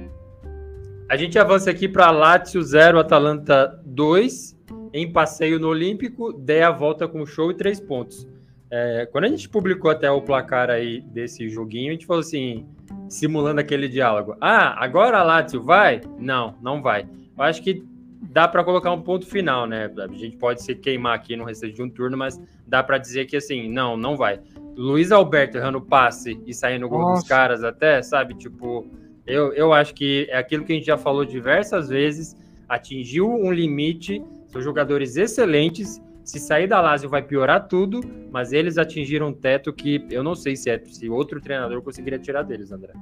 A 1.12 1.17
gente 1.17 1.38
avança 1.38 1.69
aqui 1.69 1.89
para 1.89 2.10
Lazio 2.10 2.62
0, 2.62 2.97
Atalanta 2.97 3.78
2, 3.86 4.58
em 4.93 5.12
passeio 5.12 5.60
no 5.60 5.67
Olímpico, 5.67 6.32
dê 6.32 6.62
a 6.62 6.71
volta 6.71 7.06
com 7.06 7.26
show 7.26 7.52
e 7.52 7.54
três 7.54 7.82
pontos. 7.82 8.26
É, 8.71 9.06
quando 9.12 9.26
a 9.26 9.28
gente 9.28 9.50
publicou 9.50 9.91
até 9.91 10.10
o 10.10 10.21
placar 10.21 10.69
aí 10.69 11.02
desse 11.02 11.50
joguinho, 11.50 11.89
a 11.89 11.91
gente 11.91 12.06
falou 12.06 12.21
assim: 12.21 12.65
simulando 13.10 13.60
aquele 13.60 13.89
diálogo. 13.89 14.38
Ah, 14.39 14.82
agora 14.82 15.17
a 15.17 15.24
Lazio 15.24 15.62
vai? 15.62 16.00
Não, 16.17 16.56
não 16.62 16.82
vai. 16.82 17.06
Eu 17.38 17.43
acho 17.43 17.62
que 17.62 17.84
dá 18.21 18.47
para 18.47 18.63
colocar 18.63 18.93
um 18.93 19.02
ponto 19.02 19.28
final, 19.28 19.67
né? 19.67 19.91
A 19.97 20.15
gente 20.15 20.38
pode 20.38 20.63
se 20.63 20.74
queimar 20.76 21.13
aqui 21.13 21.36
no 21.36 21.43
restante 21.43 21.74
de 21.74 21.84
um 21.84 21.89
turno, 21.89 22.17
mas 22.17 22.41
dá 22.65 22.82
para 22.82 22.97
dizer 22.97 23.26
que 23.26 23.36
assim, 23.36 23.69
não, 23.69 23.97
não 23.97 24.15
vai. 24.15 24.39
Luiz 24.78 25.12
Alberto 25.12 25.58
errando 25.58 25.82
passe 25.82 26.41
e 26.45 26.54
saindo 26.54 26.88
gol 26.88 27.02
Nossa. 27.02 27.19
dos 27.19 27.28
caras 27.28 27.65
até, 27.65 28.02
sabe? 28.02 28.34
Tipo, 28.34 28.89
eu, 29.25 29.53
eu 29.53 29.73
acho 29.73 29.93
que 29.93 30.27
é 30.29 30.38
aquilo 30.38 30.63
que 30.63 30.73
a 30.73 30.75
gente 30.75 30.86
já 30.86 30.97
falou 30.97 31.25
diversas 31.25 31.89
vezes, 31.89 32.36
atingiu 32.67 33.29
um 33.29 33.51
limite, 33.51 34.23
são 34.47 34.62
jogadores 34.62 35.15
excelentes 35.15 36.01
se 36.23 36.39
sair 36.39 36.67
da 36.67 36.79
Lazio 36.79 37.10
vai 37.10 37.21
piorar 37.21 37.67
tudo, 37.67 38.01
mas 38.31 38.53
eles 38.53 38.77
atingiram 38.77 39.27
um 39.27 39.34
teto 39.34 39.73
que 39.73 40.05
eu 40.10 40.23
não 40.23 40.36
sei 40.36 40.55
se, 40.55 40.69
é, 40.69 40.79
se 40.86 41.10
outro 41.10 41.41
treinador 41.41 41.81
conseguiria 41.81 42.19
tirar 42.19 42.43
deles, 42.43 42.71
André. 42.71 42.93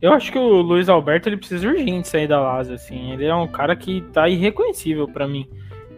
Eu 0.00 0.12
acho 0.12 0.30
que 0.30 0.38
o 0.38 0.60
Luiz 0.60 0.88
Alberto 0.88 1.28
ele 1.28 1.38
precisa 1.38 1.66
urgente 1.66 2.06
sair 2.06 2.28
da 2.28 2.38
Lazio, 2.38 2.74
assim. 2.74 3.12
Ele 3.12 3.24
é 3.24 3.34
um 3.34 3.48
cara 3.48 3.74
que 3.74 4.02
tá 4.12 4.28
irreconhecível 4.28 5.08
para 5.08 5.26
mim. 5.26 5.48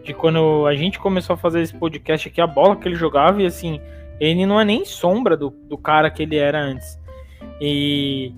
De 0.03 0.13
quando 0.13 0.65
a 0.65 0.73
gente 0.73 0.97
começou 0.97 1.33
a 1.33 1.37
fazer 1.37 1.61
esse 1.61 1.75
podcast 1.75 2.29
aqui, 2.29 2.39
a 2.39 2.47
bola 2.47 2.77
que 2.77 2.87
ele 2.87 2.95
jogava, 2.95 3.41
e 3.41 3.45
assim, 3.45 3.81
ele 4.19 4.45
não 4.45 4.59
é 4.59 4.63
nem 4.63 4.85
sombra 4.85 5.35
do, 5.35 5.49
do 5.49 5.77
cara 5.77 6.09
que 6.09 6.23
ele 6.23 6.37
era 6.37 6.59
antes. 6.59 6.97
E 7.59 8.31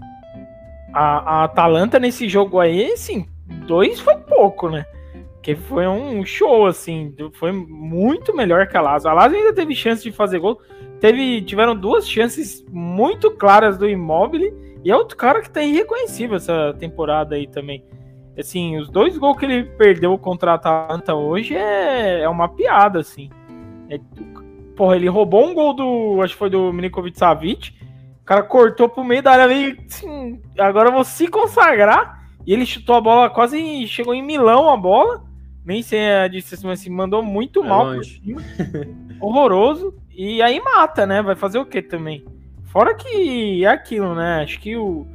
a, 0.94 1.40
a 1.40 1.44
Atalanta 1.46 2.00
nesse 2.00 2.28
jogo 2.28 2.60
aí, 2.60 2.92
assim, 2.92 3.26
dois 3.68 4.00
foi 4.00 4.16
pouco, 4.18 4.70
né? 4.70 4.86
Que 5.42 5.56
foi 5.56 5.88
um 5.88 6.24
show, 6.26 6.68
assim. 6.68 7.16
Foi 7.34 7.52
muito 7.52 8.36
melhor 8.36 8.68
que 8.68 8.78
a 8.78 8.82
Lazio. 8.82 9.10
A 9.10 9.14
Lazio 9.14 9.38
ainda 9.40 9.54
teve 9.54 9.74
chance 9.74 10.04
de 10.04 10.12
fazer 10.12 10.40
gol. 10.40 10.62
Teve, 11.00 11.42
tiveram 11.42 11.76
duas 11.76 12.08
chances 12.08 12.64
muito 12.70 13.32
claras 13.32 13.78
do 13.78 13.90
Immobile. 13.90 14.54
E 14.84 14.92
é 14.92 14.96
outro 14.96 15.18
cara 15.18 15.42
que 15.42 15.50
tá 15.50 15.64
irreconhecível 15.64 16.38
essa 16.38 16.76
temporada 16.78 17.36
aí 17.36 17.48
também. 17.48 17.84
Assim, 18.38 18.78
os 18.78 18.90
dois 18.90 19.18
gols 19.18 19.38
que 19.38 19.46
ele 19.46 19.64
perdeu 19.64 20.18
contra 20.18 20.52
a 20.52 20.56
Atalanta 20.56 21.16
hoje 21.16 21.56
é, 21.56 22.22
é 22.22 22.30
uma 22.30 22.48
piada, 22.48 23.00
assim. 23.00 23.30
É, 23.90 24.00
porra, 24.76 24.96
ele 24.96 25.10
roubou 25.10 25.46
um 25.46 25.54
gol 25.54 25.74
do. 25.74 26.22
Acho 26.22 26.34
que 26.34 26.40
foi 26.40 26.50
do 26.50 26.72
Milinkovic 26.72 27.18
Savic. 27.18 27.74
O 28.22 28.26
cara 28.26 28.44
cortou 28.44 28.88
pro 28.88 29.04
meio 29.04 29.24
da 29.24 29.32
área 29.32 29.46
ali. 29.46 29.78
Assim, 29.88 30.42
agora 30.58 30.90
eu 30.90 30.94
vou 30.94 31.04
se 31.04 31.28
consagrar. 31.28 32.22
E 32.46 32.54
ele 32.54 32.66
chutou 32.66 32.96
a 32.96 33.02
bola, 33.02 33.30
quase 33.30 33.86
chegou 33.88 34.14
em 34.14 34.24
Milão 34.24 34.70
a 34.70 34.78
bola 34.78 35.32
nem 35.64 35.82
sei 35.82 36.12
a 36.12 36.28
distância, 36.28 36.68
mas 36.68 36.80
assim, 36.80 36.90
mandou 36.90 37.24
muito 37.24 37.64
é 37.64 37.68
mal 37.68 37.86
longe. 37.86 38.20
por 38.20 38.42
cima. 38.42 38.42
Horroroso. 39.22 39.96
E 40.12 40.42
aí 40.42 40.60
mata, 40.60 41.06
né? 41.06 41.22
Vai 41.22 41.36
fazer 41.36 41.60
o 41.60 41.66
que 41.66 41.82
também? 41.82 42.26
Fora 42.66 42.96
que 42.96 43.64
é 43.64 43.68
aquilo, 43.68 44.16
né? 44.16 44.42
Acho 44.42 44.60
que 44.60 44.76
o. 44.76 45.06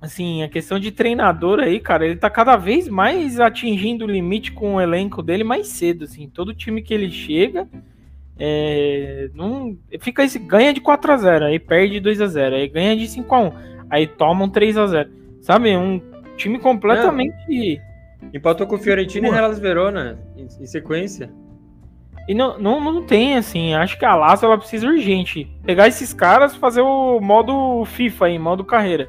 Assim, 0.00 0.42
a 0.44 0.48
questão 0.48 0.78
de 0.78 0.92
treinador 0.92 1.58
aí, 1.58 1.80
cara, 1.80 2.06
ele 2.06 2.16
tá 2.16 2.30
cada 2.30 2.56
vez 2.56 2.88
mais 2.88 3.40
atingindo 3.40 4.04
o 4.04 4.08
limite 4.08 4.52
com 4.52 4.76
o 4.76 4.80
elenco 4.80 5.22
dele 5.22 5.42
mais 5.42 5.68
cedo, 5.68 6.04
assim. 6.04 6.28
Todo 6.28 6.54
time 6.54 6.80
que 6.80 6.94
ele 6.94 7.10
chega. 7.10 7.68
É, 8.38 9.30
não, 9.34 9.76
fica 10.00 10.22
esse, 10.22 10.38
ganha 10.38 10.72
de 10.72 10.80
4 10.80 11.12
a 11.12 11.16
0 11.16 11.44
aí 11.46 11.58
perde 11.58 11.98
2 11.98 12.20
a 12.20 12.26
0 12.28 12.54
aí 12.54 12.68
ganha 12.68 12.96
de 12.96 13.08
5 13.08 13.34
a 13.34 13.40
1 13.40 13.52
aí 13.90 14.06
toma 14.06 14.44
um 14.44 14.48
3 14.48 14.78
a 14.78 14.86
0 14.86 15.10
sabe? 15.40 15.76
Um 15.76 16.00
time 16.36 16.58
completamente. 16.58 17.80
Empatou 18.32 18.66
com 18.66 18.76
o 18.76 18.78
Fiorentino 18.78 19.28
e 19.28 19.30
Hellas 19.30 19.58
Verona 19.58 20.18
em, 20.36 20.44
em, 20.44 20.66
sequência. 20.66 21.30
E 22.28 22.34
não, 22.34 22.58
não, 22.58 22.80
não 22.80 23.02
tem, 23.04 23.36
assim, 23.36 23.72
acho 23.72 23.98
que 23.98 24.04
a 24.04 24.14
Lazio 24.14 24.46
ela 24.46 24.58
precisa 24.58 24.86
urgente 24.86 25.50
pegar 25.64 25.88
esses 25.88 26.12
caras 26.12 26.54
fazer 26.54 26.82
o 26.82 27.20
modo 27.20 27.84
FIFA 27.86 28.26
aí, 28.26 28.38
modo 28.38 28.64
carreira. 28.64 29.08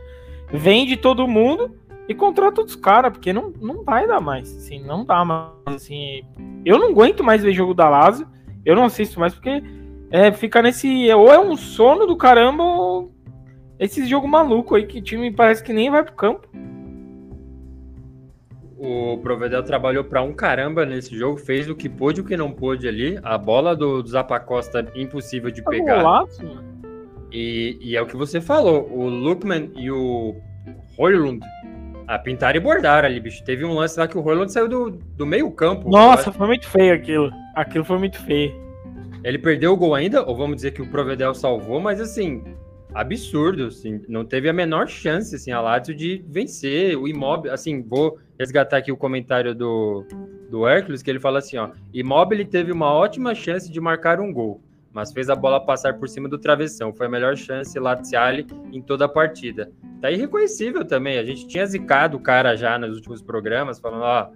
Vende 0.51 0.95
todo 0.95 1.27
mundo 1.27 1.75
e 2.07 2.15
contrata 2.15 2.61
os 2.61 2.75
caras, 2.75 3.11
porque 3.11 3.33
não, 3.33 3.53
não 3.59 3.83
vai 3.83 4.07
dar 4.07 4.21
mais, 4.21 4.55
assim, 4.55 4.81
não 4.81 5.03
dá 5.03 5.25
mais, 5.25 5.51
assim. 5.67 6.21
Eu 6.63 6.79
não 6.79 6.91
aguento 6.91 7.23
mais 7.23 7.43
ver 7.43 7.53
jogo 7.53 7.73
da 7.73 7.89
Lazio, 7.89 8.25
eu 8.69 8.75
não 8.75 8.85
assisto 8.85 9.19
mais 9.19 9.33
porque 9.33 9.63
é, 10.11 10.31
fica 10.31 10.61
nesse, 10.61 11.11
ou 11.13 11.31
é 11.31 11.39
um 11.39 11.55
sono 11.55 12.05
do 12.05 12.15
caramba 12.15 12.63
ou 12.63 13.11
esse 13.79 14.05
jogo 14.05 14.27
maluco 14.27 14.75
aí 14.75 14.85
que 14.85 14.99
o 14.99 15.01
time 15.01 15.31
parece 15.31 15.63
que 15.63 15.73
nem 15.73 15.89
vai 15.89 16.03
pro 16.03 16.13
campo 16.13 16.47
o 18.79 19.17
Provedel 19.17 19.61
trabalhou 19.61 20.05
para 20.05 20.21
um 20.21 20.31
caramba 20.31 20.85
nesse 20.85 21.15
jogo, 21.15 21.37
fez 21.37 21.69
o 21.69 21.75
que 21.75 21.89
pôde 21.89 22.21
e 22.21 22.23
o 22.23 22.25
que 22.25 22.37
não 22.37 22.49
pôde 22.49 22.87
ali. 22.87 23.19
A 23.21 23.37
bola 23.37 23.75
do, 23.75 24.01
do 24.01 24.07
Zapacosta 24.07 24.87
impossível 24.95 25.51
de 25.51 25.61
tá 25.61 25.69
pegar. 25.69 26.23
e, 27.29 27.77
e, 27.81 27.97
é 27.97 28.01
o 28.01 28.05
que 28.05 28.15
você 28.15 28.39
falou, 28.39 28.89
o 28.89 29.09
Lukman 29.09 29.69
e 29.75 29.91
o 29.91 30.33
Hoylund 30.97 31.45
a 32.07 32.17
pintar 32.17 32.55
e 32.55 32.59
bordar 32.59 33.03
ali, 33.03 33.19
bicho. 33.19 33.43
Teve 33.43 33.65
um 33.65 33.73
lance 33.73 33.99
lá 33.99 34.07
que 34.07 34.17
o 34.17 34.25
Hoylund 34.25 34.51
saiu 34.51 34.69
do, 34.69 34.91
do 34.91 35.25
meio 35.25 35.51
campo. 35.51 35.89
Nossa, 35.89 36.31
foi 36.31 36.47
muito 36.47 36.67
feio 36.67 36.93
aquilo. 36.93 37.31
Aquilo 37.55 37.83
foi 37.83 37.99
muito 37.99 38.17
feio. 38.23 38.68
Ele 39.23 39.37
perdeu 39.37 39.73
o 39.73 39.77
gol 39.77 39.95
ainda, 39.95 40.23
ou 40.23 40.35
vamos 40.35 40.57
dizer 40.57 40.71
que 40.71 40.81
o 40.81 40.89
Provedel 40.89 41.33
salvou, 41.33 41.79
mas 41.79 41.99
assim, 41.99 42.43
absurdo, 42.93 43.65
assim, 43.65 44.01
não 44.07 44.25
teve 44.25 44.49
a 44.49 44.53
menor 44.53 44.87
chance, 44.87 45.35
assim, 45.35 45.51
a 45.51 45.61
Lazio 45.61 45.95
de 45.95 46.23
vencer. 46.27 46.97
O 46.97 47.07
Imóvel, 47.07 47.53
assim, 47.53 47.81
vou 47.81 48.17
resgatar 48.37 48.77
aqui 48.77 48.91
o 48.91 48.97
comentário 48.97 49.53
do, 49.53 50.05
do 50.49 50.67
Hércules, 50.67 51.01
que 51.01 51.09
ele 51.09 51.19
fala 51.19 51.39
assim, 51.39 51.57
ó, 51.57 51.69
Imóvel 51.93 52.45
teve 52.45 52.71
uma 52.71 52.91
ótima 52.91 53.35
chance 53.35 53.71
de 53.71 53.79
marcar 53.79 54.19
um 54.19 54.31
gol, 54.31 54.61
mas 54.93 55.11
fez 55.11 55.29
a 55.29 55.35
bola 55.35 55.59
passar 55.59 55.95
por 55.95 56.07
cima 56.07 56.27
do 56.27 56.37
travessão, 56.37 56.93
foi 56.93 57.05
a 57.05 57.09
melhor 57.09 57.35
chance 57.35 57.77
Laziale 57.77 58.47
em 58.71 58.81
toda 58.81 59.05
a 59.05 59.09
partida. 59.09 59.71
Tá 60.01 60.09
irreconhecível 60.09 60.85
também, 60.85 61.17
a 61.17 61.23
gente 61.23 61.45
tinha 61.45 61.65
zicado 61.65 62.17
o 62.17 62.21
cara 62.21 62.55
já 62.55 62.79
nos 62.79 62.95
últimos 62.95 63.21
programas, 63.21 63.79
falando, 63.79 64.03
ó, 64.03 64.29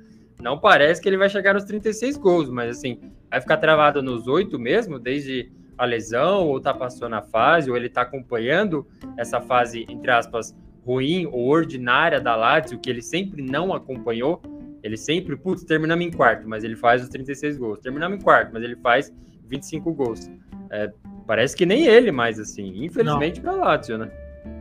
não 0.43 0.59
parece 0.59 1.01
que 1.01 1.07
ele 1.07 1.17
vai 1.17 1.29
chegar 1.29 1.53
nos 1.53 1.63
36 1.63 2.17
gols, 2.17 2.49
mas 2.49 2.77
assim, 2.77 2.99
vai 3.31 3.39
ficar 3.39 3.55
travado 3.57 4.03
nos 4.03 4.27
oito 4.27 4.59
mesmo, 4.59 4.99
desde 4.99 5.49
a 5.77 5.85
lesão, 5.85 6.49
ou 6.49 6.59
tá 6.59 6.73
passando 6.73 7.15
a 7.15 7.21
fase, 7.21 7.71
ou 7.71 7.77
ele 7.77 7.87
tá 7.87 8.01
acompanhando 8.01 8.85
essa 9.17 9.39
fase, 9.39 9.85
entre 9.89 10.11
aspas, 10.11 10.53
ruim 10.85 11.25
ou 11.27 11.47
ordinária 11.47 12.19
da 12.19 12.35
Lazio, 12.35 12.77
que 12.77 12.89
ele 12.89 13.01
sempre 13.01 13.41
não 13.41 13.73
acompanhou. 13.73 14.41
Ele 14.83 14.97
sempre, 14.97 15.37
putz, 15.37 15.63
terminamos 15.63 16.05
em 16.05 16.11
quarto, 16.11 16.45
mas 16.45 16.65
ele 16.65 16.75
faz 16.75 17.01
os 17.01 17.07
36 17.07 17.57
gols. 17.57 17.79
Terminamos 17.79 18.19
em 18.19 18.21
quarto, 18.21 18.51
mas 18.51 18.61
ele 18.63 18.75
faz 18.75 19.13
25 19.47 19.93
gols. 19.93 20.29
É, 20.69 20.91
parece 21.25 21.55
que 21.55 21.65
nem 21.65 21.87
ele 21.87 22.11
mais, 22.11 22.37
assim, 22.37 22.83
infelizmente 22.83 23.39
para 23.39 23.53
Lazio, 23.53 23.97
né? 23.97 24.11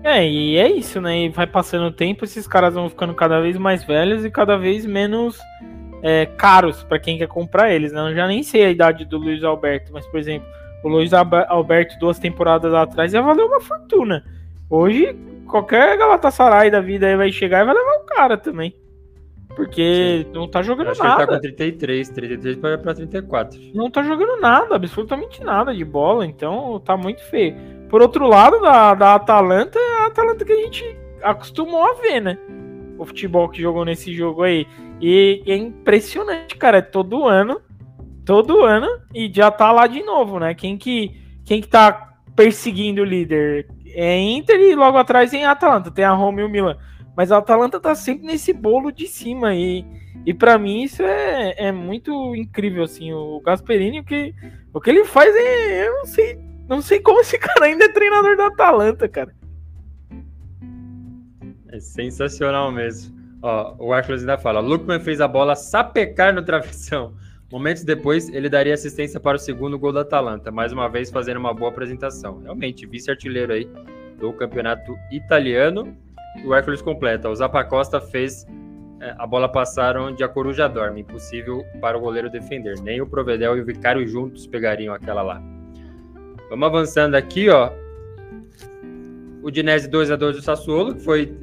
É, 0.04 0.28
e 0.28 0.56
é 0.56 0.70
isso, 0.70 1.00
né? 1.00 1.24
E 1.24 1.28
vai 1.28 1.46
passando 1.46 1.86
o 1.86 1.92
tempo, 1.92 2.24
esses 2.24 2.46
caras 2.46 2.74
vão 2.74 2.88
ficando 2.88 3.14
cada 3.14 3.40
vez 3.40 3.56
mais 3.56 3.84
velhos 3.84 4.24
e 4.24 4.30
cada 4.30 4.56
vez 4.56 4.84
menos 4.84 5.38
é, 6.02 6.26
caros 6.26 6.82
para 6.82 6.98
quem 6.98 7.18
quer 7.18 7.28
comprar 7.28 7.72
eles, 7.72 7.92
né? 7.92 8.00
Eu 8.10 8.14
já 8.14 8.26
nem 8.26 8.42
sei 8.42 8.64
a 8.64 8.70
idade 8.70 9.04
do 9.04 9.18
Luiz 9.18 9.42
Alberto, 9.44 9.92
mas, 9.92 10.06
por 10.06 10.18
exemplo, 10.18 10.48
o 10.82 10.88
Luiz 10.88 11.12
Alberto, 11.12 11.98
duas 11.98 12.18
temporadas 12.18 12.74
atrás, 12.74 13.12
ia 13.14 13.22
valer 13.22 13.44
uma 13.44 13.60
fortuna. 13.60 14.24
Hoje, 14.68 15.16
qualquer 15.46 15.96
Galatasaray 15.96 16.70
da 16.70 16.80
vida 16.80 17.06
aí 17.06 17.16
vai 17.16 17.30
chegar 17.30 17.62
e 17.62 17.64
vai 17.64 17.74
levar 17.74 17.96
o 17.98 18.06
cara 18.06 18.36
também. 18.36 18.74
Porque 19.54 20.24
Sim. 20.24 20.32
não 20.32 20.48
tá 20.48 20.62
jogando 20.62 20.90
acho 20.90 21.02
nada. 21.02 21.16
Que 21.16 21.22
ele 21.22 21.26
tá 21.26 21.34
com 21.34 21.40
33, 21.40 22.08
33 22.08 22.56
para 22.56 22.94
34. 22.94 23.60
Não 23.74 23.90
tá 23.90 24.02
jogando 24.02 24.40
nada, 24.40 24.74
absolutamente 24.74 25.44
nada 25.44 25.74
de 25.74 25.84
bola, 25.84 26.26
então 26.26 26.80
tá 26.80 26.96
muito 26.96 27.22
feio. 27.24 27.54
Por 27.92 28.02
outro 28.02 28.26
lado, 28.26 28.60
da, 28.60 28.94
da 28.94 29.14
Atalanta, 29.14 29.78
é 29.78 30.02
a 30.02 30.06
Atalanta 30.06 30.44
que 30.44 30.52
a 30.52 30.56
gente 30.56 30.96
acostumou 31.22 31.84
a 31.84 31.94
ver, 31.94 32.20
né? 32.20 32.38
O 32.98 33.04
futebol 33.04 33.48
que 33.48 33.62
jogou 33.62 33.84
nesse 33.84 34.12
jogo 34.12 34.42
aí. 34.42 34.66
E, 35.00 35.44
é 35.46 35.54
impressionante, 35.54 36.56
cara. 36.56 36.78
É 36.78 36.82
todo 36.82 37.28
ano 37.28 37.60
todo 38.24 38.64
ano 38.64 38.86
e 39.14 39.30
já 39.32 39.50
tá 39.50 39.70
lá 39.72 39.86
de 39.86 40.02
novo, 40.02 40.38
né? 40.38 40.54
Quem 40.54 40.76
que, 40.76 41.10
quem 41.44 41.60
que 41.60 41.68
tá 41.68 42.14
perseguindo 42.34 43.02
o 43.02 43.04
líder 43.04 43.68
é 43.86 44.18
Inter 44.18 44.58
e 44.58 44.74
logo 44.74 44.96
atrás 44.96 45.34
a 45.34 45.50
Atalanta, 45.50 45.90
tem 45.90 46.04
a 46.04 46.12
Roma 46.12 46.40
e 46.40 46.44
o 46.44 46.48
Milan. 46.48 46.78
Mas 47.16 47.30
a 47.30 47.38
Atalanta 47.38 47.78
tá 47.78 47.94
sempre 47.94 48.26
nesse 48.26 48.52
bolo 48.52 48.90
de 48.90 49.06
cima 49.06 49.54
e, 49.54 49.84
e 50.24 50.32
para 50.32 50.56
mim 50.56 50.82
isso 50.82 51.02
é, 51.02 51.54
é 51.58 51.72
muito 51.72 52.34
incrível, 52.34 52.84
assim, 52.84 53.12
o 53.12 53.40
Gasperini, 53.44 54.00
o 54.00 54.04
que, 54.04 54.34
o 54.72 54.80
que 54.80 54.88
ele 54.88 55.04
faz 55.04 55.34
é, 55.34 55.88
eu 55.88 55.98
não 55.98 56.06
sei, 56.06 56.38
não 56.72 56.80
sei 56.80 57.00
como 57.00 57.20
esse 57.20 57.38
cara 57.38 57.66
ainda 57.66 57.84
é 57.84 57.88
treinador 57.88 58.34
da 58.34 58.46
Atalanta, 58.46 59.06
cara. 59.06 59.34
É 61.68 61.78
sensacional 61.78 62.72
mesmo. 62.72 63.14
Ó, 63.42 63.74
o 63.78 63.92
Arthur 63.92 64.14
ainda 64.14 64.38
fala, 64.38 64.60
Lukman 64.60 64.98
fez 64.98 65.20
a 65.20 65.28
bola 65.28 65.54
sapecar 65.54 66.34
no 66.34 66.42
travessão. 66.42 67.14
Momentos 67.50 67.84
depois, 67.84 68.30
ele 68.30 68.48
daria 68.48 68.72
assistência 68.72 69.20
para 69.20 69.36
o 69.36 69.38
segundo 69.38 69.78
gol 69.78 69.92
da 69.92 70.00
Atalanta, 70.00 70.50
mais 70.50 70.72
uma 70.72 70.88
vez 70.88 71.10
fazendo 71.10 71.36
uma 71.36 71.52
boa 71.52 71.70
apresentação. 71.70 72.40
Realmente, 72.40 72.86
vice-artilheiro 72.86 73.52
aí 73.52 73.68
do 74.18 74.32
campeonato 74.32 74.96
italiano. 75.10 75.94
O 76.42 76.54
Hércules 76.54 76.80
completa. 76.80 77.28
O 77.28 77.36
Zapacosta 77.36 78.00
fez 78.00 78.46
é, 78.98 79.14
a 79.18 79.26
bola 79.26 79.46
passar 79.46 79.98
onde 79.98 80.24
a 80.24 80.28
coruja 80.28 80.66
dorme. 80.68 81.02
Impossível 81.02 81.62
para 81.82 81.98
o 81.98 82.00
goleiro 82.00 82.30
defender. 82.30 82.80
Nem 82.80 83.02
o 83.02 83.06
Provedel 83.06 83.58
e 83.58 83.60
o 83.60 83.64
Vicário 83.66 84.08
juntos 84.08 84.46
pegariam 84.46 84.94
aquela 84.94 85.20
lá. 85.20 85.51
Vamos 86.52 86.66
avançando 86.66 87.14
aqui, 87.14 87.48
ó. 87.48 87.72
O 89.42 89.50
Dinese 89.50 89.88
2 89.88 90.10
a 90.10 90.16
2 90.16 90.36
do 90.36 90.42
Sassuolo, 90.42 90.94
que 90.94 91.00
foi 91.00 91.34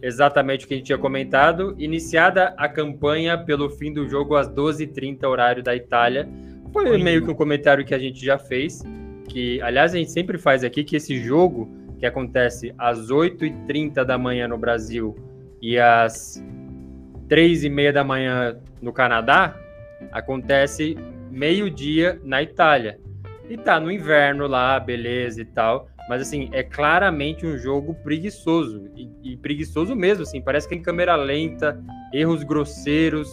exatamente 0.00 0.64
o 0.64 0.68
que 0.68 0.74
a 0.74 0.76
gente 0.76 0.86
tinha 0.86 0.96
comentado. 0.96 1.74
Iniciada 1.76 2.54
a 2.56 2.68
campanha 2.68 3.36
pelo 3.36 3.68
fim 3.68 3.92
do 3.92 4.08
jogo 4.08 4.36
às 4.36 4.48
12h30, 4.48 5.26
horário 5.26 5.60
da 5.60 5.74
Itália. 5.74 6.28
Foi 6.72 6.96
meio 6.98 7.24
que 7.24 7.28
um 7.32 7.34
comentário 7.34 7.84
que 7.84 7.92
a 7.92 7.98
gente 7.98 8.24
já 8.24 8.38
fez. 8.38 8.84
Que, 9.28 9.60
aliás, 9.60 9.92
a 9.92 9.98
gente 9.98 10.12
sempre 10.12 10.38
faz 10.38 10.62
aqui 10.62 10.84
que 10.84 10.94
esse 10.94 11.18
jogo 11.18 11.68
que 11.98 12.06
acontece 12.06 12.72
às 12.78 13.10
8h30 13.10 14.04
da 14.04 14.16
manhã 14.16 14.46
no 14.46 14.56
Brasil 14.56 15.16
e 15.60 15.80
às 15.80 16.40
3h30 17.28 17.90
da 17.90 18.04
manhã 18.04 18.56
no 18.80 18.92
Canadá, 18.92 19.58
acontece 20.12 20.96
meio-dia 21.28 22.20
na 22.22 22.40
Itália. 22.40 23.00
E 23.48 23.56
tá 23.56 23.80
no 23.80 23.90
inverno 23.90 24.46
lá, 24.46 24.78
beleza 24.78 25.40
e 25.40 25.44
tal. 25.44 25.88
Mas, 26.08 26.22
assim, 26.22 26.48
é 26.52 26.62
claramente 26.62 27.46
um 27.46 27.58
jogo 27.58 27.94
preguiçoso. 27.94 28.90
E, 28.96 29.10
e 29.22 29.36
preguiçoso 29.36 29.94
mesmo, 29.94 30.22
assim. 30.22 30.40
Parece 30.40 30.68
que 30.68 30.74
em 30.74 30.82
câmera 30.82 31.14
lenta, 31.16 31.82
erros 32.12 32.42
grosseiros, 32.42 33.28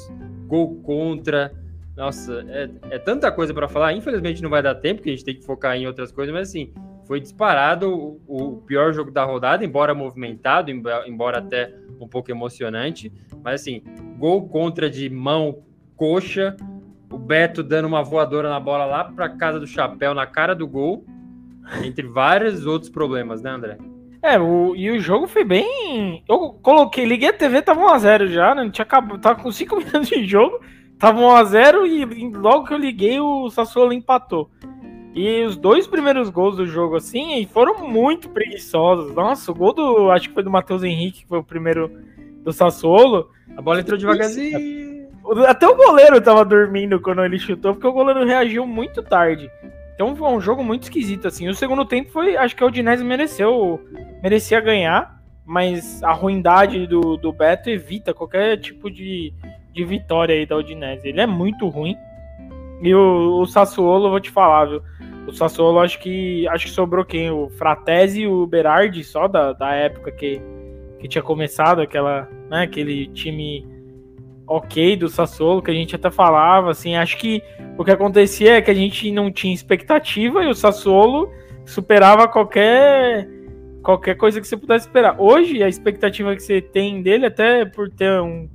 gol 0.48 0.76
contra. 0.82 1.54
Nossa, 1.96 2.46
é, 2.50 2.70
é 2.96 3.00
tanta 3.00 3.32
coisa 3.32 3.54
para 3.54 3.70
falar. 3.70 3.94
Infelizmente 3.94 4.44
não 4.44 4.50
vai 4.50 4.62
dar 4.62 4.76
tempo, 4.76 4.98
porque 4.98 5.10
a 5.10 5.14
gente 5.14 5.24
tem 5.24 5.36
que 5.36 5.46
focar 5.46 5.76
em 5.78 5.88
outras 5.88 6.12
coisas. 6.12 6.34
Mas, 6.34 6.50
assim, 6.50 6.74
foi 7.06 7.22
disparado 7.22 8.20
o 8.28 8.58
pior 8.68 8.94
jogo 8.94 9.12
da 9.12 9.24
rodada, 9.24 9.64
embora 9.64 9.94
movimentado, 9.94 10.70
embora 10.72 11.38
até 11.38 11.74
um 12.00 12.08
pouco 12.08 12.30
emocionante. 12.30 13.12
Mas, 13.42 13.62
assim, 13.62 13.82
gol 14.18 14.50
contra 14.50 14.90
de 14.90 15.10
mão, 15.10 15.64
coxa. 15.96 16.58
O 17.12 17.18
Beto 17.18 17.64
dando 17.64 17.88
uma 17.88 18.04
voadora 18.04 18.50
na 18.50 18.60
bola 18.60 18.86
lá 18.86 19.04
para 19.04 19.30
casa 19.30 19.60
do 19.60 19.68
chapéu, 19.68 20.14
na 20.14 20.26
cara 20.26 20.56
do 20.56 20.68
gol 20.68 21.06
entre 21.84 22.08
vários 22.08 22.66
outros 22.66 22.90
problemas, 22.90 23.42
né, 23.42 23.52
André? 23.52 23.78
É, 24.22 24.40
o, 24.40 24.76
e 24.76 24.90
o 24.90 25.00
jogo 25.00 25.28
foi 25.28 25.44
bem. 25.44 26.24
Eu 26.28 26.58
coloquei, 26.62 27.06
liguei 27.06 27.30
a 27.30 27.34
TV, 27.34 27.62
tava 27.62 27.82
1x0 27.82 28.28
já, 28.28 28.56
né? 28.56 28.64
Não 28.64 28.72
tinha 28.72 28.84
acabado, 28.84 29.20
tava 29.20 29.42
com 29.42 29.52
5 29.52 29.76
minutos 29.78 30.10
de 30.10 30.26
jogo, 30.26 30.60
tava 30.98 31.20
1x0 31.20 31.88
e 31.88 32.36
logo 32.36 32.66
que 32.66 32.74
eu 32.74 32.78
liguei 32.78 33.20
o 33.20 33.50
Sassuolo 33.50 33.94
empatou. 33.94 34.50
E 35.14 35.44
os 35.44 35.56
dois 35.56 35.88
primeiros 35.88 36.30
gols 36.30 36.58
do 36.58 36.66
jogo, 36.66 36.98
assim, 36.98 37.48
foram 37.54 37.88
muito 37.88 38.30
preguiçosos. 38.30 39.16
Nossa, 39.16 39.50
o 39.50 39.56
gol 39.56 39.74
do. 39.74 40.12
Acho 40.12 40.28
que 40.28 40.34
foi 40.34 40.44
do 40.44 40.52
Matheus 40.52 40.84
Henrique, 40.84 41.22
que 41.22 41.28
foi 41.28 41.40
o 41.40 41.44
primeiro 41.44 41.90
do 42.44 42.52
Sassuolo. 42.52 43.30
A 43.56 43.62
bola 43.62 43.80
entrou 43.80 43.98
devagarzinho. 43.98 44.85
Até 45.48 45.68
o 45.68 45.76
goleiro 45.76 46.22
tava 46.22 46.46
dormindo 46.46 47.00
quando 47.00 47.24
ele 47.24 47.40
chutou, 47.40 47.74
porque 47.74 47.88
o 47.88 47.94
goleiro 47.94 48.26
reagiu 48.26 48.66
muito 48.66 49.02
tarde. 49.02 49.50
Então 49.96 50.16
foi 50.16 50.30
um 50.30 50.42
jogo 50.42 50.64
muito 50.64 50.84
esquisito, 50.84 51.28
assim. 51.28 51.48
O 51.48 51.56
segundo 51.56 51.86
tempo 51.86 52.12
foi. 52.12 52.36
Acho 52.36 52.56
que 52.56 52.64
o 52.64 52.68
Udinese 52.68 53.04
mereceu. 53.04 53.80
Merecia 54.22 54.60
ganhar. 54.60 55.16
Mas 55.46 56.02
a 56.04 56.12
ruindade 56.12 56.88
do, 56.88 57.18
do 57.18 57.32
Beto 57.32 57.70
evita 57.70 58.14
qualquer 58.14 58.58
tipo 58.58 58.90
de, 58.90 59.32
de 59.72 59.86
vitória 59.86 60.34
aí 60.34 60.46
da 60.46 60.58
Udinese. 60.58 61.08
Ele 61.08 61.22
é 61.22 61.28
muito 61.28 61.68
ruim. 61.70 61.96
E 62.82 62.94
o, 62.94 63.42
o 63.42 63.46
Sassuolo, 63.46 64.10
vou 64.10 64.20
te 64.20 64.32
falar, 64.32 64.66
viu? 64.66 64.82
O 65.28 65.32
Sassuolo 65.32 65.80
acho 65.80 66.00
que. 66.00 66.48
Acho 66.50 66.66
que 66.66 66.72
sobrou 66.72 67.06
quem? 67.06 67.32
O 67.32 67.50
Fratesi 67.50 68.24
e 68.24 68.28
o 68.28 68.46
Berardi, 68.46 69.04
só 69.04 69.28
da, 69.28 69.54
da 69.54 69.72
época 69.74 70.12
que, 70.12 70.42
que 71.00 71.08
tinha 71.08 71.22
começado 71.22 71.80
aquela, 71.80 72.28
né, 72.50 72.64
aquele 72.64 73.08
time 73.08 73.75
ok 74.48 74.96
do 74.96 75.10
Sassuolo, 75.10 75.62
que 75.62 75.72
a 75.72 75.74
gente 75.74 75.96
até 75.96 76.12
falava, 76.12 76.72
assim, 76.72 76.96
acho 76.96 77.18
que 77.18 77.42
o 77.78 77.84
que 77.84 77.92
acontecia 77.92 78.58
é 78.58 78.62
que 78.62 78.72
a 78.72 78.76
gente 78.76 79.12
não 79.12 79.32
tinha 79.32 79.54
expectativa 79.54 80.44
e 80.44 80.48
o 80.48 80.56
Sassuolo 80.56 81.30
superava 81.66 82.28
qualquer 82.28 83.28
qualquer 83.82 84.16
coisa 84.16 84.42
que 84.42 84.48
você 84.48 84.58
pudesse 84.58 84.88
esperar. 84.88 85.16
Hoje 85.20 85.62
a 85.62 85.68
expectativa 85.68 86.36
que 86.36 86.42
você 86.42 86.60
tem 86.60 87.02
dele, 87.02 87.28
até 87.28 87.66
por 87.66 87.90
ter 87.90 88.20
um 88.22 88.50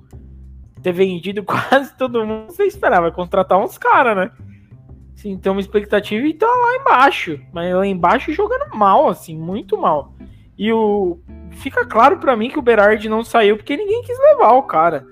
ter 0.82 0.92
vendido 0.92 1.42
quase 1.44 1.96
todo 1.96 2.24
mundo, 2.24 2.50
você 2.50 2.64
esperava 2.64 3.12
contratar 3.12 3.58
uns 3.58 3.76
caras, 3.76 4.16
né? 4.16 4.30
Sim, 5.14 5.36
tem 5.36 5.52
uma 5.52 5.60
expectativa 5.60 6.26
e 6.26 6.32
tá 6.32 6.46
lá 6.46 6.76
embaixo, 6.76 7.38
mas 7.52 7.74
lá 7.74 7.86
embaixo 7.86 8.32
jogando 8.32 8.74
mal, 8.74 9.08
assim, 9.08 9.36
muito 9.36 9.76
mal. 9.76 10.14
E 10.56 10.72
o 10.72 11.18
fica 11.52 11.84
claro 11.84 12.18
para 12.18 12.36
mim 12.36 12.48
que 12.48 12.58
o 12.58 12.62
Berardi 12.62 13.08
não 13.08 13.22
saiu 13.22 13.56
porque 13.56 13.76
ninguém 13.76 14.02
quis 14.02 14.18
levar 14.18 14.52
o 14.52 14.62
cara 14.62 15.04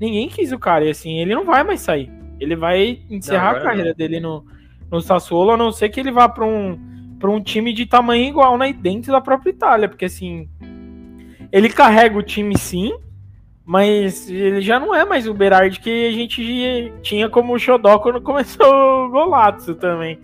ninguém 0.00 0.28
quis 0.28 0.52
o 0.52 0.58
cara. 0.58 0.84
E 0.84 0.90
assim, 0.90 1.18
ele 1.18 1.34
não 1.34 1.44
vai 1.44 1.64
mais 1.64 1.80
sair. 1.80 2.10
Ele 2.40 2.54
vai 2.54 3.00
encerrar 3.10 3.52
não, 3.52 3.60
a 3.60 3.62
carreira 3.62 3.90
não. 3.90 3.96
dele 3.96 4.20
no, 4.20 4.44
no 4.90 5.00
Sassuolo, 5.00 5.52
a 5.52 5.56
não 5.56 5.72
ser 5.72 5.88
que 5.88 6.00
ele 6.00 6.10
vá 6.10 6.28
para 6.28 6.46
um, 6.46 6.78
pra 7.18 7.30
um 7.30 7.40
time 7.40 7.72
de 7.72 7.86
tamanho 7.86 8.24
igual 8.24 8.56
né, 8.56 8.72
dentro 8.72 9.12
da 9.12 9.20
própria 9.20 9.50
Itália. 9.50 9.88
Porque 9.88 10.04
assim, 10.04 10.48
ele 11.50 11.68
carrega 11.68 12.16
o 12.16 12.22
time 12.22 12.56
sim, 12.56 12.92
mas 13.64 14.30
ele 14.30 14.60
já 14.60 14.78
não 14.78 14.94
é 14.94 15.04
mais 15.04 15.26
o 15.26 15.34
Berardi 15.34 15.80
que 15.80 16.08
a 16.08 16.12
gente 16.12 16.92
tinha 17.02 17.28
como 17.28 17.58
xodó 17.58 17.98
quando 17.98 18.20
começou 18.22 19.06
o 19.06 19.10
Golazzo 19.10 19.74
também. 19.74 20.18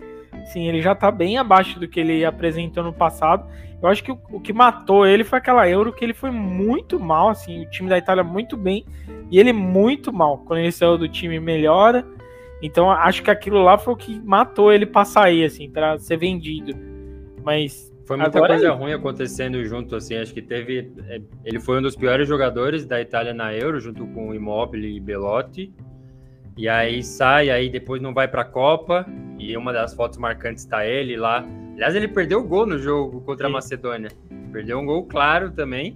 Sim, 0.51 0.67
ele 0.67 0.81
já 0.81 0.93
tá 0.93 1.09
bem 1.09 1.37
abaixo 1.37 1.79
do 1.79 1.87
que 1.87 1.99
ele 1.99 2.23
apresentou 2.23 2.83
no 2.83 2.93
passado. 2.93 3.45
Eu 3.81 3.89
acho 3.89 4.03
que 4.03 4.11
o, 4.11 4.19
o, 4.31 4.39
que 4.39 4.53
matou 4.53 5.05
ele 5.05 5.23
foi 5.23 5.37
aquela 5.37 5.69
Euro 5.69 5.93
que 5.93 6.03
ele 6.03 6.13
foi 6.13 6.31
muito 6.31 6.99
mal, 6.99 7.29
assim, 7.29 7.63
o 7.63 7.69
time 7.69 7.89
da 7.89 7.97
Itália 7.97 8.23
muito 8.23 8.55
bem 8.57 8.85
e 9.29 9.39
ele 9.39 9.53
muito 9.53 10.11
mal. 10.11 10.39
Quando 10.39 10.59
ele 10.59 10.71
saiu 10.71 10.97
do 10.97 11.07
time 11.07 11.39
melhora. 11.39 12.05
Então 12.61 12.89
acho 12.89 13.21
que 13.21 13.29
aquilo 13.29 13.61
lá 13.61 13.77
foi 13.77 13.93
o 13.93 13.97
que 13.97 14.19
matou 14.21 14.71
ele 14.71 14.85
para 14.85 15.05
sair, 15.05 15.43
assim, 15.43 15.69
para 15.69 15.99
ser 15.99 16.17
vendido. 16.17 16.73
Mas 17.43 17.93
Foi 18.05 18.17
muita 18.17 18.37
Agora 18.37 18.53
coisa 18.53 18.71
ruim 18.71 18.93
acontecendo 18.93 19.63
junto, 19.65 19.95
assim. 19.95 20.15
Acho 20.15 20.33
que 20.33 20.41
teve. 20.41 20.91
É, 21.07 21.21
ele 21.43 21.59
foi 21.59 21.79
um 21.79 21.81
dos 21.81 21.95
piores 21.95 22.27
jogadores 22.27 22.85
da 22.85 23.01
Itália 23.01 23.33
na 23.33 23.53
Euro, 23.53 23.79
junto 23.79 24.05
com 24.07 24.33
Immobile 24.33 24.95
e 24.95 24.99
Belotti. 24.99 25.73
E 26.57 26.69
aí 26.69 27.03
sai, 27.03 27.49
aí 27.49 27.69
depois 27.69 28.01
não 28.01 28.13
vai 28.13 28.27
para 28.27 28.41
a 28.41 28.45
Copa. 28.45 29.05
E 29.37 29.55
uma 29.57 29.73
das 29.73 29.93
fotos 29.93 30.17
marcantes 30.17 30.63
está 30.63 30.85
ele 30.85 31.17
lá. 31.17 31.45
Aliás, 31.73 31.93
ele 31.93 32.07
perdeu 32.07 32.39
o 32.39 32.43
gol 32.43 32.65
no 32.65 32.79
jogo 32.79 33.21
contra 33.21 33.47
Sim. 33.47 33.51
a 33.51 33.53
Macedônia. 33.53 34.09
Perdeu 34.51 34.79
um 34.79 34.85
gol 34.85 35.03
claro 35.05 35.51
também. 35.51 35.95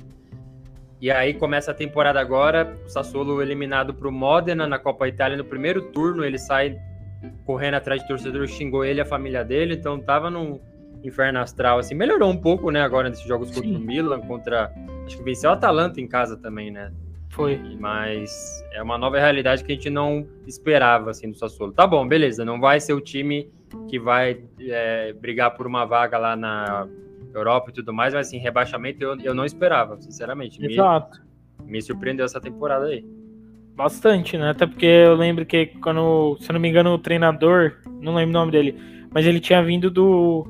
E 1.02 1.10
aí 1.10 1.34
começa 1.34 1.72
a 1.72 1.74
temporada 1.74 2.20
agora, 2.20 2.76
o 2.86 2.90
Sassuolo 2.90 3.42
eliminado 3.42 3.94
para 3.94 4.08
o 4.08 4.12
Modena 4.12 4.68
na 4.68 4.78
Copa 4.78 5.08
Itália 5.08 5.38
no 5.38 5.46
primeiro 5.46 5.82
turno, 5.94 6.26
ele 6.26 6.38
sai 6.38 6.78
correndo 7.46 7.76
atrás 7.76 8.02
de 8.02 8.08
torcedor, 8.08 8.46
xingou 8.48 8.84
ele 8.84 9.00
e 9.00 9.02
a 9.02 9.06
família 9.06 9.44
dele, 9.44 9.76
então 9.76 9.98
tava 9.98 10.30
num 10.30 10.60
inferno 11.02 11.40
astral, 11.40 11.80
assim, 11.80 11.96
melhorou 11.96 12.30
um 12.30 12.36
pouco, 12.36 12.70
né, 12.70 12.82
agora 12.82 13.10
nesses 13.10 13.26
jogos 13.26 13.50
contra 13.50 13.70
Sim. 13.70 13.78
o 13.78 13.80
Milan, 13.80 14.20
contra, 14.20 14.74
acho 15.06 15.18
que 15.18 15.24
venceu 15.24 15.50
o 15.50 15.54
Atalanta 15.54 16.02
em 16.02 16.08
casa 16.08 16.36
também, 16.36 16.70
né, 16.70 16.92
foi. 17.30 17.60
Mas 17.80 18.64
é 18.74 18.82
uma 18.82 18.98
nova 18.98 19.18
realidade 19.18 19.64
que 19.64 19.72
a 19.72 19.76
gente 19.76 19.90
não 19.90 20.28
esperava, 20.46 21.12
assim, 21.12 21.32
do 21.32 21.38
Sassuolo. 21.38 21.72
Tá 21.72 21.88
bom, 21.88 22.08
beleza, 22.08 22.44
não 22.44 22.60
vai 22.60 22.80
ser 22.80 22.94
o 22.94 23.02
time 23.02 23.50
que 23.88 24.00
vai 24.00 24.42
é, 24.60 25.14
brigar 25.14 25.56
por 25.56 25.68
uma 25.68 25.86
vaga 25.86 26.18
lá 26.18 26.36
na 26.36 26.88
Europa 27.34 27.70
e 27.70 27.74
tudo 27.74 27.94
mais, 27.94 28.14
mas, 28.14 28.28
assim, 28.28 28.38
rebaixamento 28.38 29.04
eu, 29.04 29.20
eu 29.22 29.34
não 29.34 29.46
esperava, 29.46 30.00
sinceramente. 30.02 30.64
Exato. 30.64 31.22
Me, 31.60 31.74
me 31.74 31.82
surpreendeu 31.82 32.26
essa 32.26 32.42
temporada 32.42 32.88
aí. 32.88 33.06
Bastante, 33.76 34.38
né? 34.38 34.50
Até 34.50 34.66
porque 34.66 34.86
eu 34.86 35.16
lembro 35.16 35.46
que 35.46 35.68
quando, 35.82 36.38
se 36.42 36.50
eu 36.50 36.54
não 36.54 36.60
me 36.60 36.68
engano, 36.68 36.94
o 36.94 36.98
treinador, 36.98 37.78
não 38.02 38.16
lembro 38.16 38.32
o 38.32 38.40
nome 38.40 38.52
dele, 38.52 38.76
mas 39.10 39.26
ele 39.26 39.40
tinha 39.40 39.64
vindo 39.64 39.90
do, 39.90 40.46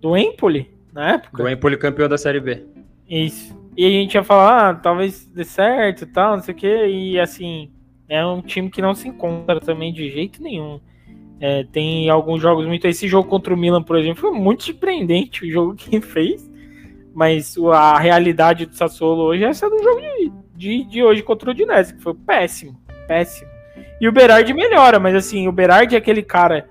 do 0.00 0.16
Empoli, 0.16 0.70
na 0.92 1.14
época. 1.14 1.42
Do 1.42 1.48
Empoli 1.48 1.78
campeão 1.78 2.08
da 2.08 2.18
Série 2.18 2.40
B. 2.40 2.62
Isso. 3.08 3.58
E 3.80 3.86
a 3.86 3.88
gente 3.88 4.14
ia 4.14 4.22
falar, 4.22 4.68
ah, 4.68 4.74
talvez 4.74 5.24
dê 5.24 5.42
certo 5.42 6.02
e 6.02 6.06
tal, 6.06 6.36
não 6.36 6.42
sei 6.42 6.52
o 6.52 6.56
quê. 6.58 6.86
E 6.86 7.18
assim, 7.18 7.70
é 8.06 8.22
um 8.22 8.42
time 8.42 8.68
que 8.68 8.82
não 8.82 8.94
se 8.94 9.08
encontra 9.08 9.58
também 9.58 9.90
de 9.90 10.10
jeito 10.10 10.42
nenhum. 10.42 10.78
É, 11.40 11.64
tem 11.64 12.10
alguns 12.10 12.42
jogos 12.42 12.66
muito. 12.66 12.86
Esse 12.86 13.08
jogo 13.08 13.26
contra 13.26 13.54
o 13.54 13.56
Milan, 13.56 13.82
por 13.82 13.96
exemplo, 13.98 14.20
foi 14.20 14.32
muito 14.32 14.64
surpreendente 14.64 15.46
o 15.46 15.50
jogo 15.50 15.74
que 15.76 15.98
fez. 15.98 16.46
Mas 17.14 17.56
a 17.72 17.98
realidade 17.98 18.66
do 18.66 18.76
Sassuolo 18.76 19.22
hoje 19.22 19.44
é 19.44 19.48
essa 19.48 19.70
do 19.70 19.82
jogo 19.82 19.98
de, 19.98 20.32
de, 20.54 20.84
de 20.84 21.02
hoje 21.02 21.22
contra 21.22 21.48
o 21.48 21.52
Udinese, 21.52 21.94
que 21.94 22.02
foi 22.02 22.12
péssimo. 22.12 22.78
Péssimo. 23.08 23.48
E 23.98 24.06
o 24.06 24.12
Berardi 24.12 24.52
melhora, 24.52 25.00
mas 25.00 25.14
assim, 25.14 25.48
o 25.48 25.52
Berardi 25.52 25.94
é 25.94 25.98
aquele 25.98 26.22
cara 26.22 26.68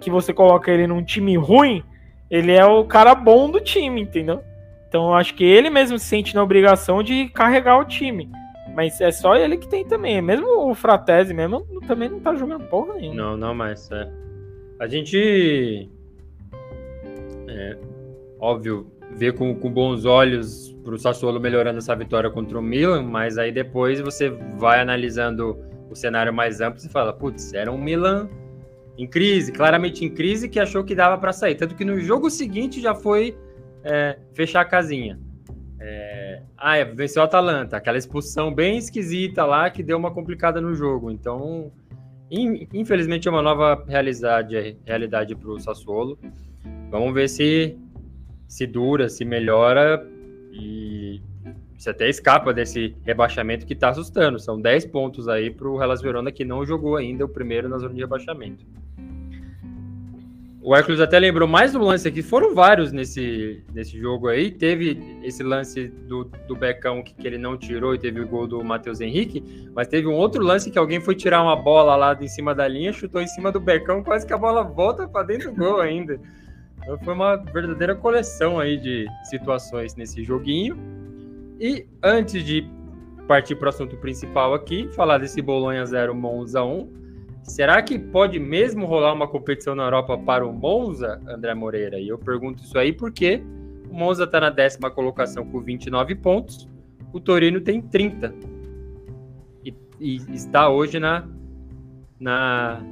que 0.00 0.10
você 0.10 0.32
coloca 0.32 0.70
ele 0.70 0.86
num 0.86 1.04
time 1.04 1.36
ruim, 1.36 1.84
ele 2.30 2.52
é 2.52 2.64
o 2.64 2.86
cara 2.86 3.14
bom 3.14 3.50
do 3.50 3.60
time, 3.60 4.00
entendeu? 4.00 4.42
Então 4.88 5.08
eu 5.08 5.14
acho 5.14 5.34
que 5.34 5.44
ele 5.44 5.68
mesmo 5.68 5.98
se 5.98 6.06
sente 6.06 6.34
na 6.34 6.42
obrigação 6.42 7.02
de 7.02 7.28
carregar 7.28 7.78
o 7.78 7.84
time. 7.84 8.30
Mas 8.74 9.00
é 9.00 9.10
só 9.10 9.36
ele 9.36 9.56
que 9.56 9.68
tem 9.68 9.84
também. 9.84 10.20
Mesmo 10.22 10.70
o 10.70 10.74
Fratese 10.74 11.34
mesmo 11.34 11.66
também 11.86 12.08
não 12.08 12.20
tá 12.20 12.34
jogando 12.34 12.64
porra 12.66 12.94
nenhuma. 12.94 13.14
Não, 13.14 13.36
não 13.36 13.54
mais. 13.54 13.90
É. 13.90 14.08
A 14.80 14.86
gente. 14.86 15.90
É, 17.48 17.76
óbvio, 18.38 18.86
vê 19.10 19.32
com, 19.32 19.54
com 19.54 19.70
bons 19.70 20.04
olhos 20.04 20.72
pro 20.84 20.98
Sassuolo 20.98 21.40
melhorando 21.40 21.78
essa 21.78 21.94
vitória 21.96 22.30
contra 22.30 22.58
o 22.58 22.62
Milan, 22.62 23.02
mas 23.02 23.36
aí 23.36 23.50
depois 23.50 24.00
você 24.00 24.30
vai 24.30 24.80
analisando 24.80 25.58
o 25.90 25.94
cenário 25.94 26.32
mais 26.32 26.60
amplo 26.60 26.80
e 26.84 26.88
fala, 26.88 27.12
putz, 27.12 27.52
era 27.52 27.72
um 27.72 27.78
Milan 27.78 28.28
em 28.96 29.06
crise, 29.06 29.52
claramente 29.52 30.04
em 30.04 30.08
crise, 30.08 30.48
que 30.48 30.60
achou 30.60 30.84
que 30.84 30.94
dava 30.94 31.18
para 31.18 31.32
sair. 31.32 31.54
Tanto 31.54 31.74
que 31.74 31.84
no 31.84 31.98
jogo 31.98 32.30
seguinte 32.30 32.80
já 32.80 32.94
foi 32.94 33.36
é, 33.84 34.18
fechar 34.34 34.60
a 34.60 34.64
casinha. 34.64 35.18
É, 35.80 36.42
ah, 36.56 36.76
é, 36.76 36.84
venceu 36.84 37.22
o 37.22 37.24
Atalanta, 37.24 37.76
aquela 37.76 37.96
expulsão 37.96 38.52
bem 38.52 38.78
esquisita 38.78 39.44
lá 39.44 39.70
que 39.70 39.82
deu 39.82 39.96
uma 39.96 40.10
complicada 40.10 40.60
no 40.60 40.74
jogo. 40.74 41.10
Então, 41.10 41.70
in, 42.30 42.66
infelizmente, 42.72 43.28
é 43.28 43.30
uma 43.30 43.42
nova 43.42 43.84
realidade, 43.86 44.76
realidade 44.84 45.36
para 45.36 45.50
o 45.50 45.58
Sassuolo. 45.60 46.18
Vamos 46.90 47.14
ver 47.14 47.28
se 47.28 47.78
se 48.48 48.66
dura, 48.66 49.10
se 49.10 49.24
melhora 49.26 50.04
e 50.50 51.20
se 51.76 51.90
até 51.90 52.08
escapa 52.08 52.52
desse 52.52 52.96
rebaixamento 53.04 53.66
que 53.66 53.74
está 53.74 53.90
assustando. 53.90 54.40
São 54.40 54.60
10 54.60 54.86
pontos 54.86 55.28
aí 55.28 55.50
para 55.50 55.68
o 55.68 55.80
Hellas 55.80 56.00
Verona 56.00 56.32
que 56.32 56.44
não 56.44 56.64
jogou 56.64 56.96
ainda 56.96 57.24
o 57.24 57.28
primeiro 57.28 57.68
na 57.68 57.78
zona 57.78 57.94
de 57.94 58.00
rebaixamento. 58.00 58.66
O 60.68 60.76
Hércules 60.76 61.00
até 61.00 61.18
lembrou 61.18 61.48
mais 61.48 61.74
um 61.74 61.80
lance 61.80 62.06
aqui, 62.06 62.20
foram 62.20 62.54
vários 62.54 62.92
nesse, 62.92 63.64
nesse 63.72 63.98
jogo 63.98 64.28
aí. 64.28 64.50
Teve 64.50 65.18
esse 65.22 65.42
lance 65.42 65.88
do, 65.88 66.24
do 66.46 66.54
Becão 66.54 67.02
que, 67.02 67.14
que 67.14 67.26
ele 67.26 67.38
não 67.38 67.56
tirou 67.56 67.94
e 67.94 67.98
teve 67.98 68.20
o 68.20 68.28
gol 68.28 68.46
do 68.46 68.62
Matheus 68.62 69.00
Henrique, 69.00 69.42
mas 69.74 69.88
teve 69.88 70.06
um 70.06 70.12
outro 70.12 70.42
lance 70.42 70.70
que 70.70 70.78
alguém 70.78 71.00
foi 71.00 71.14
tirar 71.14 71.42
uma 71.42 71.56
bola 71.56 71.96
lá 71.96 72.14
em 72.20 72.28
cima 72.28 72.54
da 72.54 72.68
linha, 72.68 72.92
chutou 72.92 73.22
em 73.22 73.26
cima 73.26 73.50
do 73.50 73.58
Becão, 73.58 74.04
quase 74.04 74.26
que 74.26 74.32
a 74.34 74.36
bola 74.36 74.62
volta 74.62 75.08
para 75.08 75.24
dentro 75.24 75.50
do 75.50 75.56
gol 75.56 75.80
ainda. 75.80 76.20
Então 76.82 76.98
foi 76.98 77.14
uma 77.14 77.36
verdadeira 77.36 77.94
coleção 77.94 78.60
aí 78.60 78.76
de 78.76 79.06
situações 79.24 79.96
nesse 79.96 80.22
joguinho. 80.22 80.76
E 81.58 81.86
antes 82.02 82.44
de 82.44 82.68
partir 83.26 83.56
para 83.56 83.66
o 83.66 83.68
assunto 83.70 83.96
principal 83.96 84.52
aqui, 84.52 84.86
falar 84.88 85.16
desse 85.16 85.40
Bolonha 85.40 85.86
0 85.86 86.14
Monza 86.14 86.62
1, 86.62 86.97
Será 87.48 87.80
que 87.82 87.98
pode 87.98 88.38
mesmo 88.38 88.84
rolar 88.84 89.12
uma 89.14 89.26
competição 89.26 89.74
na 89.74 89.84
Europa 89.84 90.18
para 90.18 90.46
o 90.46 90.52
Monza, 90.52 91.20
André 91.26 91.54
Moreira? 91.54 91.98
E 91.98 92.06
eu 92.06 92.18
pergunto 92.18 92.62
isso 92.62 92.78
aí 92.78 92.92
porque 92.92 93.42
o 93.90 93.94
Monza 93.94 94.24
está 94.24 94.38
na 94.38 94.50
décima 94.50 94.90
colocação 94.90 95.46
com 95.46 95.60
29 95.60 96.14
pontos, 96.16 96.68
o 97.12 97.18
Torino 97.18 97.58
tem 97.60 97.80
30 97.80 98.34
e, 99.64 99.74
e 99.98 100.16
está 100.34 100.68
hoje 100.68 101.00
na, 101.00 101.26
na 102.20 102.82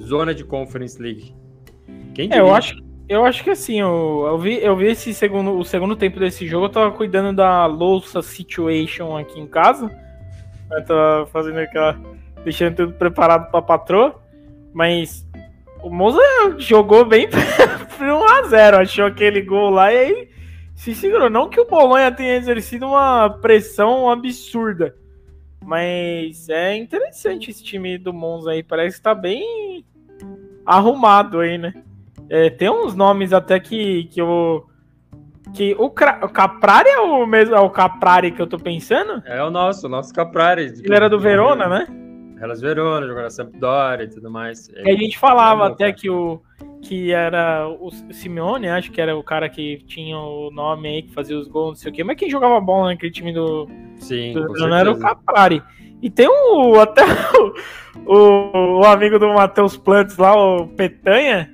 zona 0.00 0.34
de 0.34 0.44
Conference 0.44 1.00
League. 1.00 1.34
Quem 2.14 2.32
é, 2.32 2.40
eu 2.40 2.54
acho, 2.54 2.82
eu 3.06 3.22
acho 3.22 3.44
que 3.44 3.50
assim, 3.50 3.80
eu, 3.80 4.24
eu, 4.26 4.38
vi, 4.38 4.62
eu 4.62 4.74
vi 4.74 4.86
esse 4.86 5.12
segundo, 5.12 5.58
o 5.58 5.64
segundo 5.64 5.94
tempo 5.94 6.18
desse 6.18 6.46
jogo, 6.46 6.66
eu 6.66 6.70
tava 6.70 6.90
cuidando 6.90 7.36
da 7.36 7.66
louça 7.66 8.22
situation 8.22 9.14
aqui 9.16 9.38
em 9.38 9.46
casa. 9.46 9.90
Eu 10.70 10.84
tava 10.84 11.26
fazendo 11.26 11.58
aquela 11.58 12.00
deixando 12.44 12.76
tudo 12.76 12.92
preparado 12.94 13.50
pra 13.50 13.62
patroa. 13.62 14.22
Mas 14.72 15.26
o 15.82 15.90
Monza 15.90 16.20
jogou 16.58 17.04
bem 17.04 17.28
por 17.96 18.06
1x0. 18.06 18.80
Achou 18.80 19.06
aquele 19.06 19.42
gol 19.42 19.70
lá 19.70 19.92
e 19.92 19.98
aí 19.98 20.28
se 20.74 20.94
segurou. 20.94 21.30
Não 21.30 21.48
que 21.48 21.60
o 21.60 21.66
Bolonha 21.66 22.12
tenha 22.12 22.36
exercido 22.36 22.86
uma 22.86 23.30
pressão 23.30 24.10
absurda. 24.10 24.94
Mas 25.64 26.48
é 26.48 26.76
interessante 26.76 27.50
esse 27.50 27.64
time 27.64 27.96
do 27.96 28.12
Monza 28.12 28.50
aí. 28.50 28.62
Parece 28.62 28.96
que 28.96 29.02
tá 29.02 29.14
bem 29.14 29.84
arrumado 30.66 31.40
aí, 31.40 31.56
né? 31.56 31.74
É, 32.28 32.50
tem 32.50 32.70
uns 32.70 32.94
nomes 32.94 33.32
até 33.32 33.58
que, 33.58 34.04
que 34.04 34.20
eu. 34.20 34.66
Que 35.54 35.74
o, 35.78 35.86
o 35.86 35.90
Caprari 35.90 36.88
é 36.88 37.00
o 37.00 37.26
mesmo 37.26 37.54
é 37.54 37.60
o 37.60 37.70
Caprari 37.70 38.32
que 38.32 38.42
eu 38.42 38.46
tô 38.46 38.58
pensando? 38.58 39.22
É 39.26 39.42
o 39.42 39.50
nosso, 39.50 39.86
o 39.86 39.90
nosso 39.90 40.12
Caprari. 40.12 40.72
Ele 40.82 40.94
era 40.94 41.08
do 41.08 41.20
Verona, 41.20 41.68
né? 41.68 42.03
Hellas 42.44 42.60
Verona, 42.60 43.06
jogou 43.06 43.22
na 43.22 43.30
Sampdoria 43.30 44.04
e 44.04 44.08
tudo 44.08 44.30
mais. 44.30 44.68
E 44.68 44.90
a 44.90 44.94
gente 44.94 45.18
falava 45.18 45.66
até 45.66 45.90
que 45.92 46.10
o 46.10 46.40
que 46.82 47.10
era 47.12 47.66
o 47.66 47.90
Simeone, 48.12 48.68
acho 48.68 48.92
que 48.92 49.00
era 49.00 49.16
o 49.16 49.22
cara 49.22 49.48
que 49.48 49.78
tinha 49.86 50.18
o 50.18 50.50
nome 50.50 50.88
aí, 50.88 51.02
que 51.02 51.14
fazia 51.14 51.38
os 51.38 51.48
gols, 51.48 51.70
não 51.70 51.76
sei 51.76 51.90
o 51.90 51.94
quê, 51.94 52.04
mas 52.04 52.16
quem 52.16 52.28
jogava 52.28 52.60
bola 52.60 52.90
naquele 52.90 53.10
time 53.10 53.32
do. 53.32 53.66
Sim, 53.96 54.34
do, 54.34 54.52
não 54.52 54.76
era 54.76 54.92
o 54.92 54.98
Capari. 54.98 55.62
E 56.02 56.10
tem 56.10 56.28
o, 56.28 56.74
até 56.80 57.02
o, 57.02 57.54
o, 58.04 58.80
o 58.80 58.84
amigo 58.84 59.18
do 59.18 59.32
Matheus 59.32 59.78
Plantes 59.78 60.18
lá, 60.18 60.36
o 60.36 60.68
Petanha. 60.68 61.50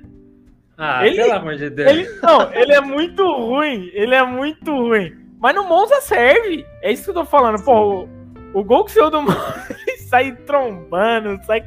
Ah, 0.77 1.07
ele, 1.07 1.15
pelo 1.15 1.33
amor 1.33 1.55
de 1.55 1.69
Deus. 1.69 1.89
Ele, 1.89 2.09
não, 2.21 2.51
ele 2.53 2.73
é 2.73 2.81
muito 2.81 3.23
ruim. 3.23 3.89
Ele 3.93 4.15
é 4.15 4.25
muito 4.25 4.71
ruim. 4.71 5.15
Mas 5.39 5.55
no 5.55 5.63
Monza 5.63 6.01
serve. 6.01 6.65
É 6.81 6.91
isso 6.91 7.05
que 7.05 7.09
eu 7.11 7.13
tô 7.13 7.25
falando. 7.25 7.63
Pô, 7.63 8.07
o, 8.53 8.59
o 8.59 8.63
gol 8.63 8.83
que 8.83 8.91
saiu 8.91 9.11
do 9.11 9.21
Monza 9.21 9.77
sai 10.11 10.33
trombando, 10.45 11.39
sai 11.45 11.63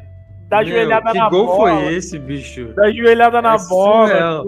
da 0.48 0.58
Meu, 0.58 0.68
joelhada 0.68 1.10
que 1.10 1.18
na 1.18 1.30
gol 1.30 1.46
bola. 1.46 1.80
foi 1.80 1.94
esse, 1.94 2.18
bicho? 2.18 2.74
Da 2.74 2.90
joelhada 2.92 3.40
na 3.40 3.54
é 3.54 3.66
bola. 3.66 4.08
Surreal. 4.08 4.44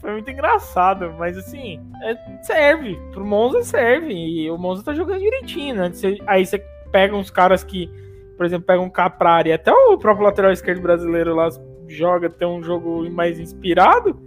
Foi 0.00 0.12
muito 0.12 0.30
engraçado, 0.30 1.14
mas 1.18 1.36
assim, 1.36 1.78
é, 2.02 2.16
serve. 2.42 2.98
Pro 3.12 3.24
Monza 3.24 3.62
serve. 3.62 4.14
E 4.14 4.50
o 4.50 4.56
Monza 4.56 4.82
tá 4.82 4.94
jogando 4.94 5.20
direitinho, 5.20 5.74
né? 5.76 5.92
aí 6.26 6.46
você 6.46 6.58
pega 6.90 7.14
uns 7.14 7.30
caras 7.30 7.62
que, 7.62 7.90
por 8.38 8.46
exemplo, 8.46 8.66
pega 8.66 8.80
um 8.80 8.88
Caprari, 8.88 9.52
até 9.52 9.70
o 9.70 9.98
próprio 9.98 10.24
lateral 10.24 10.50
esquerdo 10.50 10.80
brasileiro 10.80 11.34
lá 11.36 11.50
joga, 11.86 12.30
tem 12.30 12.48
um 12.48 12.62
jogo 12.62 13.08
mais 13.10 13.38
inspirado. 13.38 14.18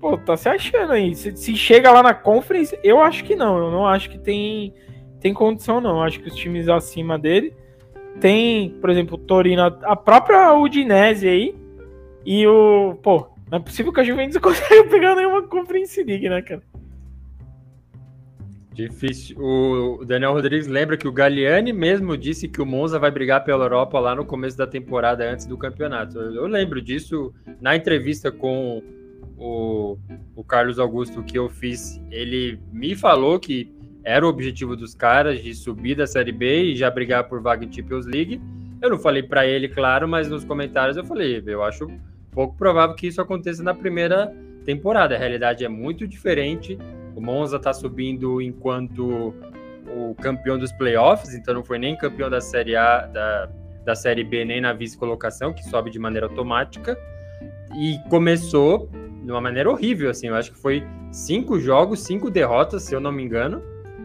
Pô, 0.00 0.16
tá 0.16 0.34
se 0.38 0.48
achando 0.48 0.94
aí. 0.94 1.14
Se, 1.14 1.36
se 1.36 1.54
chega 1.54 1.92
lá 1.92 2.02
na 2.02 2.14
Conference, 2.14 2.78
eu 2.82 3.02
acho 3.02 3.24
que 3.24 3.36
não. 3.36 3.58
Eu 3.58 3.70
não 3.70 3.86
acho 3.86 4.08
que 4.08 4.18
tem, 4.18 4.72
tem 5.20 5.34
condição, 5.34 5.82
não. 5.82 5.96
Eu 5.96 6.02
acho 6.02 6.20
que 6.20 6.28
os 6.28 6.34
times 6.34 6.70
acima 6.70 7.18
dele 7.18 7.54
tem, 8.20 8.70
por 8.80 8.90
exemplo, 8.90 9.18
Torino, 9.18 9.62
a 9.62 9.96
própria 9.96 10.52
Udinese 10.54 11.28
aí, 11.28 11.54
e 12.24 12.46
o, 12.46 12.94
pô, 13.02 13.28
Não 13.50 13.58
é 13.58 13.60
possível 13.60 13.92
que 13.92 14.00
a 14.00 14.04
Juventus 14.04 14.36
consiga 14.40 14.84
pegar 14.84 15.14
nenhuma 15.14 15.42
Conference 15.42 16.02
League, 16.02 16.28
né, 16.28 16.42
cara? 16.42 16.62
Difícil. 18.72 19.36
O 19.38 20.04
Daniel 20.04 20.32
Rodrigues 20.32 20.66
lembra 20.66 20.96
que 20.96 21.06
o 21.06 21.12
Galliani 21.12 21.72
mesmo 21.72 22.16
disse 22.16 22.48
que 22.48 22.60
o 22.60 22.66
Monza 22.66 22.98
vai 22.98 23.10
brigar 23.10 23.44
pela 23.44 23.66
Europa 23.66 24.00
lá 24.00 24.16
no 24.16 24.24
começo 24.24 24.58
da 24.58 24.66
temporada, 24.66 25.30
antes 25.30 25.46
do 25.46 25.56
campeonato. 25.56 26.18
Eu 26.18 26.46
lembro 26.46 26.82
disso 26.82 27.32
na 27.60 27.76
entrevista 27.76 28.32
com 28.32 28.82
o, 29.36 29.96
o 30.34 30.42
Carlos 30.42 30.80
Augusto 30.80 31.22
que 31.22 31.38
eu 31.38 31.48
fiz. 31.48 32.02
Ele 32.10 32.58
me 32.72 32.96
falou 32.96 33.38
que 33.38 33.72
era 34.04 34.24
o 34.24 34.28
objetivo 34.28 34.76
dos 34.76 34.94
caras 34.94 35.42
de 35.42 35.54
subir 35.54 35.94
da 35.94 36.06
Série 36.06 36.32
B 36.32 36.64
e 36.64 36.76
já 36.76 36.90
brigar 36.90 37.24
por 37.24 37.40
vaga 37.40 37.64
em 37.64 37.72
Champions 37.72 38.06
League. 38.06 38.40
Eu 38.82 38.90
não 38.90 38.98
falei 38.98 39.22
para 39.22 39.46
ele, 39.46 39.68
claro, 39.68 40.06
mas 40.06 40.28
nos 40.28 40.44
comentários 40.44 40.96
eu 40.96 41.04
falei, 41.04 41.42
eu 41.46 41.62
acho 41.62 41.88
pouco 42.30 42.56
provável 42.56 42.94
que 42.94 43.06
isso 43.06 43.20
aconteça 43.20 43.62
na 43.62 43.72
primeira 43.72 44.34
temporada. 44.64 45.14
A 45.14 45.18
realidade 45.18 45.64
é 45.64 45.68
muito 45.68 46.06
diferente 46.06 46.78
o 47.14 47.20
Monza 47.20 47.56
está 47.56 47.72
subindo 47.72 48.42
enquanto 48.42 49.34
o 49.86 50.14
campeão 50.16 50.58
dos 50.58 50.72
playoffs, 50.72 51.34
então 51.34 51.54
não 51.54 51.64
foi 51.64 51.78
nem 51.78 51.96
campeão 51.96 52.28
da 52.28 52.40
Série 52.40 52.74
A, 52.74 53.06
da, 53.06 53.48
da 53.84 53.94
Série 53.94 54.24
B, 54.24 54.44
nem 54.44 54.60
na 54.60 54.72
vice-colocação, 54.72 55.52
que 55.52 55.62
sobe 55.64 55.90
de 55.90 55.98
maneira 55.98 56.26
automática. 56.26 56.98
E 57.76 57.98
começou 58.10 58.88
de 59.24 59.30
uma 59.30 59.40
maneira 59.40 59.70
horrível, 59.70 60.10
assim. 60.10 60.28
Eu 60.28 60.34
acho 60.34 60.52
que 60.52 60.58
foi 60.58 60.84
cinco 61.12 61.58
jogos, 61.60 62.00
cinco 62.00 62.30
derrotas, 62.30 62.82
se 62.82 62.94
eu 62.94 63.00
não 63.00 63.12
me 63.12 63.22
engano. 63.22 63.62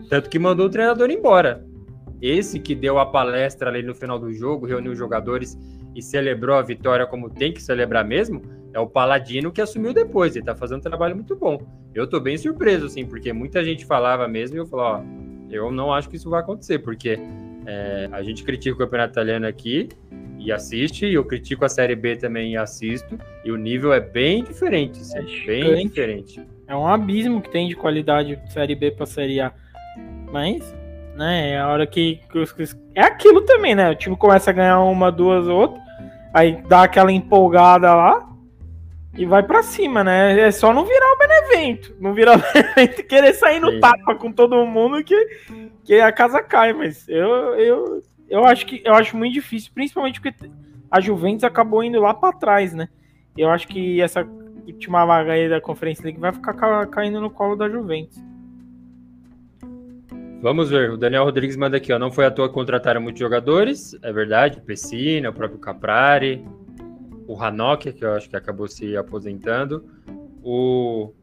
Tanto 0.09 0.29
que 0.29 0.39
mandou 0.39 0.65
o 0.65 0.69
treinador 0.69 1.09
embora. 1.09 1.63
Esse 2.21 2.59
que 2.59 2.75
deu 2.75 2.99
a 2.99 3.05
palestra 3.05 3.69
ali 3.69 3.83
no 3.83 3.95
final 3.95 4.19
do 4.19 4.33
jogo, 4.33 4.65
reuniu 4.65 4.91
os 4.91 4.97
jogadores 4.97 5.57
e 5.95 6.01
celebrou 6.01 6.57
a 6.57 6.61
vitória 6.61 7.05
como 7.05 7.29
tem 7.29 7.53
que 7.53 7.61
celebrar 7.61 8.03
mesmo, 8.03 8.41
é 8.73 8.79
o 8.79 8.87
Paladino 8.87 9.51
que 9.51 9.61
assumiu 9.61 9.93
depois. 9.93 10.35
Ele 10.35 10.45
tá 10.45 10.55
fazendo 10.55 10.79
um 10.79 10.83
trabalho 10.83 11.15
muito 11.15 11.35
bom. 11.35 11.61
Eu 11.93 12.07
tô 12.07 12.19
bem 12.19 12.37
surpreso, 12.37 12.87
assim, 12.87 13.05
porque 13.05 13.31
muita 13.31 13.63
gente 13.63 13.85
falava 13.85 14.27
mesmo 14.27 14.57
e 14.57 14.59
eu 14.59 14.65
falo, 14.65 14.81
ó, 14.83 15.01
eu 15.49 15.71
não 15.71 15.93
acho 15.93 16.09
que 16.09 16.17
isso 16.17 16.29
vai 16.29 16.41
acontecer, 16.41 16.79
porque 16.79 17.17
é, 17.65 18.09
a 18.11 18.21
gente 18.21 18.43
critica 18.43 18.75
o 18.75 18.77
campeonato 18.77 19.13
italiano 19.13 19.47
aqui 19.47 19.89
e 20.37 20.51
assiste, 20.51 21.05
e 21.05 21.13
eu 21.13 21.25
critico 21.25 21.65
a 21.65 21.69
Série 21.69 21.95
B 21.95 22.15
também 22.15 22.53
e 22.53 22.57
assisto, 22.57 23.17
e 23.43 23.51
o 23.51 23.57
nível 23.57 23.91
é 23.91 23.99
bem 23.99 24.43
diferente, 24.43 24.99
assim, 25.01 25.17
é 25.17 25.45
bem 25.45 25.87
diferente. 25.87 26.41
É 26.67 26.75
um 26.75 26.87
abismo 26.87 27.41
que 27.41 27.49
tem 27.49 27.67
de 27.67 27.75
qualidade 27.75 28.35
de 28.35 28.53
Série 28.53 28.75
B 28.75 28.91
para 28.91 29.05
Série 29.05 29.41
A. 29.41 29.51
Mas, 30.31 30.75
né, 31.15 31.51
é 31.51 31.59
a 31.59 31.67
hora 31.67 31.87
que, 31.87 32.21
É 32.95 33.01
aquilo 33.01 33.41
também, 33.41 33.75
né? 33.75 33.89
O 33.89 33.95
time 33.95 34.15
começa 34.15 34.51
a 34.51 34.53
ganhar 34.53 34.79
uma, 34.81 35.11
duas, 35.11 35.47
outra, 35.47 35.81
aí 36.33 36.61
dá 36.67 36.83
aquela 36.83 37.11
empolgada 37.11 37.93
lá, 37.93 38.29
e 39.19 39.25
vai 39.25 39.43
para 39.43 39.63
cima, 39.63 40.03
né? 40.03 40.39
É 40.39 40.51
só 40.51 40.73
não 40.73 40.85
virar 40.85 41.13
o 41.13 41.17
Benevento. 41.17 41.95
Não 41.99 42.13
virar 42.13 42.37
o 42.37 42.41
Benevento 42.53 43.01
e 43.01 43.03
querer 43.03 43.33
sair 43.33 43.59
no 43.59 43.71
Sim. 43.71 43.79
tapa 43.79 44.15
com 44.15 44.31
todo 44.31 44.65
mundo 44.65 45.03
que, 45.03 45.15
que 45.83 45.99
a 45.99 46.11
casa 46.11 46.41
cai. 46.41 46.73
Mas 46.73 47.07
eu, 47.09 47.27
eu, 47.55 48.03
eu 48.29 48.45
acho 48.45 48.65
que 48.65 48.81
eu 48.85 48.93
acho 48.93 49.17
muito 49.17 49.33
difícil, 49.33 49.71
principalmente 49.73 50.21
porque 50.21 50.49
a 50.89 51.01
Juventus 51.01 51.43
acabou 51.43 51.83
indo 51.83 51.99
lá 51.99 52.13
para 52.13 52.31
trás, 52.33 52.73
né? 52.73 52.87
Eu 53.37 53.49
acho 53.49 53.67
que 53.67 54.01
essa 54.01 54.25
última 54.65 55.05
vaga 55.05 55.33
aí 55.33 55.49
da 55.49 55.59
Conferência 55.59 56.03
League 56.03 56.19
vai 56.19 56.31
ficar 56.31 56.85
caindo 56.87 57.19
no 57.19 57.29
colo 57.29 57.55
da 57.55 57.67
Juventus. 57.67 58.17
Vamos 60.41 60.69
ver, 60.69 60.91
o 60.91 60.97
Daniel 60.97 61.25
Rodrigues 61.25 61.57
manda 61.57 61.75
aqui, 61.75 61.91
ó. 61.91 61.99
Não 61.99 62.09
foi 62.09 62.25
à 62.25 62.31
toa 62.31 62.47
contratar 62.47 62.97
muitos 62.97 63.19
jogadores, 63.19 63.97
é 64.01 64.11
verdade, 64.13 64.61
Pessina, 64.61 65.29
o 65.29 65.33
próprio 65.33 65.59
Caprari, 65.59 66.45
o 67.27 67.35
Hanok, 67.41 67.91
que 67.91 68.05
eu 68.05 68.13
acho 68.13 68.29
que 68.29 68.37
acabou 68.37 68.65
se 68.65 68.95
aposentando. 68.95 69.83
O. 70.41 71.13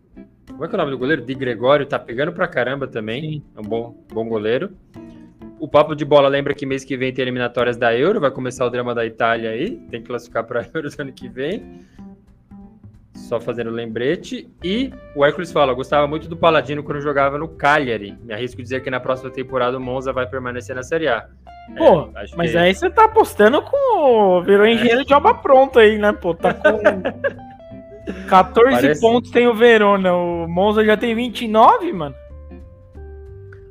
Como 0.51 0.65
é 0.65 0.69
que 0.69 0.75
é 0.75 0.77
o 0.77 0.79
nome 0.79 0.91
do 0.91 0.99
goleiro? 0.99 1.23
Di 1.23 1.35
Gregório 1.35 1.87
tá 1.87 1.99
pegando 1.99 2.31
pra 2.33 2.47
caramba 2.47 2.87
também. 2.87 3.43
É 3.57 3.61
um 3.61 3.65
bom, 3.65 4.05
bom 4.13 4.29
goleiro. 4.29 4.77
O 5.59 5.67
Papo 5.67 5.97
de 5.97 6.05
Bola 6.05 6.29
lembra 6.29 6.55
que 6.55 6.67
mês 6.67 6.85
que 6.85 6.97
vem 6.97 7.13
tem 7.13 7.23
eliminatórias 7.23 7.79
da 7.79 7.97
Euro, 7.97 8.21
vai 8.21 8.31
começar 8.31 8.67
o 8.67 8.71
drama 8.71 8.95
da 8.95 9.07
Itália 9.07 9.51
aí, 9.51 9.79
tem 9.91 10.03
que 10.03 10.09
classificar 10.09 10.45
para 10.45 10.61
a 10.61 10.65
Euro 10.75 10.91
no 10.91 11.03
ano 11.05 11.13
que 11.13 11.27
vem. 11.27 11.81
Só 13.17 13.41
fazendo 13.41 13.71
lembrete. 13.71 14.49
E 14.63 14.93
o 15.15 15.25
Hércules 15.25 15.51
fala: 15.51 15.73
gostava 15.73 16.07
muito 16.07 16.29
do 16.29 16.37
Paladino 16.37 16.83
quando 16.83 17.01
jogava 17.01 17.39
no 17.39 17.49
Cagliari. 17.49 18.17
Me 18.23 18.33
arrisco 18.33 18.63
dizer 18.63 18.83
que 18.83 18.91
na 18.91 19.01
próxima 19.01 19.31
temporada 19.31 19.77
o 19.77 19.81
Monza 19.81 20.13
vai 20.13 20.27
permanecer 20.27 20.77
na 20.77 20.83
Série 20.83 21.09
A. 21.09 21.27
Pô, 21.77 22.11
é, 22.15 22.27
mas 22.37 22.53
que... 22.53 22.59
aí 22.59 22.75
você 22.75 22.89
tá 22.91 23.07
apostando 23.07 23.61
com. 23.63 24.43
Virou 24.45 24.67
é. 24.67 24.73
engenheiro 24.73 25.05
de 25.05 25.13
obra 25.13 25.35
pronta 25.35 25.81
aí, 25.81 25.99
né? 25.99 26.13
Pô, 26.13 26.35
tá 26.35 26.55
com. 26.55 26.79
14 28.29 28.71
Parece... 28.71 29.01
pontos 29.01 29.31
tem 29.31 29.49
o 29.49 29.55
Verona. 29.55 30.15
O 30.15 30.47
Monza 30.47 30.85
já 30.85 30.97
tem 30.97 31.15
29, 31.15 31.93
mano. 31.93 32.15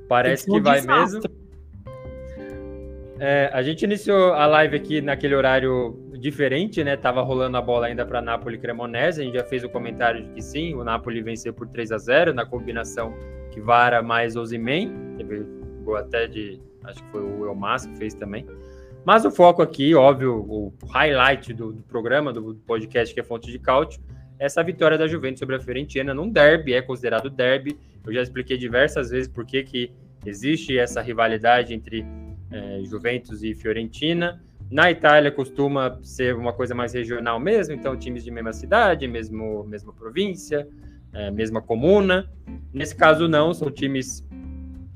Parece 0.09 0.45
que, 0.45 0.51
que 0.51 0.59
vai 0.59 0.81
desastre. 0.81 1.29
mesmo. 1.29 1.45
É, 3.17 3.49
a 3.53 3.63
gente 3.63 3.83
iniciou 3.83 4.33
a 4.33 4.45
live 4.45 4.75
aqui 4.75 5.01
naquele 5.01 5.35
horário 5.35 5.97
diferente, 6.19 6.83
né? 6.83 6.95
Tava 6.95 7.21
rolando 7.21 7.57
a 7.57 7.61
bola 7.61 7.87
ainda 7.87 8.05
para 8.05 8.21
Napoli 8.21 8.57
Cremonese. 8.57 9.21
A 9.21 9.23
gente 9.23 9.35
já 9.35 9.43
fez 9.43 9.63
o 9.63 9.69
comentário 9.69 10.23
de 10.23 10.29
que 10.31 10.41
sim, 10.41 10.73
o 10.73 10.83
Napoli 10.83 11.21
venceu 11.21 11.53
por 11.53 11.67
3 11.67 11.91
a 11.91 11.97
0 11.97 12.33
na 12.33 12.45
combinação 12.45 13.13
que 13.51 13.61
Vara 13.61 14.01
mais 14.01 14.35
Osimen. 14.35 14.91
Teve 15.17 15.45
gol 15.83 15.97
até 15.97 16.27
de 16.27 16.61
acho 16.83 17.03
que 17.03 17.11
foi 17.11 17.21
o 17.21 17.45
Elmas 17.45 17.85
que 17.85 17.95
fez 17.97 18.13
também. 18.13 18.45
Mas 19.05 19.23
o 19.23 19.31
foco 19.31 19.61
aqui, 19.61 19.93
óbvio, 19.93 20.33
o 20.35 20.73
highlight 20.87 21.53
do, 21.53 21.71
do 21.71 21.83
programa, 21.83 22.33
do 22.33 22.55
podcast 22.65 23.13
que 23.13 23.19
é 23.19 23.23
Fonte 23.23 23.51
de 23.51 23.59
Cálcio, 23.59 24.01
é 24.39 24.45
essa 24.45 24.63
vitória 24.63 24.97
da 24.97 25.07
Juventus 25.07 25.39
sobre 25.39 25.55
a 25.55 25.59
Fiorentina 25.59 26.13
num 26.13 26.29
derby, 26.29 26.73
é 26.73 26.81
considerado 26.81 27.29
derby. 27.29 27.77
Eu 28.05 28.13
já 28.13 28.21
expliquei 28.21 28.57
diversas 28.57 29.11
vezes 29.11 29.27
por 29.27 29.45
que, 29.45 29.63
que 29.63 29.91
existe 30.25 30.77
essa 30.77 31.01
rivalidade 31.01 31.73
entre 31.73 32.05
é, 32.51 32.81
Juventus 32.83 33.43
e 33.43 33.53
Fiorentina. 33.53 34.43
Na 34.75 34.91
Itália 34.91 35.31
costuma 35.31 35.97
ser 36.03 36.35
uma 36.35 36.51
coisa 36.51 36.75
mais 36.75 36.93
regional 36.93 37.39
mesmo, 37.39 37.73
então 37.73 37.95
times 37.95 38.25
de 38.25 38.29
mesma 38.29 38.51
cidade, 38.51 39.07
mesmo, 39.07 39.63
mesma 39.63 39.93
província, 39.93 40.67
é, 41.13 41.31
mesma 41.31 41.61
comuna. 41.61 42.29
Nesse 42.73 42.93
caso 42.93 43.25
não, 43.25 43.53
são 43.53 43.71
times 43.71 44.27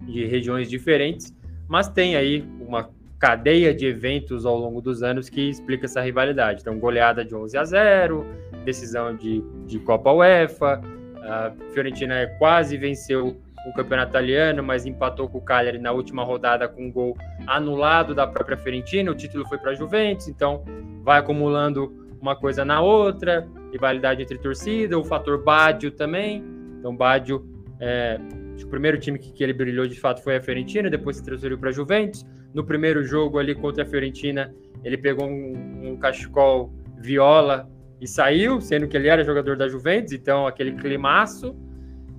de 0.02 0.26
regiões 0.26 0.70
diferentes 0.70 1.34
mas 1.70 1.88
tem 1.88 2.16
aí 2.16 2.44
uma 2.60 2.90
cadeia 3.20 3.74
de 3.74 3.86
eventos 3.86 4.44
ao 4.44 4.58
longo 4.58 4.82
dos 4.82 5.04
anos 5.04 5.30
que 5.30 5.50
explica 5.50 5.86
essa 5.86 6.02
rivalidade. 6.02 6.62
Então, 6.62 6.80
goleada 6.80 7.24
de 7.24 7.36
11 7.36 7.58
a 7.58 7.64
0, 7.64 8.26
decisão 8.66 9.16
de, 9.16 9.44
de 9.68 9.78
Copa 9.78 10.12
UEFA, 10.12 10.82
a 11.22 11.54
Fiorentina 11.72 12.26
quase 12.40 12.76
venceu 12.76 13.40
o 13.70 13.74
campeonato 13.74 14.12
italiano, 14.12 14.64
mas 14.64 14.86
empatou 14.86 15.30
com 15.30 15.38
o 15.38 15.42
Cagliari 15.42 15.78
na 15.78 15.92
última 15.92 16.24
rodada 16.24 16.68
com 16.68 16.88
um 16.88 16.92
gol 16.92 17.18
anulado 17.48 18.16
da 18.16 18.26
própria 18.28 18.58
Fiorentina, 18.58 19.12
o 19.12 19.16
título 19.16 19.48
foi 19.48 19.58
para 19.58 19.72
a 19.72 19.76
Juventus, 19.76 20.28
então 20.28 20.64
vai 21.04 21.20
acumulando 21.20 22.08
uma 22.22 22.36
coisa 22.36 22.66
na 22.66 22.82
outra, 22.82 23.48
rivalidade 23.72 24.22
entre 24.22 24.38
torcida, 24.38 24.98
o 24.98 25.04
fator 25.04 25.44
Badio 25.44 25.92
também, 25.92 26.44
então 26.80 26.96
Badio 26.96 27.46
é, 27.80 28.20
o 28.64 28.68
primeiro 28.68 29.00
time 29.00 29.18
que, 29.18 29.32
que 29.32 29.44
ele 29.44 29.54
brilhou 29.54 29.88
de 29.88 30.00
fato 30.00 30.22
foi 30.22 30.36
a 30.36 30.42
Fiorentina, 30.42 30.90
depois 30.90 31.18
se 31.18 31.24
transferiu 31.24 31.58
para 31.58 31.70
a 31.70 31.72
Juventus. 31.72 32.26
No 32.54 32.64
primeiro 32.64 33.04
jogo 33.04 33.38
ali 33.38 33.56
contra 33.56 33.84
a 33.84 33.86
Fiorentina, 33.86 34.54
ele 34.84 34.98
pegou 34.98 35.28
um, 35.28 35.92
um 35.92 35.98
cachecol 35.98 36.74
viola 36.98 37.70
e 38.02 38.08
saiu, 38.08 38.60
sendo 38.60 38.88
que 38.88 38.98
ele 38.98 39.08
era 39.08 39.24
jogador 39.24 39.56
da 39.56 39.68
Juventus, 39.68 40.14
então 40.14 40.48
aquele 40.48 40.74
climaço. 40.74 41.56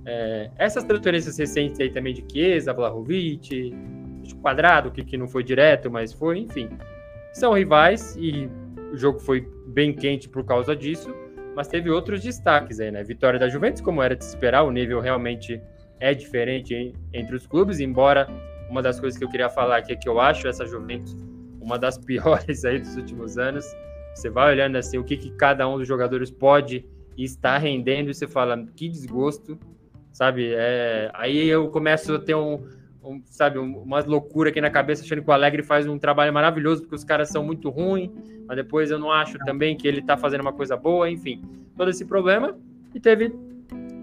É, 0.05 0.49
essas 0.57 0.83
transferências 0.83 1.37
recentes 1.37 1.79
aí 1.79 1.89
também 1.89 2.13
de 2.13 2.25
Chiesa, 2.31 2.73
Vlahovic, 2.73 3.73
Quadrado, 4.41 4.91
que, 4.91 5.03
que 5.03 5.17
não 5.17 5.27
foi 5.27 5.43
direto, 5.43 5.89
mas 5.89 6.11
foi, 6.11 6.39
enfim. 6.39 6.69
São 7.33 7.53
rivais 7.53 8.15
e 8.17 8.49
o 8.91 8.97
jogo 8.97 9.19
foi 9.19 9.47
bem 9.67 9.93
quente 9.93 10.27
por 10.27 10.43
causa 10.43 10.75
disso, 10.75 11.13
mas 11.55 11.67
teve 11.67 11.89
outros 11.89 12.21
destaques 12.21 12.79
aí, 12.79 12.91
né? 12.91 13.03
Vitória 13.03 13.39
da 13.39 13.47
Juventus, 13.47 13.81
como 13.81 14.01
era 14.01 14.15
de 14.15 14.23
se 14.23 14.31
esperar, 14.31 14.63
o 14.63 14.71
nível 14.71 14.99
realmente 14.99 15.61
é 15.99 16.13
diferente 16.13 16.93
entre 17.13 17.35
os 17.35 17.45
clubes, 17.45 17.79
embora 17.79 18.27
uma 18.69 18.81
das 18.81 18.99
coisas 18.99 19.17
que 19.17 19.23
eu 19.23 19.29
queria 19.29 19.49
falar 19.49 19.77
aqui 19.77 19.93
é 19.93 19.95
que 19.95 20.09
eu 20.09 20.19
acho 20.19 20.47
essa 20.47 20.65
Juventus 20.65 21.15
uma 21.61 21.77
das 21.77 21.97
piores 22.03 22.65
aí 22.65 22.79
dos 22.79 22.95
últimos 22.95 23.37
anos. 23.37 23.65
Você 24.15 24.29
vai 24.29 24.51
olhando 24.51 24.77
assim 24.77 24.97
o 24.97 25.03
que, 25.03 25.15
que 25.15 25.31
cada 25.31 25.67
um 25.67 25.77
dos 25.77 25.87
jogadores 25.87 26.31
pode 26.31 26.85
estar 27.17 27.57
rendendo 27.57 28.09
e 28.09 28.13
você 28.13 28.27
fala 28.27 28.65
que 28.75 28.89
desgosto, 28.89 29.57
sabe? 30.11 30.53
É, 30.53 31.09
aí 31.13 31.47
eu 31.47 31.69
começo 31.69 32.15
a 32.15 32.19
ter 32.19 32.35
um, 32.35 32.63
um 33.03 33.21
sabe, 33.25 33.57
uma 33.57 33.99
loucura 34.01 34.49
aqui 34.49 34.61
na 34.61 34.69
cabeça 34.69 35.03
achando 35.03 35.21
que 35.23 35.29
o 35.29 35.33
Alegre 35.33 35.63
faz 35.63 35.87
um 35.87 35.97
trabalho 35.97 36.33
maravilhoso 36.33 36.81
porque 36.81 36.95
os 36.95 37.03
caras 37.03 37.29
são 37.29 37.43
muito 37.43 37.69
ruins, 37.69 38.11
mas 38.47 38.57
depois 38.57 38.91
eu 38.91 38.99
não 38.99 39.11
acho 39.11 39.37
também 39.39 39.75
que 39.75 39.87
ele 39.87 40.01
tá 40.01 40.17
fazendo 40.17 40.41
uma 40.41 40.53
coisa 40.53 40.77
boa, 40.77 41.09
enfim, 41.09 41.41
todo 41.75 41.89
esse 41.89 42.05
problema 42.05 42.55
e 42.93 42.99
teve 42.99 43.33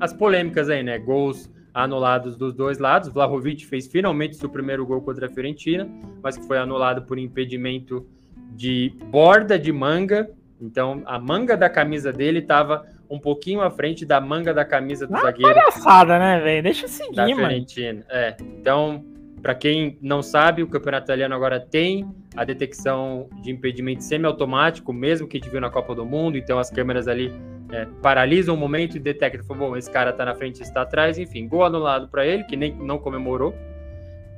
as 0.00 0.12
polêmicas 0.12 0.68
aí, 0.68 0.82
né? 0.82 0.98
Gols 0.98 1.50
anulados 1.72 2.36
dos 2.36 2.54
dois 2.54 2.78
lados. 2.78 3.08
Vlahovic 3.08 3.66
fez 3.66 3.86
finalmente 3.86 4.36
seu 4.36 4.48
primeiro 4.48 4.84
gol 4.86 5.00
contra 5.00 5.26
a 5.26 5.28
Fiorentina, 5.28 5.88
mas 6.22 6.36
que 6.36 6.46
foi 6.46 6.58
anulado 6.58 7.02
por 7.02 7.18
impedimento 7.18 8.06
de 8.52 8.92
borda 9.10 9.58
de 9.58 9.72
manga. 9.72 10.30
Então 10.60 11.02
a 11.06 11.18
manga 11.18 11.56
da 11.56 11.70
camisa 11.70 12.12
dele 12.12 12.40
estava 12.40 12.84
um 13.10 13.18
pouquinho 13.18 13.60
à 13.60 13.70
frente 13.70 14.04
da 14.04 14.20
manga 14.20 14.52
da 14.52 14.64
camisa 14.64 15.06
do 15.06 15.16
Ah, 15.16 15.20
zagueiro 15.20 15.54
palhaçada, 15.54 16.18
né, 16.18 16.40
velho? 16.40 16.62
Deixa 16.62 16.86
eu 16.86 16.88
da 16.88 16.94
seguir, 16.94 17.16
mano. 17.16 17.36
Fiorentina. 17.36 18.04
É, 18.08 18.36
então, 18.40 19.04
para 19.42 19.54
quem 19.54 19.98
não 20.02 20.22
sabe, 20.22 20.62
o 20.62 20.68
campeonato 20.68 21.06
italiano 21.06 21.34
agora 21.34 21.58
tem 21.60 22.08
a 22.36 22.44
detecção 22.44 23.28
de 23.42 23.50
impedimento 23.50 24.02
semiautomático, 24.02 24.92
mesmo 24.92 25.26
que 25.26 25.36
a 25.36 25.40
gente 25.40 25.50
viu 25.50 25.60
na 25.60 25.70
Copa 25.70 25.94
do 25.94 26.04
Mundo. 26.04 26.36
Então, 26.36 26.58
as 26.58 26.70
câmeras 26.70 27.08
ali 27.08 27.32
é, 27.70 27.86
paralisam 28.02 28.54
o 28.54 28.58
momento 28.58 28.96
e 28.96 29.00
detectam, 29.00 29.56
bom, 29.56 29.76
esse 29.76 29.90
cara 29.90 30.12
tá 30.12 30.24
na 30.24 30.34
frente, 30.34 30.62
está 30.62 30.82
atrás. 30.82 31.18
Enfim, 31.18 31.48
gol 31.48 31.64
anulado 31.64 32.08
para 32.08 32.26
ele, 32.26 32.44
que 32.44 32.56
nem 32.56 32.74
não 32.74 32.98
comemorou, 32.98 33.54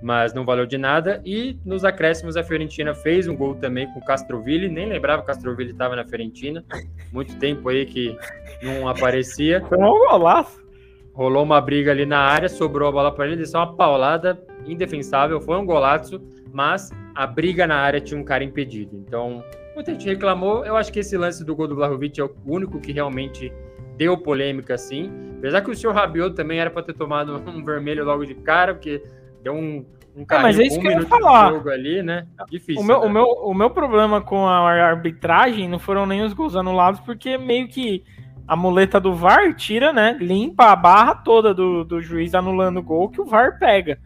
mas 0.02 0.32
não 0.32 0.44
valeu 0.44 0.66
de 0.66 0.78
nada. 0.78 1.20
E 1.24 1.58
nos 1.64 1.84
acréscimos, 1.84 2.36
a 2.36 2.42
Fiorentina 2.42 2.94
fez 2.94 3.28
um 3.28 3.36
gol 3.36 3.54
também 3.54 3.86
com 3.92 4.00
o 4.00 4.04
Castroville. 4.04 4.68
Nem 4.68 4.88
lembrava 4.88 5.22
que 5.22 5.24
o 5.24 5.26
Castroville 5.26 5.72
estava 5.72 5.94
na 5.94 6.04
Fiorentina. 6.04 6.64
Muito 7.12 7.36
tempo 7.38 7.68
aí 7.68 7.84
que 7.84 8.16
não 8.62 8.88
aparecia. 8.88 9.60
Foi 9.62 9.78
um 9.78 10.08
golaço. 10.08 10.60
Rolou 11.12 11.42
uma 11.42 11.60
briga 11.60 11.90
ali 11.90 12.06
na 12.06 12.20
área, 12.20 12.48
sobrou 12.48 12.88
a 12.88 12.92
bola 12.92 13.12
para 13.12 13.26
ele, 13.26 13.36
deu 13.36 13.46
uma 13.54 13.74
paulada 13.74 14.40
indefensável, 14.64 15.40
foi 15.40 15.56
um 15.56 15.66
golaço, 15.66 16.20
mas 16.52 16.90
a 17.14 17.26
briga 17.26 17.66
na 17.66 17.76
área 17.76 18.00
tinha 18.00 18.18
um 18.18 18.24
cara 18.24 18.44
impedido. 18.44 18.96
Então, 18.96 19.44
muita 19.74 19.92
gente 19.92 20.06
reclamou. 20.06 20.64
Eu 20.64 20.76
acho 20.76 20.92
que 20.92 21.00
esse 21.00 21.16
lance 21.16 21.44
do 21.44 21.54
gol 21.54 21.66
do 21.66 21.74
Vlahovic 21.74 22.20
é 22.20 22.24
o 22.24 22.32
único 22.46 22.80
que 22.80 22.92
realmente 22.92 23.52
deu 23.96 24.16
polêmica, 24.16 24.74
assim. 24.74 25.10
Apesar 25.38 25.60
que 25.60 25.70
o 25.70 25.76
senhor 25.76 25.94
Rabiot 25.94 26.34
também 26.34 26.58
era 26.58 26.70
para 26.70 26.82
ter 26.82 26.94
tomado 26.94 27.34
um 27.46 27.62
vermelho 27.64 28.04
logo 28.04 28.24
de 28.24 28.34
cara, 28.34 28.72
porque 28.72 29.02
deu 29.42 29.54
um, 29.54 29.84
um 30.16 30.22
É, 30.22 30.42
mas 30.42 30.56
carrinho 30.56 30.62
é 30.62 30.66
isso 30.66 30.78
um 30.78 30.80
que 30.80 30.88
eu 30.88 30.92
ia 30.92 31.06
falar. 31.06 31.52
jogo 31.52 31.70
ali, 31.70 32.02
né? 32.02 32.26
Difícil. 32.50 32.82
O 32.82 32.84
meu, 32.84 33.00
né? 33.00 33.06
o, 33.06 33.10
meu, 33.10 33.24
o 33.24 33.54
meu 33.54 33.70
problema 33.70 34.20
com 34.20 34.46
a 34.46 34.70
arbitragem 34.70 35.68
não 35.68 35.78
foram 35.78 36.06
nem 36.06 36.22
os 36.22 36.32
gols 36.32 36.56
anulados, 36.56 37.00
porque 37.00 37.38
meio 37.38 37.68
que 37.68 38.04
a 38.46 38.56
muleta 38.56 38.98
do 38.98 39.14
VAR 39.14 39.54
tira, 39.54 39.92
né? 39.92 40.16
Limpa 40.20 40.72
a 40.72 40.76
barra 40.76 41.14
toda 41.14 41.54
do, 41.54 41.84
do 41.84 42.00
juiz 42.00 42.34
anulando 42.34 42.78
o 42.78 42.82
gol 42.82 43.08
que 43.08 43.20
o 43.20 43.24
VAR 43.24 43.58
pega. 43.58 43.98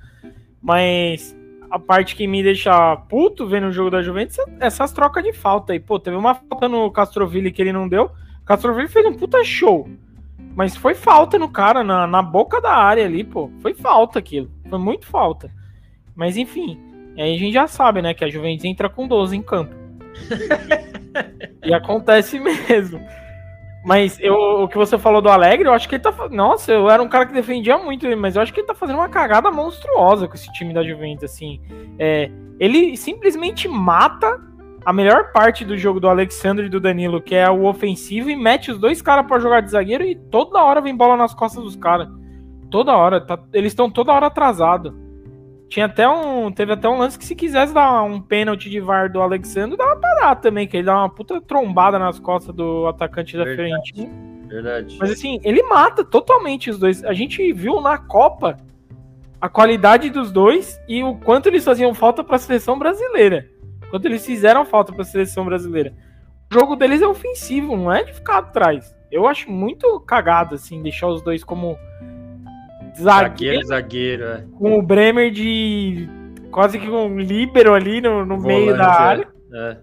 Mas 0.61 1.37
a 1.70 1.78
parte 1.78 2.14
que 2.14 2.26
me 2.26 2.43
deixa 2.43 2.97
puto 3.09 3.47
vendo 3.47 3.68
o 3.68 3.72
jogo 3.72 3.91
da 3.91 4.03
Juventus 4.03 4.39
é 4.39 4.45
essas 4.61 4.93
trocas 4.93 5.24
de 5.24 5.32
falta 5.32 5.72
aí. 5.72 5.80
Pô, 5.80 5.99
teve 5.99 6.16
uma 6.16 6.35
falta 6.35 6.68
no 6.68 6.91
Castroville 6.91 7.51
que 7.51 7.61
ele 7.61 7.72
não 7.72 7.89
deu. 7.89 8.11
O 8.43 8.45
Castroville 8.45 8.89
fez 8.89 9.05
um 9.07 9.14
puta 9.14 9.43
show. 9.43 9.89
Mas 10.55 10.76
foi 10.76 10.95
falta 10.95 11.39
no 11.39 11.49
cara, 11.49 11.82
na, 11.82 12.07
na 12.07 12.22
boca 12.22 12.61
da 12.61 12.72
área 12.76 13.05
ali, 13.05 13.24
pô. 13.24 13.51
Foi 13.61 13.74
falta 13.74 14.18
aquilo. 14.18 14.51
Muito 14.78 15.06
falta. 15.06 15.50
Mas 16.14 16.36
enfim, 16.36 16.78
aí 17.16 17.34
a 17.34 17.38
gente 17.38 17.52
já 17.52 17.66
sabe, 17.66 18.00
né, 18.00 18.14
que 18.14 18.24
a 18.24 18.28
Juventus 18.28 18.64
entra 18.64 18.88
com 18.88 19.08
12 19.08 19.36
em 19.36 19.42
campo. 19.42 19.74
e 21.64 21.74
acontece 21.74 22.38
mesmo. 22.38 23.00
Mas 23.84 24.18
eu, 24.18 24.34
o 24.62 24.68
que 24.68 24.78
você 24.78 24.96
falou 24.96 25.20
do 25.20 25.28
Alegre, 25.28 25.68
eu 25.68 25.72
acho 25.72 25.86
que 25.86 25.96
ele 25.96 26.02
tá. 26.02 26.12
Nossa, 26.30 26.72
eu 26.72 26.88
era 26.88 27.02
um 27.02 27.08
cara 27.08 27.26
que 27.26 27.34
defendia 27.34 27.76
muito 27.76 28.06
ele, 28.06 28.16
mas 28.16 28.34
eu 28.34 28.40
acho 28.40 28.52
que 28.52 28.60
ele 28.60 28.66
tá 28.66 28.74
fazendo 28.74 28.96
uma 28.96 29.10
cagada 29.10 29.50
monstruosa 29.50 30.26
com 30.26 30.34
esse 30.34 30.50
time 30.54 30.72
da 30.72 30.82
Juventus, 30.82 31.24
assim. 31.24 31.60
É, 31.98 32.30
ele 32.58 32.96
simplesmente 32.96 33.68
mata 33.68 34.40
a 34.86 34.92
melhor 34.92 35.32
parte 35.32 35.66
do 35.66 35.76
jogo 35.76 36.00
do 36.00 36.08
Alexandre 36.08 36.66
e 36.66 36.70
do 36.70 36.80
Danilo, 36.80 37.20
que 37.20 37.34
é 37.34 37.48
o 37.50 37.64
ofensivo, 37.66 38.30
e 38.30 38.36
mete 38.36 38.70
os 38.70 38.78
dois 38.78 39.02
caras 39.02 39.26
pra 39.26 39.38
jogar 39.38 39.60
de 39.60 39.70
zagueiro 39.70 40.04
e 40.04 40.14
toda 40.14 40.62
hora 40.62 40.80
vem 40.80 40.96
bola 40.96 41.16
nas 41.16 41.34
costas 41.34 41.62
dos 41.62 41.76
caras. 41.76 42.08
Toda 42.74 42.96
hora. 42.96 43.20
tá- 43.20 43.38
eles 43.52 43.72
estão 43.72 43.88
toda 43.88 44.12
hora 44.12 44.26
atrasados. 44.26 44.92
Tinha 45.68 45.86
até 45.86 46.08
um. 46.08 46.50
Teve 46.52 46.72
até 46.72 46.88
um 46.88 46.98
lance 46.98 47.18
que 47.18 47.24
se 47.24 47.34
quisesse 47.34 47.72
dar 47.72 48.02
um 48.02 48.20
pênalti 48.20 48.68
de 48.68 48.80
VAR 48.80 49.10
do 49.10 49.20
Alexandre, 49.22 49.76
dava 49.76 49.96
pra 49.96 50.14
dar 50.16 50.34
também, 50.36 50.66
que 50.66 50.76
ele 50.76 50.86
dá 50.86 50.96
uma 50.98 51.08
puta 51.08 51.40
trombada 51.40 51.98
nas 51.98 52.18
costas 52.18 52.54
do 52.54 52.86
atacante 52.86 53.36
da 53.36 53.44
Verdade. 53.44 53.92
Fiorentina. 53.94 54.48
Verdade. 54.48 54.96
Mas 55.00 55.10
assim, 55.12 55.40
ele 55.42 55.62
mata 55.62 56.04
totalmente 56.04 56.68
os 56.70 56.78
dois. 56.78 57.02
A 57.04 57.12
gente 57.12 57.52
viu 57.52 57.80
na 57.80 57.96
Copa 57.96 58.58
a 59.40 59.48
qualidade 59.48 60.10
dos 60.10 60.30
dois 60.30 60.80
e 60.88 61.02
o 61.02 61.14
quanto 61.16 61.48
eles 61.48 61.64
faziam 61.64 61.94
falta 61.94 62.22
pra 62.22 62.38
seleção 62.38 62.78
brasileira. 62.78 63.46
Quanto 63.90 64.06
eles 64.06 64.24
fizeram 64.24 64.64
falta 64.64 64.92
pra 64.92 65.04
seleção 65.04 65.44
brasileira. 65.44 65.94
O 66.50 66.54
jogo 66.54 66.76
deles 66.76 67.02
é 67.02 67.06
ofensivo, 67.06 67.76
não 67.76 67.92
é 67.92 68.04
de 68.04 68.12
ficar 68.12 68.38
atrás. 68.38 68.94
Eu 69.10 69.26
acho 69.26 69.50
muito 69.50 69.98
cagado, 70.00 70.54
assim, 70.56 70.82
deixar 70.82 71.08
os 71.08 71.22
dois 71.22 71.42
como 71.42 71.76
zagueiro 72.97 73.66
Zagueiro, 73.66 73.66
zagueiro, 73.66 74.24
é. 74.24 74.45
com 74.59 74.78
o 74.78 74.82
Bremer 74.82 75.30
de 75.30 76.09
quase 76.51 76.78
que 76.78 76.88
um 76.88 77.18
líbero 77.18 77.74
ali 77.74 78.01
no, 78.01 78.24
no 78.24 78.38
meio 78.38 78.76
da 78.76 78.84
é. 78.84 78.86
área. 78.86 79.28
É, 79.53 79.76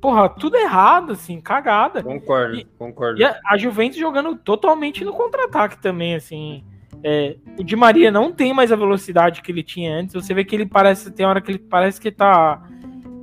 Porra, 0.00 0.28
tudo 0.28 0.56
errado, 0.56 1.12
assim, 1.12 1.40
cagada. 1.40 2.02
concordo, 2.02 2.56
E- 2.56 2.66
concordo. 2.78 3.18
E 3.18 3.24
a, 3.24 3.38
a 3.46 3.56
Juventus 3.56 3.96
jogando 3.98 4.36
totalmente 4.36 5.02
no 5.02 5.14
contra-ataque 5.14 5.78
também, 5.80 6.14
assim. 6.14 6.62
É, 7.02 7.36
o 7.58 7.64
Di 7.64 7.74
Maria 7.74 8.10
não 8.10 8.30
tem 8.32 8.52
mais 8.52 8.70
a 8.70 8.76
velocidade 8.76 9.40
que 9.42 9.50
ele 9.50 9.62
tinha 9.62 9.94
antes. 9.96 10.14
Você 10.14 10.34
vê 10.34 10.44
que 10.44 10.54
ele 10.54 10.66
parece, 10.66 11.10
tem 11.10 11.24
hora 11.24 11.40
que 11.40 11.52
ele 11.52 11.58
parece 11.58 11.98
que 12.00 12.10
tá. 12.10 12.62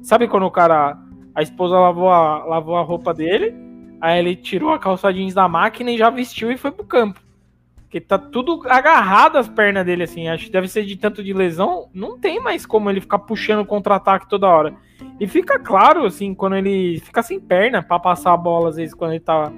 Sabe 0.01 0.27
quando 0.27 0.45
o 0.47 0.51
cara. 0.51 0.97
A 1.33 1.41
esposa 1.41 1.79
lavou 1.79 2.09
a, 2.09 2.43
lavou 2.45 2.75
a 2.75 2.81
roupa 2.81 3.13
dele, 3.13 3.53
aí 4.01 4.19
ele 4.19 4.35
tirou 4.35 4.73
a 4.73 4.79
calça 4.79 5.13
jeans 5.13 5.33
da 5.33 5.47
máquina 5.47 5.89
e 5.91 5.97
já 5.97 6.09
vestiu 6.09 6.51
e 6.51 6.57
foi 6.57 6.71
pro 6.71 6.83
campo. 6.83 7.21
Porque 7.91 7.99
tá 7.99 8.17
tudo 8.17 8.61
agarrado 8.69 9.37
as 9.37 9.49
pernas 9.49 9.85
dele, 9.85 10.03
assim. 10.03 10.29
Acho 10.29 10.45
que 10.45 10.51
deve 10.51 10.69
ser 10.69 10.85
de 10.85 10.95
tanto 10.95 11.21
de 11.21 11.33
lesão. 11.33 11.89
Não 11.93 12.17
tem 12.17 12.39
mais 12.39 12.65
como 12.65 12.89
ele 12.89 13.01
ficar 13.01 13.19
puxando 13.19 13.59
o 13.59 13.65
contra-ataque 13.65 14.29
toda 14.29 14.47
hora. 14.47 14.73
E 15.19 15.27
fica 15.27 15.59
claro, 15.59 16.05
assim, 16.05 16.33
quando 16.33 16.55
ele 16.55 17.01
fica 17.01 17.21
sem 17.21 17.37
perna 17.37 17.83
pra 17.83 17.99
passar 17.99 18.31
a 18.31 18.37
bola, 18.37 18.69
às 18.69 18.77
vezes, 18.77 18.93
quando 18.95 19.11
ele 19.11 19.19
tá 19.19 19.51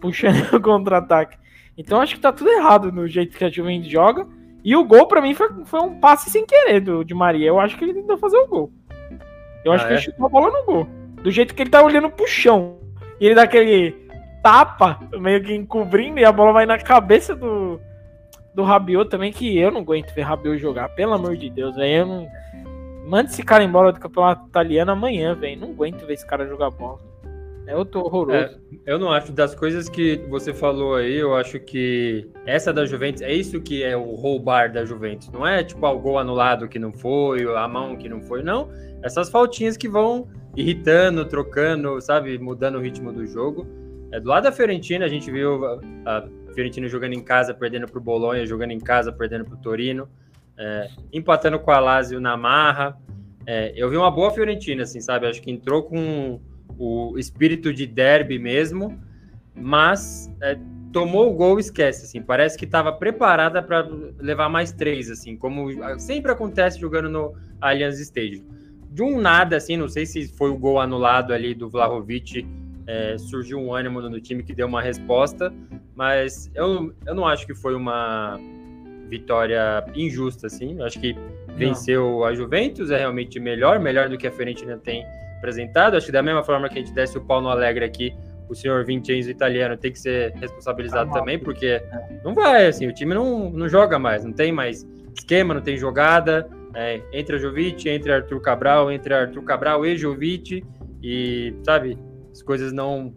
puxando 0.00 0.48
o 0.56 0.60
contra-ataque. 0.62 1.36
Então 1.76 2.00
acho 2.00 2.14
que 2.14 2.22
tá 2.22 2.32
tudo 2.32 2.48
errado 2.48 2.90
no 2.90 3.06
jeito 3.06 3.36
que 3.36 3.44
a 3.44 3.50
Juventus 3.50 3.90
joga. 3.90 4.26
E 4.64 4.74
o 4.74 4.82
gol, 4.82 5.06
pra 5.06 5.20
mim, 5.20 5.34
foi, 5.34 5.50
foi 5.66 5.80
um 5.82 6.00
passe 6.00 6.30
sem 6.30 6.46
querer 6.46 6.80
do 6.80 7.04
de 7.04 7.12
Maria. 7.12 7.48
Eu 7.48 7.60
acho 7.60 7.76
que 7.76 7.84
ele 7.84 7.92
tentou 7.92 8.16
fazer 8.16 8.38
o 8.38 8.46
gol. 8.48 8.72
Eu 9.62 9.72
acho 9.72 9.84
Ah, 9.84 9.88
que 9.88 9.92
ele 9.92 10.00
é? 10.00 10.02
chutou 10.04 10.24
a 10.24 10.28
bola 10.30 10.50
no 10.50 10.64
gol. 10.64 10.88
Do 11.22 11.30
jeito 11.30 11.54
que 11.54 11.62
ele 11.62 11.68
tá 11.70 11.82
olhando 11.82 12.08
pro 12.08 12.26
chão. 12.26 12.78
E 13.20 13.26
ele 13.26 13.34
dá 13.34 13.42
aquele 13.42 13.94
tapa, 14.48 14.98
meio 15.20 15.42
que 15.42 15.54
encobrindo, 15.54 16.18
e 16.18 16.24
a 16.24 16.32
bola 16.32 16.52
vai 16.52 16.64
na 16.64 16.78
cabeça 16.78 17.36
do, 17.36 17.78
do 18.54 18.62
Rabiot 18.62 19.10
também, 19.10 19.30
que 19.30 19.58
eu 19.58 19.70
não 19.70 19.82
aguento 19.82 20.14
ver 20.14 20.22
Rabiot 20.22 20.58
jogar. 20.58 20.88
Pelo 20.90 21.12
amor 21.12 21.36
de 21.36 21.50
Deus, 21.50 21.76
velho. 21.76 22.06
Não. 22.06 22.28
Manda 23.06 23.28
esse 23.28 23.42
cara 23.42 23.62
embora 23.62 23.92
do 23.92 24.00
campeonato 24.00 24.46
italiano 24.48 24.90
amanhã, 24.90 25.34
velho. 25.34 25.60
Não 25.60 25.70
aguento 25.70 26.06
ver 26.06 26.14
esse 26.14 26.26
cara 26.26 26.46
jogar 26.46 26.70
bola. 26.70 26.98
É 27.66 27.76
outro 27.76 28.00
horroroso. 28.00 28.38
É, 28.38 28.56
eu 28.86 28.98
não 28.98 29.12
acho. 29.12 29.32
Das 29.32 29.54
coisas 29.54 29.86
que 29.90 30.16
você 30.30 30.54
falou 30.54 30.94
aí, 30.94 31.16
eu 31.16 31.36
acho 31.36 31.60
que 31.60 32.26
essa 32.46 32.72
da 32.72 32.86
Juventus, 32.86 33.20
é 33.20 33.32
isso 33.32 33.60
que 33.60 33.82
é 33.82 33.94
o 33.94 34.14
roubar 34.14 34.72
da 34.72 34.82
Juventus. 34.86 35.30
Não 35.30 35.46
é 35.46 35.62
tipo 35.62 35.86
o 35.86 35.98
gol 35.98 36.18
anulado 36.18 36.68
que 36.68 36.78
não 36.78 36.92
foi, 36.92 37.44
a 37.54 37.68
mão 37.68 37.96
que 37.96 38.08
não 38.08 38.22
foi, 38.22 38.42
não. 38.42 38.70
Essas 39.02 39.28
faltinhas 39.28 39.76
que 39.76 39.88
vão 39.88 40.26
irritando, 40.56 41.26
trocando, 41.26 42.00
sabe, 42.00 42.38
mudando 42.38 42.76
o 42.76 42.80
ritmo 42.80 43.12
do 43.12 43.26
jogo. 43.26 43.66
É, 44.10 44.20
do 44.20 44.28
lado 44.28 44.44
da 44.44 44.52
Fiorentina, 44.52 45.04
a 45.04 45.08
gente 45.08 45.30
viu 45.30 45.64
a, 46.06 46.28
Fiorentina 46.54 46.88
jogando 46.88 47.12
em 47.12 47.22
casa, 47.22 47.52
perdendo 47.52 47.86
para 47.86 47.98
o 47.98 48.02
Bolonha, 48.02 48.46
jogando 48.46 48.72
em 48.72 48.80
casa, 48.80 49.12
perdendo 49.12 49.44
para 49.44 49.54
o 49.54 49.58
Torino, 49.58 50.08
é, 50.56 50.88
empatando 51.12 51.58
com 51.58 51.70
a 51.70 51.78
Lazio 51.78 52.20
na 52.20 52.36
marra. 52.36 52.96
É, 53.46 53.72
eu 53.76 53.88
vi 53.88 53.96
uma 53.96 54.10
boa 54.10 54.30
Fiorentina, 54.30 54.82
assim, 54.82 55.00
sabe? 55.00 55.26
Acho 55.26 55.40
que 55.40 55.50
entrou 55.50 55.82
com 55.82 56.40
o 56.78 57.18
espírito 57.18 57.72
de 57.72 57.86
derby 57.86 58.38
mesmo, 58.38 58.98
mas 59.54 60.32
é, 60.40 60.58
tomou 60.92 61.30
o 61.30 61.34
gol 61.34 61.58
esquece, 61.58 62.04
assim, 62.04 62.22
parece 62.22 62.56
que 62.56 62.64
estava 62.64 62.92
preparada 62.92 63.62
para 63.62 63.88
levar 64.18 64.48
mais 64.48 64.72
três, 64.72 65.10
assim, 65.10 65.36
como 65.36 65.68
sempre 65.98 66.32
acontece 66.32 66.80
jogando 66.80 67.08
no 67.08 67.34
Allianz 67.60 67.98
Stadium. 68.00 68.44
De 68.90 69.02
um 69.02 69.20
nada, 69.20 69.56
assim, 69.56 69.76
não 69.76 69.88
sei 69.88 70.06
se 70.06 70.28
foi 70.28 70.50
o 70.50 70.56
gol 70.56 70.80
anulado 70.80 71.32
ali 71.32 71.54
do 71.54 71.68
Vlahovic, 71.68 72.46
é, 72.88 73.18
surgiu 73.18 73.58
um 73.58 73.74
ânimo 73.74 74.00
no 74.00 74.18
time 74.18 74.42
que 74.42 74.54
deu 74.54 74.66
uma 74.66 74.80
resposta, 74.80 75.52
mas 75.94 76.50
eu, 76.54 76.92
eu 77.06 77.14
não 77.14 77.26
acho 77.26 77.46
que 77.46 77.54
foi 77.54 77.74
uma 77.74 78.40
vitória 79.08 79.84
injusta, 79.94 80.46
assim, 80.46 80.78
eu 80.78 80.86
acho 80.86 80.98
que 80.98 81.14
venceu 81.54 82.24
a 82.24 82.34
Juventus, 82.34 82.90
é 82.90 82.98
realmente 82.98 83.38
melhor, 83.38 83.78
melhor 83.78 84.08
do 84.08 84.16
que 84.16 84.26
a 84.26 84.32
Fiorentina 84.32 84.78
tem 84.78 85.04
apresentado. 85.36 85.96
Acho 85.96 86.06
que 86.06 86.12
da 86.12 86.22
mesma 86.22 86.42
forma 86.42 86.68
que 86.68 86.78
a 86.78 86.80
gente 86.80 86.94
desce 86.94 87.18
o 87.18 87.20
pau 87.20 87.42
no 87.42 87.48
Alegre 87.48 87.84
aqui, 87.84 88.14
o 88.48 88.54
senhor 88.54 88.84
Vincenzo 88.86 89.30
italiano 89.30 89.76
tem 89.76 89.92
que 89.92 89.98
ser 89.98 90.32
responsabilizado 90.36 91.10
Ah, 91.10 91.18
também, 91.18 91.38
porque 91.38 91.82
não 92.24 92.34
vai, 92.34 92.66
assim, 92.66 92.86
o 92.86 92.94
time 92.94 93.14
não, 93.14 93.50
não 93.50 93.68
joga 93.68 93.98
mais, 93.98 94.24
não 94.24 94.32
tem 94.32 94.50
mais 94.50 94.86
esquema, 95.14 95.52
não 95.52 95.60
tem 95.60 95.76
jogada. 95.76 96.48
É, 96.74 97.00
entre 97.12 97.36
a 97.36 97.38
Jovic, 97.38 97.88
entre 97.88 98.12
Arthur 98.12 98.40
Cabral, 98.40 98.92
entre 98.92 99.12
Arthur 99.12 99.42
Cabral 99.42 99.84
e 99.84 99.96
Jovic, 99.96 100.62
e 101.02 101.54
sabe, 101.64 101.98
as 102.38 102.42
coisas 102.42 102.72
não 102.72 103.12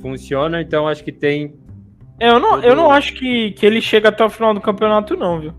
funcionam, 0.00 0.60
então 0.60 0.86
acho 0.86 1.02
que 1.02 1.10
tem. 1.10 1.54
É, 2.20 2.28
eu 2.28 2.38
não, 2.38 2.60
eu 2.60 2.76
não 2.76 2.90
acho 2.90 3.14
que, 3.14 3.52
que 3.52 3.64
ele 3.64 3.80
chega 3.80 4.10
até 4.10 4.22
o 4.22 4.30
final 4.30 4.52
do 4.52 4.60
campeonato, 4.60 5.16
não, 5.16 5.40
viu? 5.40 5.54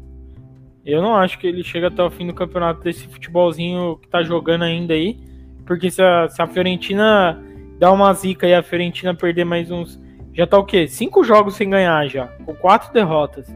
Eu 0.86 1.02
não 1.02 1.16
acho 1.16 1.40
que 1.40 1.48
ele 1.48 1.64
chega 1.64 1.88
até 1.88 2.04
o 2.04 2.12
fim 2.12 2.28
do 2.28 2.34
campeonato 2.34 2.82
desse 2.82 3.08
futebolzinho 3.08 3.98
que 3.98 4.08
tá 4.08 4.22
jogando 4.22 4.64
ainda 4.64 4.94
aí. 4.94 5.18
Porque 5.66 5.90
se 5.90 6.02
a, 6.02 6.28
se 6.28 6.42
a 6.42 6.48
Fiorentina 6.48 7.42
dar 7.80 7.92
uma 7.92 8.14
zica 8.14 8.48
e 8.48 8.54
a 8.54 8.62
Fiorentina 8.62 9.16
perder 9.16 9.46
mais 9.46 9.72
uns. 9.72 10.00
Já 10.34 10.46
tá 10.46 10.58
o 10.58 10.66
quê? 10.66 10.88
Cinco 10.88 11.24
jogos 11.24 11.56
sem 11.56 11.70
ganhar 11.70 12.08
já, 12.08 12.28
com 12.46 12.54
quatro 12.54 12.94
derrotas. 12.94 13.48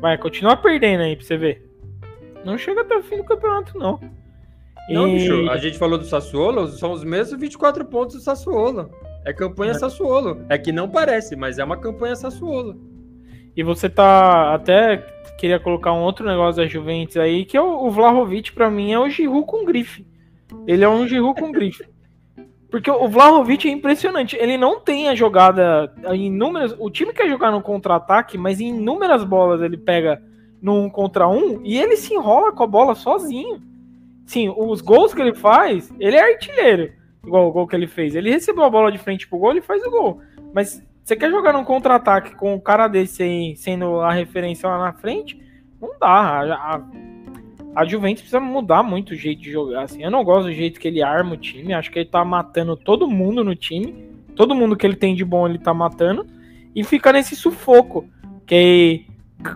Vai, 0.00 0.16
continuar 0.18 0.56
perdendo 0.56 1.02
aí 1.02 1.14
pra 1.14 1.24
você 1.24 1.36
ver. 1.36 1.70
Não 2.44 2.56
chega 2.56 2.80
até 2.80 2.96
o 2.96 3.02
fim 3.02 3.18
do 3.18 3.24
campeonato, 3.24 3.78
não. 3.78 4.00
Não, 4.88 5.08
e... 5.08 5.14
bicho, 5.14 5.50
a 5.50 5.56
gente 5.56 5.78
falou 5.78 5.98
do 5.98 6.04
Sassuolo, 6.04 6.68
são 6.68 6.92
os 6.92 7.02
mesmos 7.02 7.40
24 7.40 7.84
pontos 7.84 8.16
do 8.16 8.22
Sassuolo. 8.22 8.90
É 9.24 9.32
campanha 9.32 9.72
é. 9.72 9.74
Sassuolo. 9.74 10.44
É 10.48 10.56
que 10.56 10.70
não 10.70 10.88
parece, 10.88 11.34
mas 11.34 11.58
é 11.58 11.64
uma 11.64 11.76
campanha 11.76 12.14
Sassuolo. 12.14 12.76
E 13.56 13.62
você 13.62 13.88
tá 13.88 14.54
até 14.54 14.98
queria 15.36 15.60
colocar 15.60 15.92
um 15.92 16.02
outro 16.02 16.26
negócio 16.26 16.62
da 16.62 16.68
Juventus 16.68 17.16
aí, 17.16 17.44
que 17.44 17.56
é 17.56 17.60
o, 17.60 17.86
o 17.86 17.90
Vlahovic 17.90 18.52
para 18.52 18.70
mim 18.70 18.92
é 18.92 18.98
o 18.98 19.08
Giroud 19.08 19.46
com 19.46 19.64
grife. 19.64 20.06
Ele 20.66 20.84
é 20.84 20.88
um 20.88 21.06
Giroud 21.06 21.40
com 21.40 21.52
grife. 21.52 21.84
Porque 22.70 22.90
o 22.90 23.08
Vlahovic 23.08 23.68
é 23.68 23.70
impressionante. 23.70 24.36
Ele 24.36 24.58
não 24.58 24.80
tem 24.80 25.08
a 25.08 25.14
jogada 25.14 25.92
em 26.12 26.26
inúmeras. 26.26 26.74
O 26.78 26.90
time 26.90 27.12
quer 27.12 27.28
jogar 27.28 27.50
no 27.50 27.62
contra-ataque, 27.62 28.36
mas 28.36 28.60
em 28.60 28.68
inúmeras 28.68 29.24
bolas 29.24 29.62
ele 29.62 29.76
pega 29.76 30.22
no 30.60 30.84
um 30.84 30.90
contra 30.90 31.28
um 31.28 31.60
e 31.64 31.78
ele 31.78 31.96
se 31.96 32.14
enrola 32.14 32.52
com 32.52 32.62
a 32.62 32.66
bola 32.66 32.94
sozinho. 32.94 33.60
Sim, 34.26 34.52
os 34.56 34.80
gols 34.80 35.14
que 35.14 35.22
ele 35.22 35.34
faz, 35.34 35.92
ele 36.00 36.16
é 36.16 36.32
artilheiro. 36.32 36.92
Igual 37.24 37.48
o 37.48 37.52
gol 37.52 37.66
que 37.66 37.76
ele 37.76 37.86
fez. 37.86 38.14
Ele 38.14 38.30
recebeu 38.30 38.64
a 38.64 38.70
bola 38.70 38.90
de 38.90 38.98
frente 38.98 39.26
pro 39.26 39.38
gol, 39.38 39.52
ele 39.52 39.62
faz 39.62 39.82
o 39.84 39.90
gol. 39.90 40.20
Mas 40.52 40.82
você 41.02 41.14
quer 41.14 41.30
jogar 41.30 41.52
num 41.52 41.64
contra-ataque 41.64 42.34
com 42.34 42.54
o 42.54 42.60
cara 42.60 42.88
desse 42.88 43.54
sendo 43.56 44.00
a 44.00 44.12
referência 44.12 44.68
lá 44.68 44.78
na 44.78 44.92
frente? 44.92 45.40
Não 45.80 45.90
dá. 46.00 46.08
A, 46.08 46.74
a, 46.74 46.82
a, 47.76 47.84
Juventus 47.84 48.22
precisa 48.22 48.40
mudar 48.40 48.82
muito 48.82 49.10
o 49.10 49.16
jeito 49.16 49.40
de 49.40 49.52
jogar. 49.52 49.84
Assim. 49.84 50.02
Eu 50.02 50.10
não 50.10 50.24
gosto 50.24 50.46
do 50.46 50.52
jeito 50.52 50.80
que 50.80 50.88
ele 50.88 51.02
arma 51.02 51.34
o 51.34 51.36
time. 51.36 51.72
Acho 51.72 51.92
que 51.92 52.00
ele 52.00 52.08
tá 52.08 52.24
matando 52.24 52.76
todo 52.76 53.08
mundo 53.08 53.44
no 53.44 53.54
time. 53.54 53.94
Todo 54.34 54.54
mundo 54.54 54.76
que 54.76 54.84
ele 54.84 54.96
tem 54.96 55.14
de 55.14 55.24
bom 55.24 55.46
ele 55.46 55.58
tá 55.58 55.72
matando. 55.72 56.26
E 56.74 56.82
fica 56.82 57.12
nesse 57.12 57.36
sufoco. 57.36 58.08
Que 58.44 59.06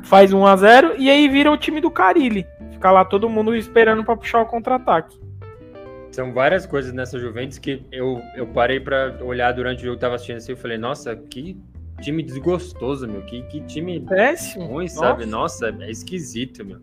faz 0.05 0.33
1 0.33 0.47
a 0.47 0.57
0 0.57 0.95
e 0.99 1.11
aí 1.11 1.29
vira 1.29 1.51
o 1.51 1.57
time 1.57 1.81
do 1.81 1.91
Carilli. 1.91 2.47
Fica 2.81 2.93
lá 2.93 3.05
todo 3.05 3.29
mundo 3.29 3.55
esperando 3.55 4.03
para 4.03 4.17
puxar 4.17 4.41
o 4.41 4.47
contra-ataque. 4.47 5.21
São 6.13 6.33
várias 6.33 6.65
coisas 6.65 6.95
nessa 6.95 7.19
Juventus 7.19 7.59
que 7.59 7.85
eu, 7.93 8.23
eu 8.35 8.47
parei 8.47 8.81
para 8.81 9.19
olhar 9.23 9.53
durante 9.53 9.81
o 9.81 9.85
jogo 9.85 9.97
que 9.97 10.01
tava 10.01 10.15
assistindo 10.15 10.39
assim, 10.39 10.53
eu 10.53 10.57
falei, 10.57 10.79
nossa, 10.79 11.15
que 11.15 11.61
time 12.01 12.23
desgostoso, 12.23 13.07
meu, 13.07 13.21
que, 13.21 13.43
que 13.43 13.61
time 13.67 14.01
péssimo, 14.01 14.65
ruim, 14.65 14.85
nossa. 14.85 14.99
sabe? 14.99 15.27
Nossa, 15.27 15.77
é 15.79 15.91
esquisito, 15.91 16.65
meu. 16.65 16.79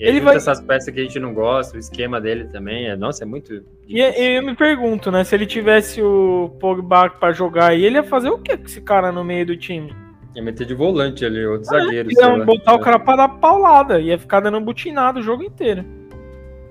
E 0.00 0.04
ele 0.04 0.22
vai 0.22 0.36
essas 0.36 0.58
peças 0.62 0.92
que 0.92 0.98
a 0.98 1.02
gente 1.02 1.20
não 1.20 1.34
gosta, 1.34 1.76
o 1.76 1.78
esquema 1.78 2.18
dele 2.18 2.46
também, 2.46 2.86
é, 2.86 2.96
nossa, 2.96 3.22
é 3.22 3.26
muito 3.26 3.62
E 3.86 4.00
eu 4.00 4.42
me 4.42 4.56
pergunto, 4.56 5.10
né, 5.10 5.22
se 5.22 5.34
ele 5.34 5.44
tivesse 5.44 6.00
o 6.00 6.48
Pogba 6.58 7.10
para 7.10 7.34
jogar 7.34 7.72
aí, 7.72 7.84
ele 7.84 7.96
ia 7.96 8.02
fazer 8.02 8.30
o 8.30 8.38
que 8.38 8.56
com 8.56 8.64
esse 8.64 8.80
cara 8.80 9.12
no 9.12 9.22
meio 9.22 9.44
do 9.44 9.54
time? 9.54 9.94
Ia 10.34 10.42
meter 10.42 10.66
de 10.66 10.74
volante 10.74 11.24
ali, 11.24 11.44
outro 11.46 11.74
é, 11.74 11.80
zagueiro. 11.80 12.10
Ia 12.10 12.44
botar 12.44 12.74
o 12.74 12.78
cara 12.80 12.98
pra 12.98 13.16
dar 13.16 13.28
paulada, 13.28 14.00
ia 14.00 14.18
ficar 14.18 14.40
dando 14.40 14.60
butinado 14.60 15.20
o 15.20 15.22
jogo 15.22 15.42
inteiro. 15.42 15.84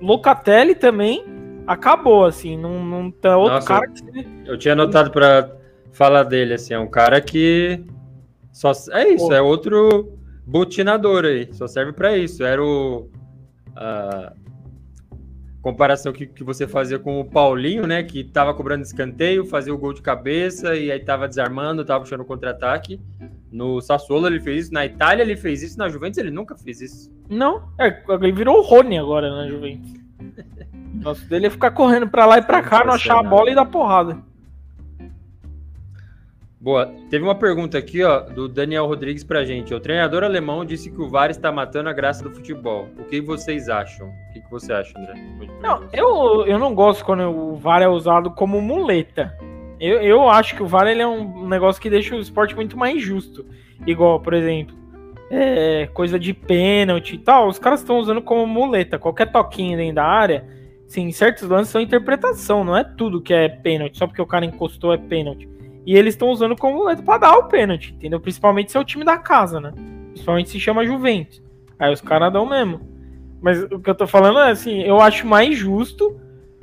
Locatelli 0.00 0.74
também 0.74 1.24
acabou, 1.66 2.24
assim, 2.24 2.56
não, 2.56 2.84
não 2.84 3.10
tá 3.10 3.36
outro 3.36 3.54
Nossa, 3.54 3.68
cara 3.68 3.86
que... 3.88 4.26
Eu 4.44 4.58
tinha 4.58 4.72
anotado 4.72 5.10
pra 5.10 5.48
falar 5.92 6.24
dele, 6.24 6.54
assim, 6.54 6.74
é 6.74 6.78
um 6.78 6.90
cara 6.90 7.20
que 7.20 7.84
só... 8.52 8.72
É 8.90 9.08
isso, 9.08 9.28
Pô. 9.28 9.32
é 9.32 9.40
outro 9.40 10.18
butinador 10.44 11.24
aí, 11.24 11.48
só 11.52 11.68
serve 11.68 11.92
para 11.92 12.16
isso. 12.16 12.42
Era 12.42 12.62
o... 12.62 13.08
A 13.76 14.32
comparação 15.62 16.12
que, 16.12 16.26
que 16.26 16.42
você 16.42 16.66
fazia 16.66 16.98
com 16.98 17.20
o 17.20 17.24
Paulinho, 17.24 17.86
né, 17.86 18.02
que 18.02 18.24
tava 18.24 18.52
cobrando 18.52 18.82
escanteio, 18.82 19.46
fazia 19.46 19.72
o 19.72 19.78
gol 19.78 19.94
de 19.94 20.02
cabeça 20.02 20.74
e 20.74 20.90
aí 20.90 20.98
tava 20.98 21.28
desarmando, 21.28 21.84
tava 21.84 22.00
puxando 22.00 22.24
contra-ataque. 22.24 23.00
No 23.50 23.80
Sassuolo 23.80 24.26
ele 24.26 24.40
fez 24.40 24.64
isso, 24.64 24.74
na 24.74 24.84
Itália 24.84 25.22
ele 25.22 25.36
fez 25.36 25.62
isso, 25.62 25.78
na 25.78 25.88
Juventus 25.88 26.18
ele 26.18 26.30
nunca 26.30 26.56
fez 26.56 26.80
isso. 26.80 27.10
Não, 27.30 27.68
é, 27.78 28.02
ele 28.08 28.32
virou 28.32 28.58
o 28.58 28.62
Rony 28.62 28.98
agora 28.98 29.30
na 29.30 29.48
Juventus. 29.48 29.92
Nosso 30.94 31.24
dele 31.26 31.46
é 31.46 31.50
ficar 31.50 31.70
correndo 31.70 32.08
para 32.08 32.26
lá 32.26 32.38
e 32.38 32.42
para 32.42 32.62
cá, 32.62 32.84
não 32.84 32.94
achar 32.94 33.18
a 33.18 33.22
bola 33.22 33.50
e 33.50 33.54
dar 33.54 33.64
porrada. 33.64 34.18
Boa. 36.62 36.94
Teve 37.10 37.24
uma 37.24 37.34
pergunta 37.34 37.76
aqui, 37.76 38.04
ó, 38.04 38.20
do 38.20 38.48
Daniel 38.48 38.86
Rodrigues 38.86 39.24
pra 39.24 39.44
gente. 39.44 39.74
O 39.74 39.80
treinador 39.80 40.22
alemão 40.22 40.64
disse 40.64 40.92
que 40.92 41.02
o 41.02 41.08
VAR 41.08 41.28
está 41.28 41.50
matando 41.50 41.88
a 41.88 41.92
graça 41.92 42.22
do 42.22 42.30
futebol. 42.30 42.88
O 42.96 43.02
que 43.02 43.20
vocês 43.20 43.68
acham? 43.68 44.06
O 44.08 44.32
que, 44.32 44.48
você 44.48 44.72
acha, 44.72 44.96
André? 44.96 45.14
Não, 45.60 45.82
eu, 45.92 46.46
eu 46.46 46.60
não 46.60 46.72
gosto 46.72 47.04
quando 47.04 47.24
o 47.24 47.56
VAR 47.56 47.82
é 47.82 47.88
usado 47.88 48.30
como 48.30 48.60
muleta. 48.60 49.36
Eu, 49.80 50.00
eu 50.02 50.30
acho 50.30 50.54
que 50.54 50.62
o 50.62 50.66
VAR 50.68 50.86
ele 50.86 51.02
é 51.02 51.06
um 51.06 51.48
negócio 51.48 51.82
que 51.82 51.90
deixa 51.90 52.14
o 52.14 52.20
esporte 52.20 52.54
muito 52.54 52.78
mais 52.78 53.02
justo. 53.02 53.44
Igual, 53.84 54.20
por 54.20 54.32
exemplo, 54.32 54.76
é, 55.32 55.88
coisa 55.92 56.16
de 56.16 56.32
pênalti 56.32 57.16
e 57.16 57.18
tal. 57.18 57.48
Os 57.48 57.58
caras 57.58 57.80
estão 57.80 57.98
usando 57.98 58.22
como 58.22 58.46
muleta. 58.46 59.00
Qualquer 59.00 59.32
toquinho 59.32 59.76
dentro 59.76 59.96
da 59.96 60.04
área 60.04 60.46
Sim, 60.92 61.10
certos 61.10 61.48
lances 61.48 61.70
são 61.72 61.80
interpretação, 61.80 62.62
não 62.62 62.76
é 62.76 62.84
tudo 62.84 63.22
que 63.22 63.32
é 63.32 63.48
pênalti, 63.48 63.96
só 63.96 64.06
porque 64.06 64.20
o 64.20 64.26
cara 64.26 64.44
encostou 64.44 64.92
é 64.92 64.98
pênalti. 64.98 65.48
E 65.84 65.96
eles 65.96 66.14
estão 66.14 66.28
usando 66.28 66.56
como 66.56 66.84
letra 66.84 67.04
para 67.04 67.18
dar 67.18 67.36
o 67.36 67.44
pênalti, 67.44 67.92
entendeu? 67.92 68.20
Principalmente 68.20 68.70
se 68.70 68.76
é 68.76 68.80
o 68.80 68.84
time 68.84 69.04
da 69.04 69.18
casa, 69.18 69.60
né? 69.60 69.72
Principalmente 70.10 70.50
se 70.50 70.60
chama 70.60 70.86
Juventus. 70.86 71.42
Aí 71.78 71.92
os 71.92 72.00
caras 72.00 72.32
dão 72.32 72.46
mesmo. 72.46 72.80
Mas 73.40 73.62
o 73.64 73.80
que 73.80 73.90
eu 73.90 73.94
tô 73.94 74.06
falando 74.06 74.38
é 74.38 74.50
assim, 74.50 74.82
eu 74.82 75.00
acho 75.00 75.26
mais 75.26 75.58
justo, 75.58 76.16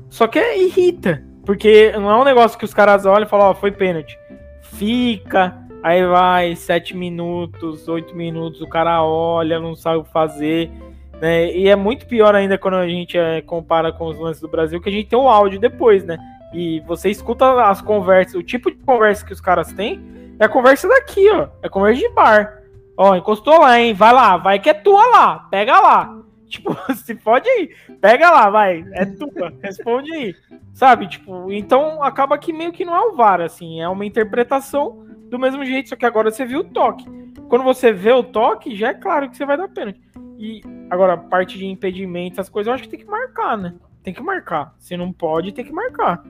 só 0.09 0.27
que 0.27 0.39
é 0.39 0.63
irrita. 0.63 1.23
Porque 1.45 1.91
não 1.93 2.09
é 2.09 2.15
um 2.15 2.23
negócio 2.23 2.57
que 2.57 2.63
os 2.63 2.73
caras 2.73 3.05
olham 3.05 3.25
e 3.25 3.29
falam, 3.29 3.47
ó, 3.47 3.51
oh, 3.51 3.55
foi 3.55 3.71
pênalti. 3.71 4.17
Fica, 4.61 5.57
aí 5.83 6.05
vai, 6.05 6.55
sete 6.55 6.95
minutos, 6.95 7.87
oito 7.87 8.15
minutos, 8.15 8.61
o 8.61 8.67
cara 8.67 9.03
olha, 9.03 9.59
não 9.59 9.75
sabe 9.75 9.97
o 9.97 10.03
que 10.03 10.11
fazer. 10.11 10.71
Né? 11.19 11.51
E 11.53 11.67
é 11.67 11.75
muito 11.75 12.05
pior 12.05 12.33
ainda 12.33 12.57
quando 12.57 12.75
a 12.75 12.87
gente 12.87 13.17
é, 13.17 13.41
compara 13.41 13.91
com 13.91 14.07
os 14.07 14.17
lances 14.17 14.41
do 14.41 14.47
Brasil, 14.47 14.79
que 14.79 14.89
a 14.89 14.91
gente 14.91 15.09
tem 15.09 15.19
o 15.19 15.27
áudio 15.27 15.59
depois, 15.59 16.05
né? 16.05 16.17
E 16.53 16.79
você 16.81 17.09
escuta 17.09 17.63
as 17.63 17.81
conversas, 17.81 18.35
o 18.35 18.43
tipo 18.43 18.71
de 18.71 18.77
conversa 18.77 19.25
que 19.25 19.33
os 19.33 19.41
caras 19.41 19.71
têm 19.73 20.01
é 20.39 20.45
a 20.45 20.49
conversa 20.49 20.87
daqui, 20.87 21.29
ó. 21.29 21.49
É 21.61 21.69
conversa 21.69 22.01
de 22.01 22.09
bar. 22.09 22.63
Ó, 22.97 23.15
encostou 23.15 23.59
lá, 23.59 23.79
hein? 23.79 23.93
Vai 23.93 24.13
lá, 24.13 24.37
vai 24.37 24.59
que 24.59 24.69
é 24.69 24.73
tua 24.73 25.05
lá, 25.07 25.39
pega 25.51 25.79
lá. 25.79 26.19
Tipo, 26.47 26.75
se 26.95 27.15
pode 27.15 27.47
ir, 27.47 27.75
pega 28.01 28.29
lá, 28.29 28.49
vai, 28.49 28.83
é 28.93 29.05
tua, 29.05 29.53
responde 29.61 30.11
aí. 30.11 30.35
Sabe, 30.73 31.07
tipo, 31.07 31.51
então 31.51 32.01
acaba 32.01 32.37
que 32.37 32.51
meio 32.51 32.71
que 32.71 32.83
não 32.83 32.95
é 32.95 33.01
o 33.01 33.15
VAR, 33.15 33.41
assim, 33.41 33.81
é 33.81 33.87
uma 33.87 34.05
interpretação 34.05 35.05
do 35.29 35.37
mesmo 35.37 35.63
jeito, 35.63 35.89
só 35.89 35.95
que 35.95 36.05
agora 36.05 36.31
você 36.31 36.45
viu 36.45 36.61
o 36.61 36.63
toque. 36.63 37.05
Quando 37.47 37.63
você 37.63 37.91
vê 37.91 38.11
o 38.11 38.23
toque, 38.23 38.75
já 38.75 38.89
é 38.89 38.93
claro 38.93 39.29
que 39.29 39.37
você 39.37 39.45
vai 39.45 39.57
dar 39.57 39.67
pênalti. 39.69 40.01
E 40.37 40.61
agora, 40.89 41.17
parte 41.17 41.57
de 41.57 41.65
impedimento, 41.65 42.33
essas 42.33 42.49
coisas, 42.49 42.67
eu 42.67 42.73
acho 42.73 42.83
que 42.83 42.89
tem 42.89 42.99
que 42.99 43.05
marcar, 43.05 43.57
né? 43.57 43.75
Tem 44.03 44.13
que 44.13 44.21
marcar. 44.21 44.73
Se 44.77 44.95
não 44.95 45.11
pode, 45.11 45.51
tem 45.51 45.65
que 45.65 45.71
marcar. 45.71 46.23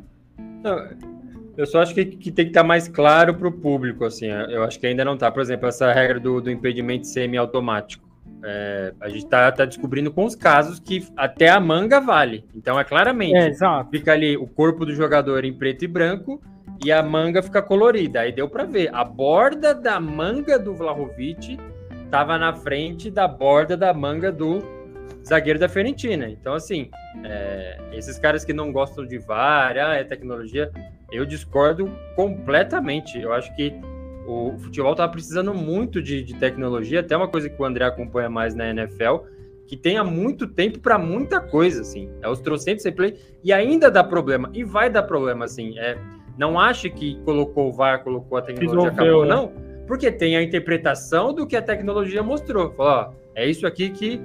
Eu 1.58 1.66
só 1.66 1.82
acho 1.82 1.94
que, 1.94 2.06
que 2.06 2.32
tem 2.32 2.46
que 2.46 2.52
estar 2.52 2.64
mais 2.64 2.88
claro 2.88 3.34
para 3.34 3.48
o 3.48 3.52
público, 3.52 4.06
assim. 4.06 4.28
Eu 4.28 4.64
acho 4.64 4.80
que 4.80 4.88
ainda 4.88 5.04
não 5.04 5.16
está. 5.16 5.30
Por 5.30 5.42
exemplo, 5.42 5.68
essa 5.68 5.92
regra 5.92 6.20
do, 6.20 6.40
do 6.40 6.50
impedimento 6.50 7.06
semi-automático. 7.06 8.08
É, 8.42 8.94
a 9.02 9.10
gente 9.10 9.26
está 9.26 9.52
tá 9.52 9.66
descobrindo 9.66 10.10
com 10.12 10.24
os 10.24 10.36
casos 10.36 10.80
que 10.80 11.06
até 11.18 11.50
a 11.50 11.60
manga 11.60 12.00
vale. 12.00 12.46
Então 12.56 12.80
é 12.80 12.84
claramente. 12.86 13.36
É, 13.36 13.52
fica 13.92 14.14
ali 14.14 14.38
o 14.38 14.48
corpo 14.48 14.86
do 14.86 14.96
jogador 14.96 15.44
em 15.44 15.54
preto 15.54 15.84
e 15.84 15.88
branco 15.88 16.42
e 16.84 16.92
a 16.92 17.04
manga 17.04 17.44
fica 17.44 17.62
colorida. 17.62 18.22
Aí 18.22 18.32
deu 18.32 18.48
para 18.48 18.64
ver. 18.64 18.90
A 18.94 19.04
borda 19.04 19.74
da 19.74 20.00
manga 20.00 20.58
do 20.58 20.74
Vlahovic 20.74 21.60
estava 22.06 22.38
na 22.38 22.54
frente 22.54 23.12
da 23.12 23.28
borda 23.28 23.76
da 23.76 23.94
manga 23.94 24.32
do 24.32 24.64
zagueiro 25.30 25.59
da 25.59 25.69
Fiorentina. 25.69 26.27
Então, 26.30 26.53
assim, 26.53 26.89
é, 27.23 27.80
esses 27.93 28.17
caras 28.17 28.43
que 28.43 28.51
não 28.51 28.71
gostam 28.71 29.05
de 29.05 29.17
VAR, 29.17 29.77
ah, 29.77 29.95
é 29.95 30.03
tecnologia, 30.03 30.71
eu 31.11 31.25
discordo 31.25 31.91
completamente. 32.15 33.19
Eu 33.19 33.32
acho 33.32 33.55
que 33.55 33.73
o 34.27 34.57
futebol 34.57 34.91
estava 34.91 35.11
precisando 35.11 35.53
muito 35.53 36.01
de, 36.01 36.23
de, 36.23 36.36
tecnologia, 36.36 36.99
até 36.99 37.15
uma 37.15 37.27
coisa 37.27 37.49
que 37.49 37.61
o 37.61 37.65
André 37.65 37.86
acompanha 37.86 38.30
mais 38.30 38.53
na 38.53 38.69
NFL, 38.69 39.17
que 39.65 39.77
tem 39.77 39.97
há 39.97 40.03
muito 40.03 40.47
tempo 40.47 40.80
para 40.80 40.97
muita 40.97 41.39
coisa, 41.39 41.82
assim. 41.82 42.09
É 42.21 42.27
os 42.27 42.39
trocentos 42.39 42.84
replay 42.84 43.17
e 43.43 43.53
ainda 43.53 43.89
dá 43.89 44.03
problema, 44.03 44.49
e 44.53 44.63
vai 44.63 44.89
dar 44.89 45.03
problema, 45.03 45.45
assim. 45.45 45.77
É, 45.80 45.97
não 46.38 46.59
ache 46.59 46.89
que 46.89 47.19
colocou 47.23 47.69
o 47.69 47.71
VAR, 47.71 48.03
colocou 48.03 48.38
a 48.38 48.41
tecnologia, 48.41 48.89
acabou, 48.89 49.25
né? 49.25 49.30
não 49.30 49.69
porque 49.89 50.11
tem 50.11 50.38
a 50.38 50.43
interpretação 50.43 51.34
do 51.34 51.47
que 51.47 51.55
a 51.55 51.63
tecnologia 51.63 52.21
mostrou. 52.21 52.71
Falou, 52.73 52.91
ó, 52.91 53.11
é 53.34 53.49
isso 53.49 53.65
aqui 53.65 53.89
que 53.89 54.21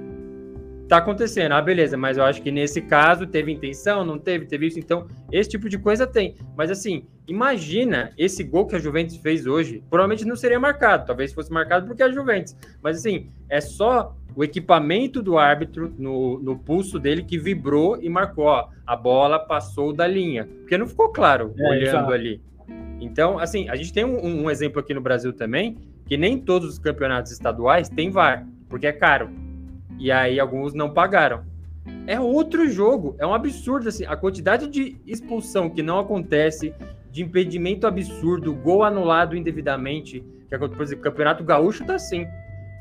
tá 0.87 0.97
acontecendo. 0.97 1.53
Ah, 1.53 1.61
beleza, 1.61 1.97
mas 1.97 2.17
eu 2.17 2.23
acho 2.23 2.41
que 2.41 2.51
nesse 2.51 2.81
caso 2.81 3.25
teve 3.25 3.51
intenção, 3.51 4.05
não 4.05 4.19
teve, 4.19 4.45
teve 4.45 4.67
isso. 4.67 4.79
Então, 4.79 5.07
esse 5.31 5.49
tipo 5.49 5.67
de 5.67 5.77
coisa 5.77 6.05
tem. 6.05 6.35
Mas 6.55 6.71
assim, 6.71 7.05
imagina 7.27 8.11
esse 8.17 8.43
gol 8.43 8.67
que 8.67 8.75
a 8.75 8.79
Juventus 8.79 9.17
fez 9.17 9.45
hoje. 9.45 9.83
Provavelmente 9.89 10.25
não 10.25 10.35
seria 10.35 10.59
marcado, 10.59 11.05
talvez 11.05 11.33
fosse 11.33 11.51
marcado 11.51 11.87
porque 11.87 12.03
é 12.03 12.05
a 12.05 12.11
Juventus. 12.11 12.55
Mas 12.81 12.97
assim, 12.97 13.29
é 13.49 13.59
só 13.59 14.15
o 14.35 14.43
equipamento 14.43 15.21
do 15.21 15.37
árbitro 15.37 15.93
no, 15.97 16.39
no 16.39 16.57
pulso 16.59 16.99
dele 16.99 17.23
que 17.23 17.37
vibrou 17.37 17.97
e 18.01 18.09
marcou, 18.09 18.45
ó, 18.45 18.67
a 18.85 18.95
bola 18.95 19.39
passou 19.39 19.93
da 19.93 20.05
linha. 20.05 20.45
Porque 20.59 20.77
não 20.77 20.87
ficou 20.87 21.09
claro 21.09 21.53
é, 21.57 21.69
olhando 21.69 21.87
exato. 21.87 22.11
ali. 22.11 22.41
Então, 22.99 23.39
assim, 23.39 23.69
a 23.69 23.75
gente 23.75 23.93
tem 23.93 24.03
um, 24.03 24.43
um 24.43 24.49
exemplo 24.49 24.79
aqui 24.79 24.93
no 24.93 25.01
Brasil 25.01 25.31
também, 25.31 25.77
que 26.05 26.17
nem 26.17 26.37
todos 26.37 26.69
os 26.69 26.79
campeonatos 26.79 27.31
estaduais 27.31 27.89
têm 27.89 28.09
VAR, 28.09 28.47
porque 28.69 28.87
é 28.87 28.91
caro. 28.91 29.29
E 29.99 30.11
aí 30.11 30.39
alguns 30.39 30.73
não 30.73 30.89
pagaram. 30.89 31.43
É 32.07 32.19
outro 32.19 32.67
jogo, 32.69 33.15
é 33.19 33.25
um 33.25 33.33
absurdo 33.33 33.89
assim, 33.89 34.05
a 34.05 34.15
quantidade 34.15 34.67
de 34.67 34.97
expulsão 35.05 35.69
que 35.69 35.83
não 35.83 35.99
acontece, 35.99 36.73
de 37.11 37.23
impedimento 37.23 37.87
absurdo, 37.87 38.53
gol 38.53 38.83
anulado 38.83 39.35
indevidamente, 39.35 40.23
que 40.49 40.57
por 40.57 40.81
exemplo, 40.81 41.01
o 41.01 41.03
Campeonato 41.03 41.43
Gaúcho 41.43 41.85
tá 41.85 41.95
assim. 41.95 42.27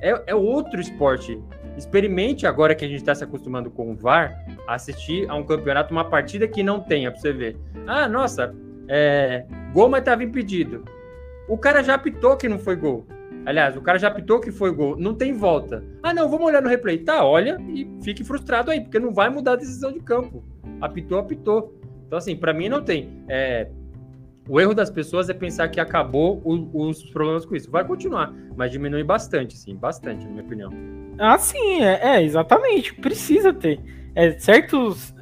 É, 0.01 0.23
é 0.27 0.35
outro 0.35 0.81
esporte. 0.81 1.41
Experimente 1.77 2.47
agora 2.47 2.75
que 2.75 2.85
a 2.85 2.89
gente 2.89 2.99
está 2.99 3.15
se 3.15 3.25
acostumando 3.25 3.71
com 3.71 3.91
o 3.91 3.97
VAR, 3.97 4.45
assistir 4.67 5.29
a 5.29 5.35
um 5.35 5.43
campeonato, 5.43 5.93
uma 5.93 6.05
partida 6.05 6.47
que 6.47 6.63
não 6.63 6.81
tenha, 6.81 7.11
para 7.11 7.21
você 7.21 7.33
ver. 7.33 7.57
Ah, 7.87 8.07
nossa, 8.07 8.55
é, 8.89 9.45
gol, 9.73 9.89
mas 9.89 10.01
estava 10.01 10.23
impedido. 10.23 10.85
O 11.49 11.59
cara 11.59 11.83
já 11.83 11.95
apitou 11.95 12.37
que 12.37 12.49
não 12.49 12.59
foi 12.59 12.77
gol. 12.77 13.07
Aliás, 13.47 13.77
o 13.77 13.83
cara 13.83 13.99
já 13.99 14.09
apitou 14.09 14.41
que 14.41 14.51
foi 14.51 14.73
gol. 14.73 14.97
Não 14.97 15.15
tem 15.15 15.33
volta. 15.33 15.85
Ah, 16.03 16.15
não, 16.15 16.29
vamos 16.29 16.47
olhar 16.47 16.63
no 16.63 16.69
replay. 16.69 16.99
Tá, 16.99 17.25
olha 17.25 17.61
e 17.69 17.89
fique 18.03 18.25
frustrado 18.25 18.71
aí, 18.71 18.81
porque 18.81 18.99
não 18.99 19.13
vai 19.13 19.29
mudar 19.29 19.53
a 19.53 19.57
decisão 19.57 19.93
de 19.93 20.01
campo. 20.01 20.43
Apitou, 20.81 21.19
apitou. 21.19 21.79
Então, 22.07 22.19
assim, 22.19 22.37
para 22.37 22.53
mim 22.53 22.69
não 22.69 22.83
tem. 22.83 23.25
É, 23.29 23.69
o 24.49 24.61
erro 24.61 24.75
das 24.75 24.91
pessoas 24.91 25.29
é 25.29 25.35
pensar 25.35 25.69
que 25.69 25.81
acabou 25.81 26.41
o, 26.45 26.89
os 26.89 27.03
problemas 27.11 27.45
com 27.45 27.55
isso. 27.55 27.71
Vai 27.71 27.87
continuar, 27.87 28.33
mas 28.57 28.71
diminui 28.71 29.03
bastante, 29.03 29.57
sim, 29.57 29.75
bastante, 29.75 30.25
na 30.25 30.31
minha 30.31 30.43
opinião. 30.43 30.71
Ah, 31.19 31.39
sim, 31.39 31.83
é, 31.83 32.17
é 32.17 32.23
exatamente. 32.23 32.95
Precisa 32.95 33.53
ter. 33.53 33.81
É, 34.15 34.39
certos 34.39 35.15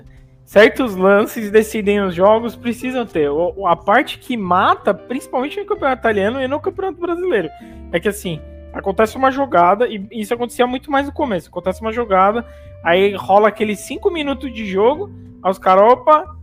certos 0.52 0.94
lances 0.94 1.50
decidem 1.50 2.02
os 2.02 2.14
jogos, 2.14 2.54
precisam 2.54 3.06
ter. 3.06 3.30
A 3.66 3.74
parte 3.74 4.18
que 4.18 4.36
mata, 4.36 4.92
principalmente 4.92 5.58
no 5.58 5.64
campeonato 5.64 6.00
italiano 6.00 6.42
e 6.42 6.46
no 6.46 6.60
campeonato 6.60 7.00
brasileiro, 7.00 7.48
é 7.90 7.98
que 7.98 8.06
assim, 8.06 8.38
acontece 8.70 9.16
uma 9.16 9.30
jogada, 9.30 9.88
e 9.88 10.06
isso 10.12 10.34
acontecia 10.34 10.66
muito 10.66 10.90
mais 10.90 11.06
no 11.06 11.12
começo. 11.12 11.48
Acontece 11.48 11.80
uma 11.80 11.90
jogada, 11.90 12.44
aí 12.84 13.14
rola 13.14 13.48
aqueles 13.48 13.80
5 13.80 14.10
minutos 14.10 14.52
de 14.52 14.66
jogo, 14.66 15.10
aí 15.42 15.50
os 15.50 15.58
caras, 15.58 15.90
opa, 15.90 16.36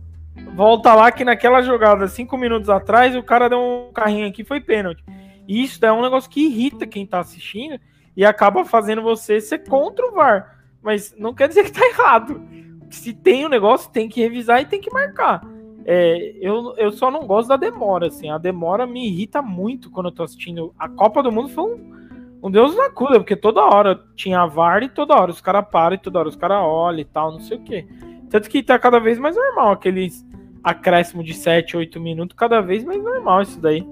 volta 0.56 0.92
lá 0.92 1.12
que 1.12 1.24
naquela 1.24 1.62
jogada, 1.62 2.08
5 2.08 2.36
minutos 2.36 2.68
atrás, 2.68 3.14
o 3.14 3.22
cara 3.22 3.48
deu 3.48 3.60
um 3.60 3.92
carrinho 3.92 4.26
aqui, 4.26 4.42
foi 4.42 4.60
pênalti. 4.60 5.04
E 5.46 5.62
isso 5.62 5.86
é 5.86 5.92
um 5.92 6.02
negócio 6.02 6.28
que 6.28 6.46
irrita 6.46 6.84
quem 6.84 7.06
tá 7.06 7.20
assistindo 7.20 7.78
e 8.16 8.24
acaba 8.24 8.64
fazendo 8.64 9.02
você 9.02 9.40
ser 9.40 9.58
contra 9.68 10.04
o 10.04 10.14
VAR. 10.16 10.58
Mas 10.82 11.14
não 11.16 11.32
quer 11.32 11.46
dizer 11.46 11.62
que 11.62 11.70
tá 11.70 11.86
errado 11.86 12.42
se 12.90 13.12
tem 13.12 13.44
o 13.44 13.46
um 13.46 13.50
negócio, 13.50 13.90
tem 13.90 14.08
que 14.08 14.20
revisar 14.20 14.60
e 14.60 14.66
tem 14.66 14.80
que 14.80 14.92
marcar. 14.92 15.42
É, 15.84 16.36
eu, 16.40 16.74
eu 16.76 16.92
só 16.92 17.10
não 17.10 17.26
gosto 17.26 17.48
da 17.48 17.56
demora, 17.56 18.08
assim. 18.08 18.30
A 18.30 18.38
demora 18.38 18.86
me 18.86 19.06
irrita 19.08 19.40
muito 19.40 19.90
quando 19.90 20.06
eu 20.06 20.12
tô 20.12 20.22
assistindo. 20.22 20.74
A 20.78 20.88
Copa 20.88 21.22
do 21.22 21.32
Mundo 21.32 21.48
foi 21.48 21.64
um, 21.64 22.38
um 22.42 22.50
Deus 22.50 22.76
na 22.76 22.90
cura, 22.90 23.18
porque 23.18 23.36
toda 23.36 23.62
hora 23.62 24.00
tinha 24.14 24.40
a 24.40 24.46
VAR 24.46 24.82
e 24.82 24.88
toda 24.88 25.14
hora 25.14 25.30
os 25.30 25.40
caras 25.40 25.66
param 25.70 25.96
e 25.96 25.98
toda 25.98 26.18
hora 26.18 26.28
os 26.28 26.36
caras 26.36 26.58
olham 26.62 27.00
e 27.00 27.04
tal, 27.04 27.32
não 27.32 27.40
sei 27.40 27.56
o 27.56 27.62
quê. 27.62 27.86
Tanto 28.28 28.48
que 28.48 28.62
tá 28.62 28.78
cada 28.78 29.00
vez 29.00 29.18
mais 29.18 29.34
normal, 29.34 29.72
aqueles 29.72 30.24
acréscimo 30.62 31.24
de 31.24 31.34
7, 31.34 31.76
8 31.76 31.98
minutos, 31.98 32.36
cada 32.36 32.60
vez 32.60 32.84
mais 32.84 33.02
normal 33.02 33.42
isso 33.42 33.60
daí. 33.60 33.86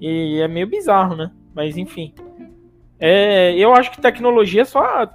E 0.00 0.40
é 0.40 0.48
meio 0.48 0.66
bizarro, 0.66 1.16
né? 1.16 1.30
Mas 1.54 1.76
enfim. 1.76 2.14
É, 2.98 3.54
eu 3.56 3.74
acho 3.74 3.90
que 3.90 4.00
tecnologia 4.00 4.64
só, 4.64 5.08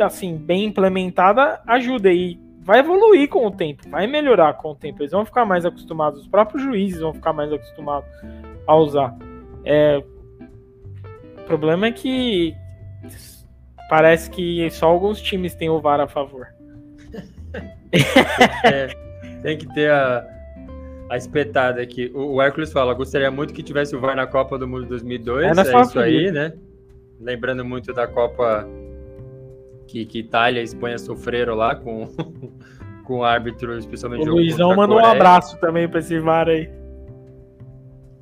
assim, 0.00 0.36
bem 0.36 0.64
implementada 0.64 1.60
ajuda. 1.66 2.12
E 2.12 2.40
vai 2.66 2.80
evoluir 2.80 3.28
com 3.28 3.46
o 3.46 3.50
tempo, 3.50 3.88
vai 3.88 4.08
melhorar 4.08 4.54
com 4.54 4.72
o 4.72 4.74
tempo. 4.74 5.00
Eles 5.00 5.12
vão 5.12 5.24
ficar 5.24 5.44
mais 5.44 5.64
acostumados, 5.64 6.22
os 6.22 6.26
próprios 6.26 6.64
juízes 6.64 7.00
vão 7.00 7.14
ficar 7.14 7.32
mais 7.32 7.52
acostumados 7.52 8.10
a 8.66 8.74
usar. 8.74 9.16
É, 9.64 10.02
o 11.38 11.42
problema 11.46 11.86
é 11.86 11.92
que 11.92 12.52
parece 13.88 14.28
que 14.28 14.68
só 14.70 14.86
alguns 14.86 15.22
times 15.22 15.54
têm 15.54 15.70
o 15.70 15.80
VAR 15.80 16.00
a 16.00 16.08
favor. 16.08 16.48
é, 18.64 18.88
tem 19.42 19.56
que 19.56 19.72
ter 19.72 19.88
a, 19.88 20.26
a 21.08 21.16
espetada 21.16 21.80
aqui. 21.80 22.10
O, 22.12 22.34
o 22.34 22.42
Hércules 22.42 22.72
fala: 22.72 22.92
gostaria 22.94 23.30
muito 23.30 23.54
que 23.54 23.62
tivesse 23.62 23.94
o 23.94 24.00
VAR 24.00 24.16
na 24.16 24.26
Copa 24.26 24.58
do 24.58 24.66
Mundo 24.66 24.86
2002. 24.86 25.56
É, 25.56 25.60
é 25.60 25.80
isso 25.82 26.00
aí, 26.00 26.32
né? 26.32 26.52
Lembrando 27.20 27.64
muito 27.64 27.92
da 27.92 28.08
Copa 28.08 28.68
que, 29.86 30.04
que 30.04 30.20
Itália 30.20 30.60
e 30.60 30.64
Espanha 30.64 30.98
sofreram 30.98 31.54
lá 31.54 31.74
com, 31.74 32.06
com 33.04 33.18
o 33.18 33.24
árbitro, 33.24 33.78
especialmente 33.78 34.28
o 34.28 34.32
Luizão 34.32 34.74
mandou 34.74 34.98
um 34.98 35.04
abraço 35.04 35.58
também 35.58 35.88
para 35.88 36.00
esse 36.00 36.18
VAR 36.18 36.48
aí. 36.48 36.68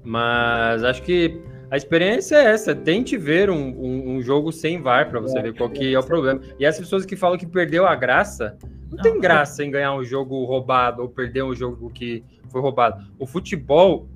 Mas 0.03 0.85
acho 0.85 1.03
que 1.03 1.41
a 1.71 1.77
experiência 1.77 2.37
é 2.37 2.45
essa. 2.53 2.75
Tente 2.75 3.17
ver 3.17 3.49
um, 3.49 3.57
um, 3.57 4.17
um 4.17 4.23
jogo 4.23 4.53
sem 4.53 4.81
VAR 4.81 5.09
para 5.09 5.19
você 5.19 5.39
é, 5.39 5.43
ver 5.43 5.55
qual 5.55 5.71
que 5.71 5.95
é 5.95 5.99
o 5.99 6.05
problema. 6.05 6.41
E 6.59 6.67
as 6.67 6.79
pessoas 6.79 7.07
que 7.07 7.17
falam 7.17 7.39
que 7.39 7.47
perdeu 7.47 7.87
a 7.87 7.95
graça, 7.95 8.57
não, 8.63 8.97
não 8.97 9.03
tem 9.03 9.19
graça 9.19 9.65
em 9.65 9.71
ganhar 9.71 9.95
um 9.95 10.05
jogo 10.05 10.45
roubado 10.45 11.03
ou 11.03 11.09
perder 11.09 11.43
um 11.43 11.55
jogo 11.55 11.91
que 11.91 12.23
foi 12.51 12.61
roubado. 12.61 13.05
O 13.19 13.27
futebol 13.27 14.07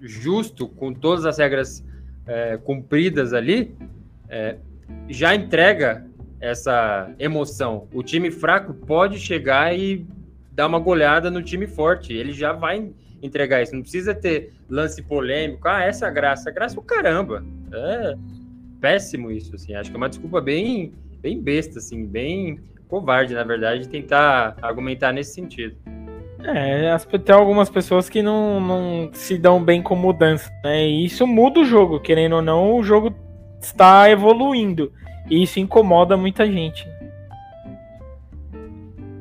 justo, 0.00 0.68
com 0.68 0.92
todas 0.92 1.26
as 1.26 1.38
regras 1.38 1.84
é, 2.26 2.56
cumpridas 2.56 3.32
ali, 3.32 3.74
é, 4.28 4.56
já 5.08 5.34
entrega 5.34 6.06
essa 6.44 7.10
emoção. 7.18 7.88
O 7.92 8.02
time 8.02 8.30
fraco 8.30 8.74
pode 8.74 9.18
chegar 9.18 9.76
e 9.76 10.06
dar 10.52 10.66
uma 10.66 10.78
goleada 10.78 11.30
no 11.30 11.42
time 11.42 11.66
forte. 11.66 12.12
Ele 12.12 12.32
já 12.32 12.52
vai 12.52 12.90
entregar 13.22 13.62
isso. 13.62 13.74
Não 13.74 13.82
precisa 13.82 14.14
ter 14.14 14.52
lance 14.68 15.02
polêmico. 15.02 15.66
Ah, 15.66 15.82
essa 15.82 16.06
é 16.06 16.10
graça. 16.10 16.50
Graça 16.50 16.76
é 16.76 16.78
o 16.78 16.82
caramba. 16.82 17.44
É 17.72 18.14
péssimo 18.80 19.30
isso, 19.30 19.54
assim. 19.54 19.74
Acho 19.74 19.90
que 19.90 19.96
é 19.96 19.98
uma 19.98 20.08
desculpa 20.10 20.42
bem, 20.42 20.92
bem 21.22 21.40
besta, 21.40 21.78
assim, 21.78 22.04
bem 22.04 22.60
covarde, 22.88 23.32
na 23.32 23.42
verdade, 23.42 23.88
tentar 23.88 24.56
argumentar 24.60 25.10
nesse 25.10 25.32
sentido. 25.32 25.74
É, 26.44 26.94
tem 27.24 27.34
algumas 27.34 27.70
pessoas 27.70 28.10
que 28.10 28.20
não, 28.20 28.60
não 28.60 29.10
se 29.14 29.38
dão 29.38 29.64
bem 29.64 29.82
com 29.82 29.96
mudança, 29.96 30.52
né? 30.62 30.86
E 30.86 31.06
isso 31.06 31.26
muda 31.26 31.60
o 31.60 31.64
jogo, 31.64 31.98
querendo 31.98 32.36
ou 32.36 32.42
não, 32.42 32.76
o 32.76 32.82
jogo 32.82 33.14
está 33.58 34.10
evoluindo. 34.10 34.92
E 35.30 35.42
isso 35.42 35.58
incomoda 35.58 36.16
muita 36.16 36.46
gente. 36.46 36.86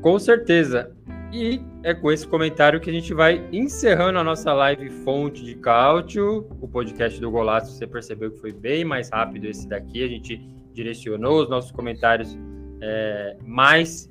Com 0.01 0.19
certeza. 0.19 0.91
E 1.31 1.61
é 1.81 1.93
com 1.93 2.11
esse 2.11 2.27
comentário 2.27 2.79
que 2.79 2.89
a 2.89 2.93
gente 2.93 3.13
vai 3.13 3.43
encerrando 3.51 4.19
a 4.19 4.23
nossa 4.23 4.53
live 4.53 4.89
Fonte 5.03 5.43
de 5.43 5.55
Cálcio. 5.55 6.47
O 6.61 6.67
podcast 6.67 7.19
do 7.19 7.31
Golaço, 7.31 7.71
você 7.71 7.87
percebeu 7.87 8.31
que 8.31 8.39
foi 8.39 8.51
bem 8.51 8.85
mais 8.85 9.09
rápido 9.09 9.45
esse 9.45 9.67
daqui. 9.67 10.03
A 10.03 10.07
gente 10.07 10.37
direcionou 10.73 11.41
os 11.41 11.49
nossos 11.49 11.71
comentários 11.71 12.37
é, 12.81 13.37
mais 13.45 14.09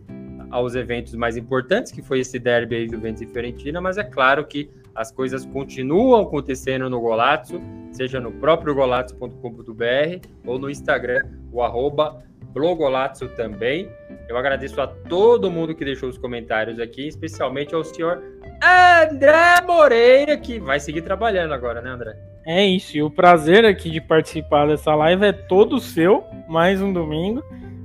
aos 0.51 0.75
eventos 0.75 1.15
mais 1.15 1.37
importantes, 1.37 1.93
que 1.93 2.03
foi 2.03 2.21
esse 2.21 2.39
derby 2.39 2.77
aí 2.77 2.89
Juventus 2.89 3.23
e 3.23 3.27
Fiorentina, 3.27 3.81
mas 3.81 3.97
é 3.97 4.05
claro 4.05 4.45
que 4.47 4.71
as 4.95 5.11
coisas 5.11 5.45
continuam 5.47 6.23
acontecendo 6.23 6.89
no 6.89 7.01
Golazzo, 7.01 7.61
seja 7.91 8.21
no 8.21 8.33
próprio 8.33 8.75
golazzo.com.br 8.75 10.29
ou 10.47 10.59
no 10.59 10.71
Instagram, 10.71 11.23
o 11.53 11.63
arroba 11.63 12.23
Blogolazzo 12.53 13.29
também. 13.29 13.89
Eu 14.29 14.37
agradeço 14.37 14.81
a 14.81 14.87
todo 14.87 15.51
mundo 15.51 15.75
que 15.75 15.85
deixou 15.85 16.09
os 16.09 16.19
comentários 16.19 16.79
aqui, 16.79 17.09
especialmente 17.09 17.75
ao 17.75 17.83
senhor 17.83 18.23
André 18.63 19.61
Moreira, 19.67 20.37
que 20.37 20.59
vai 20.59 20.79
seguir 20.79 21.03
trabalhando 21.03 21.55
agora, 21.55 21.81
né, 21.81 21.91
André? 21.91 22.17
É 22.45 22.65
isso, 22.65 22.97
e 22.97 23.03
o 23.03 23.11
prazer 23.11 23.65
aqui 23.65 23.91
de 23.91 24.01
participar 24.01 24.67
dessa 24.67 24.95
live 24.95 25.25
é 25.25 25.33
todo 25.33 25.81
seu, 25.81 26.25
mais 26.49 26.83
um 26.83 26.93
domingo. 26.93 27.43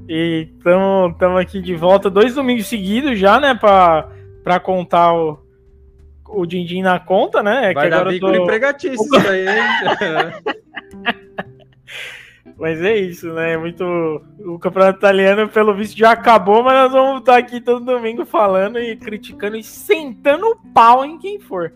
E 0.09 0.47
estamos 0.57 1.39
aqui 1.39 1.61
de 1.61 1.75
volta, 1.75 2.09
dois 2.09 2.35
domingos 2.35 2.67
seguidos 2.67 3.19
já, 3.19 3.39
né, 3.39 3.53
para 3.53 4.59
contar 4.59 5.13
o, 5.13 5.39
o 6.29 6.45
din-din 6.45 6.81
na 6.81 6.99
conta, 6.99 7.41
né? 7.41 7.71
É 7.71 7.73
Vai 7.73 7.85
que 7.85 7.89
dar 7.89 8.01
agora 8.01 8.19
tô... 8.19 8.33
empregatício 8.33 9.03
isso 9.03 9.27
aí, 9.27 9.45
Mas 12.57 12.81
é 12.81 12.97
isso, 12.97 13.31
né? 13.33 13.53
É 13.53 13.57
muito. 13.57 13.83
O 14.39 14.57
campeonato 14.57 14.97
italiano, 14.97 15.47
pelo 15.47 15.75
visto, 15.75 15.95
já 15.95 16.11
acabou, 16.11 16.63
mas 16.63 16.73
nós 16.73 16.91
vamos 16.91 17.19
estar 17.19 17.37
aqui 17.37 17.61
todo 17.61 17.85
domingo 17.85 18.25
falando 18.25 18.79
e 18.79 18.95
criticando 18.95 19.55
e 19.55 19.63
sentando 19.63 20.47
o 20.47 20.55
pau 20.73 21.05
em 21.05 21.19
quem 21.19 21.39
for. 21.39 21.71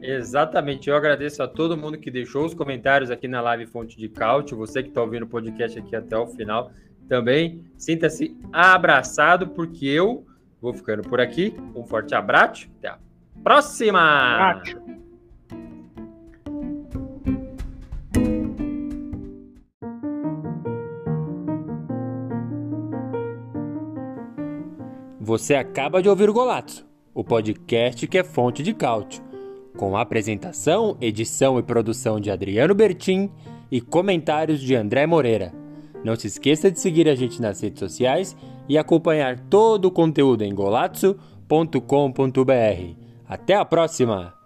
Exatamente. 0.00 0.88
Eu 0.88 0.96
agradeço 0.96 1.42
a 1.42 1.48
todo 1.48 1.76
mundo 1.76 1.98
que 1.98 2.10
deixou 2.10 2.44
os 2.44 2.54
comentários 2.54 3.10
aqui 3.10 3.26
na 3.26 3.40
live 3.40 3.66
Fonte 3.66 3.96
de 3.96 4.08
Cálcio. 4.08 4.56
Você 4.56 4.80
que 4.80 4.90
está 4.90 5.00
ouvindo 5.00 5.24
o 5.24 5.28
podcast 5.28 5.76
aqui 5.76 5.96
até 5.96 6.16
o 6.16 6.26
final 6.28 6.70
também. 7.08 7.64
Sinta-se 7.76 8.36
abraçado, 8.52 9.48
porque 9.48 9.86
eu 9.86 10.24
Vou 10.62 10.72
ficando 10.72 11.02
por 11.02 11.20
aqui. 11.20 11.56
Um 11.74 11.82
forte 11.82 12.14
abraço. 12.14 12.70
Até 12.78 12.86
a 12.86 12.98
próxima! 13.42 14.00
Abraço. 14.00 14.80
Você 25.20 25.54
acaba 25.54 26.00
de 26.00 26.08
ouvir 26.08 26.30
o 26.30 26.32
Golato, 26.32 26.86
o 27.12 27.24
podcast 27.24 28.06
que 28.06 28.18
é 28.18 28.22
fonte 28.22 28.62
de 28.62 28.74
cálcio, 28.74 29.22
com 29.76 29.96
apresentação, 29.96 30.96
edição 31.00 31.58
e 31.58 31.62
produção 31.62 32.20
de 32.20 32.30
Adriano 32.30 32.74
Bertin 32.74 33.30
e 33.70 33.80
comentários 33.80 34.60
de 34.60 34.76
André 34.76 35.06
Moreira. 35.06 35.52
Não 36.04 36.16
se 36.16 36.26
esqueça 36.26 36.70
de 36.70 36.78
seguir 36.78 37.08
a 37.08 37.14
gente 37.14 37.40
nas 37.40 37.60
redes 37.60 37.78
sociais 37.78 38.36
e 38.68 38.78
acompanhar 38.78 39.38
todo 39.38 39.86
o 39.86 39.90
conteúdo 39.90 40.42
em 40.42 40.54
golazzo.com.br. 40.54 42.96
Até 43.28 43.54
a 43.54 43.64
próxima! 43.64 44.41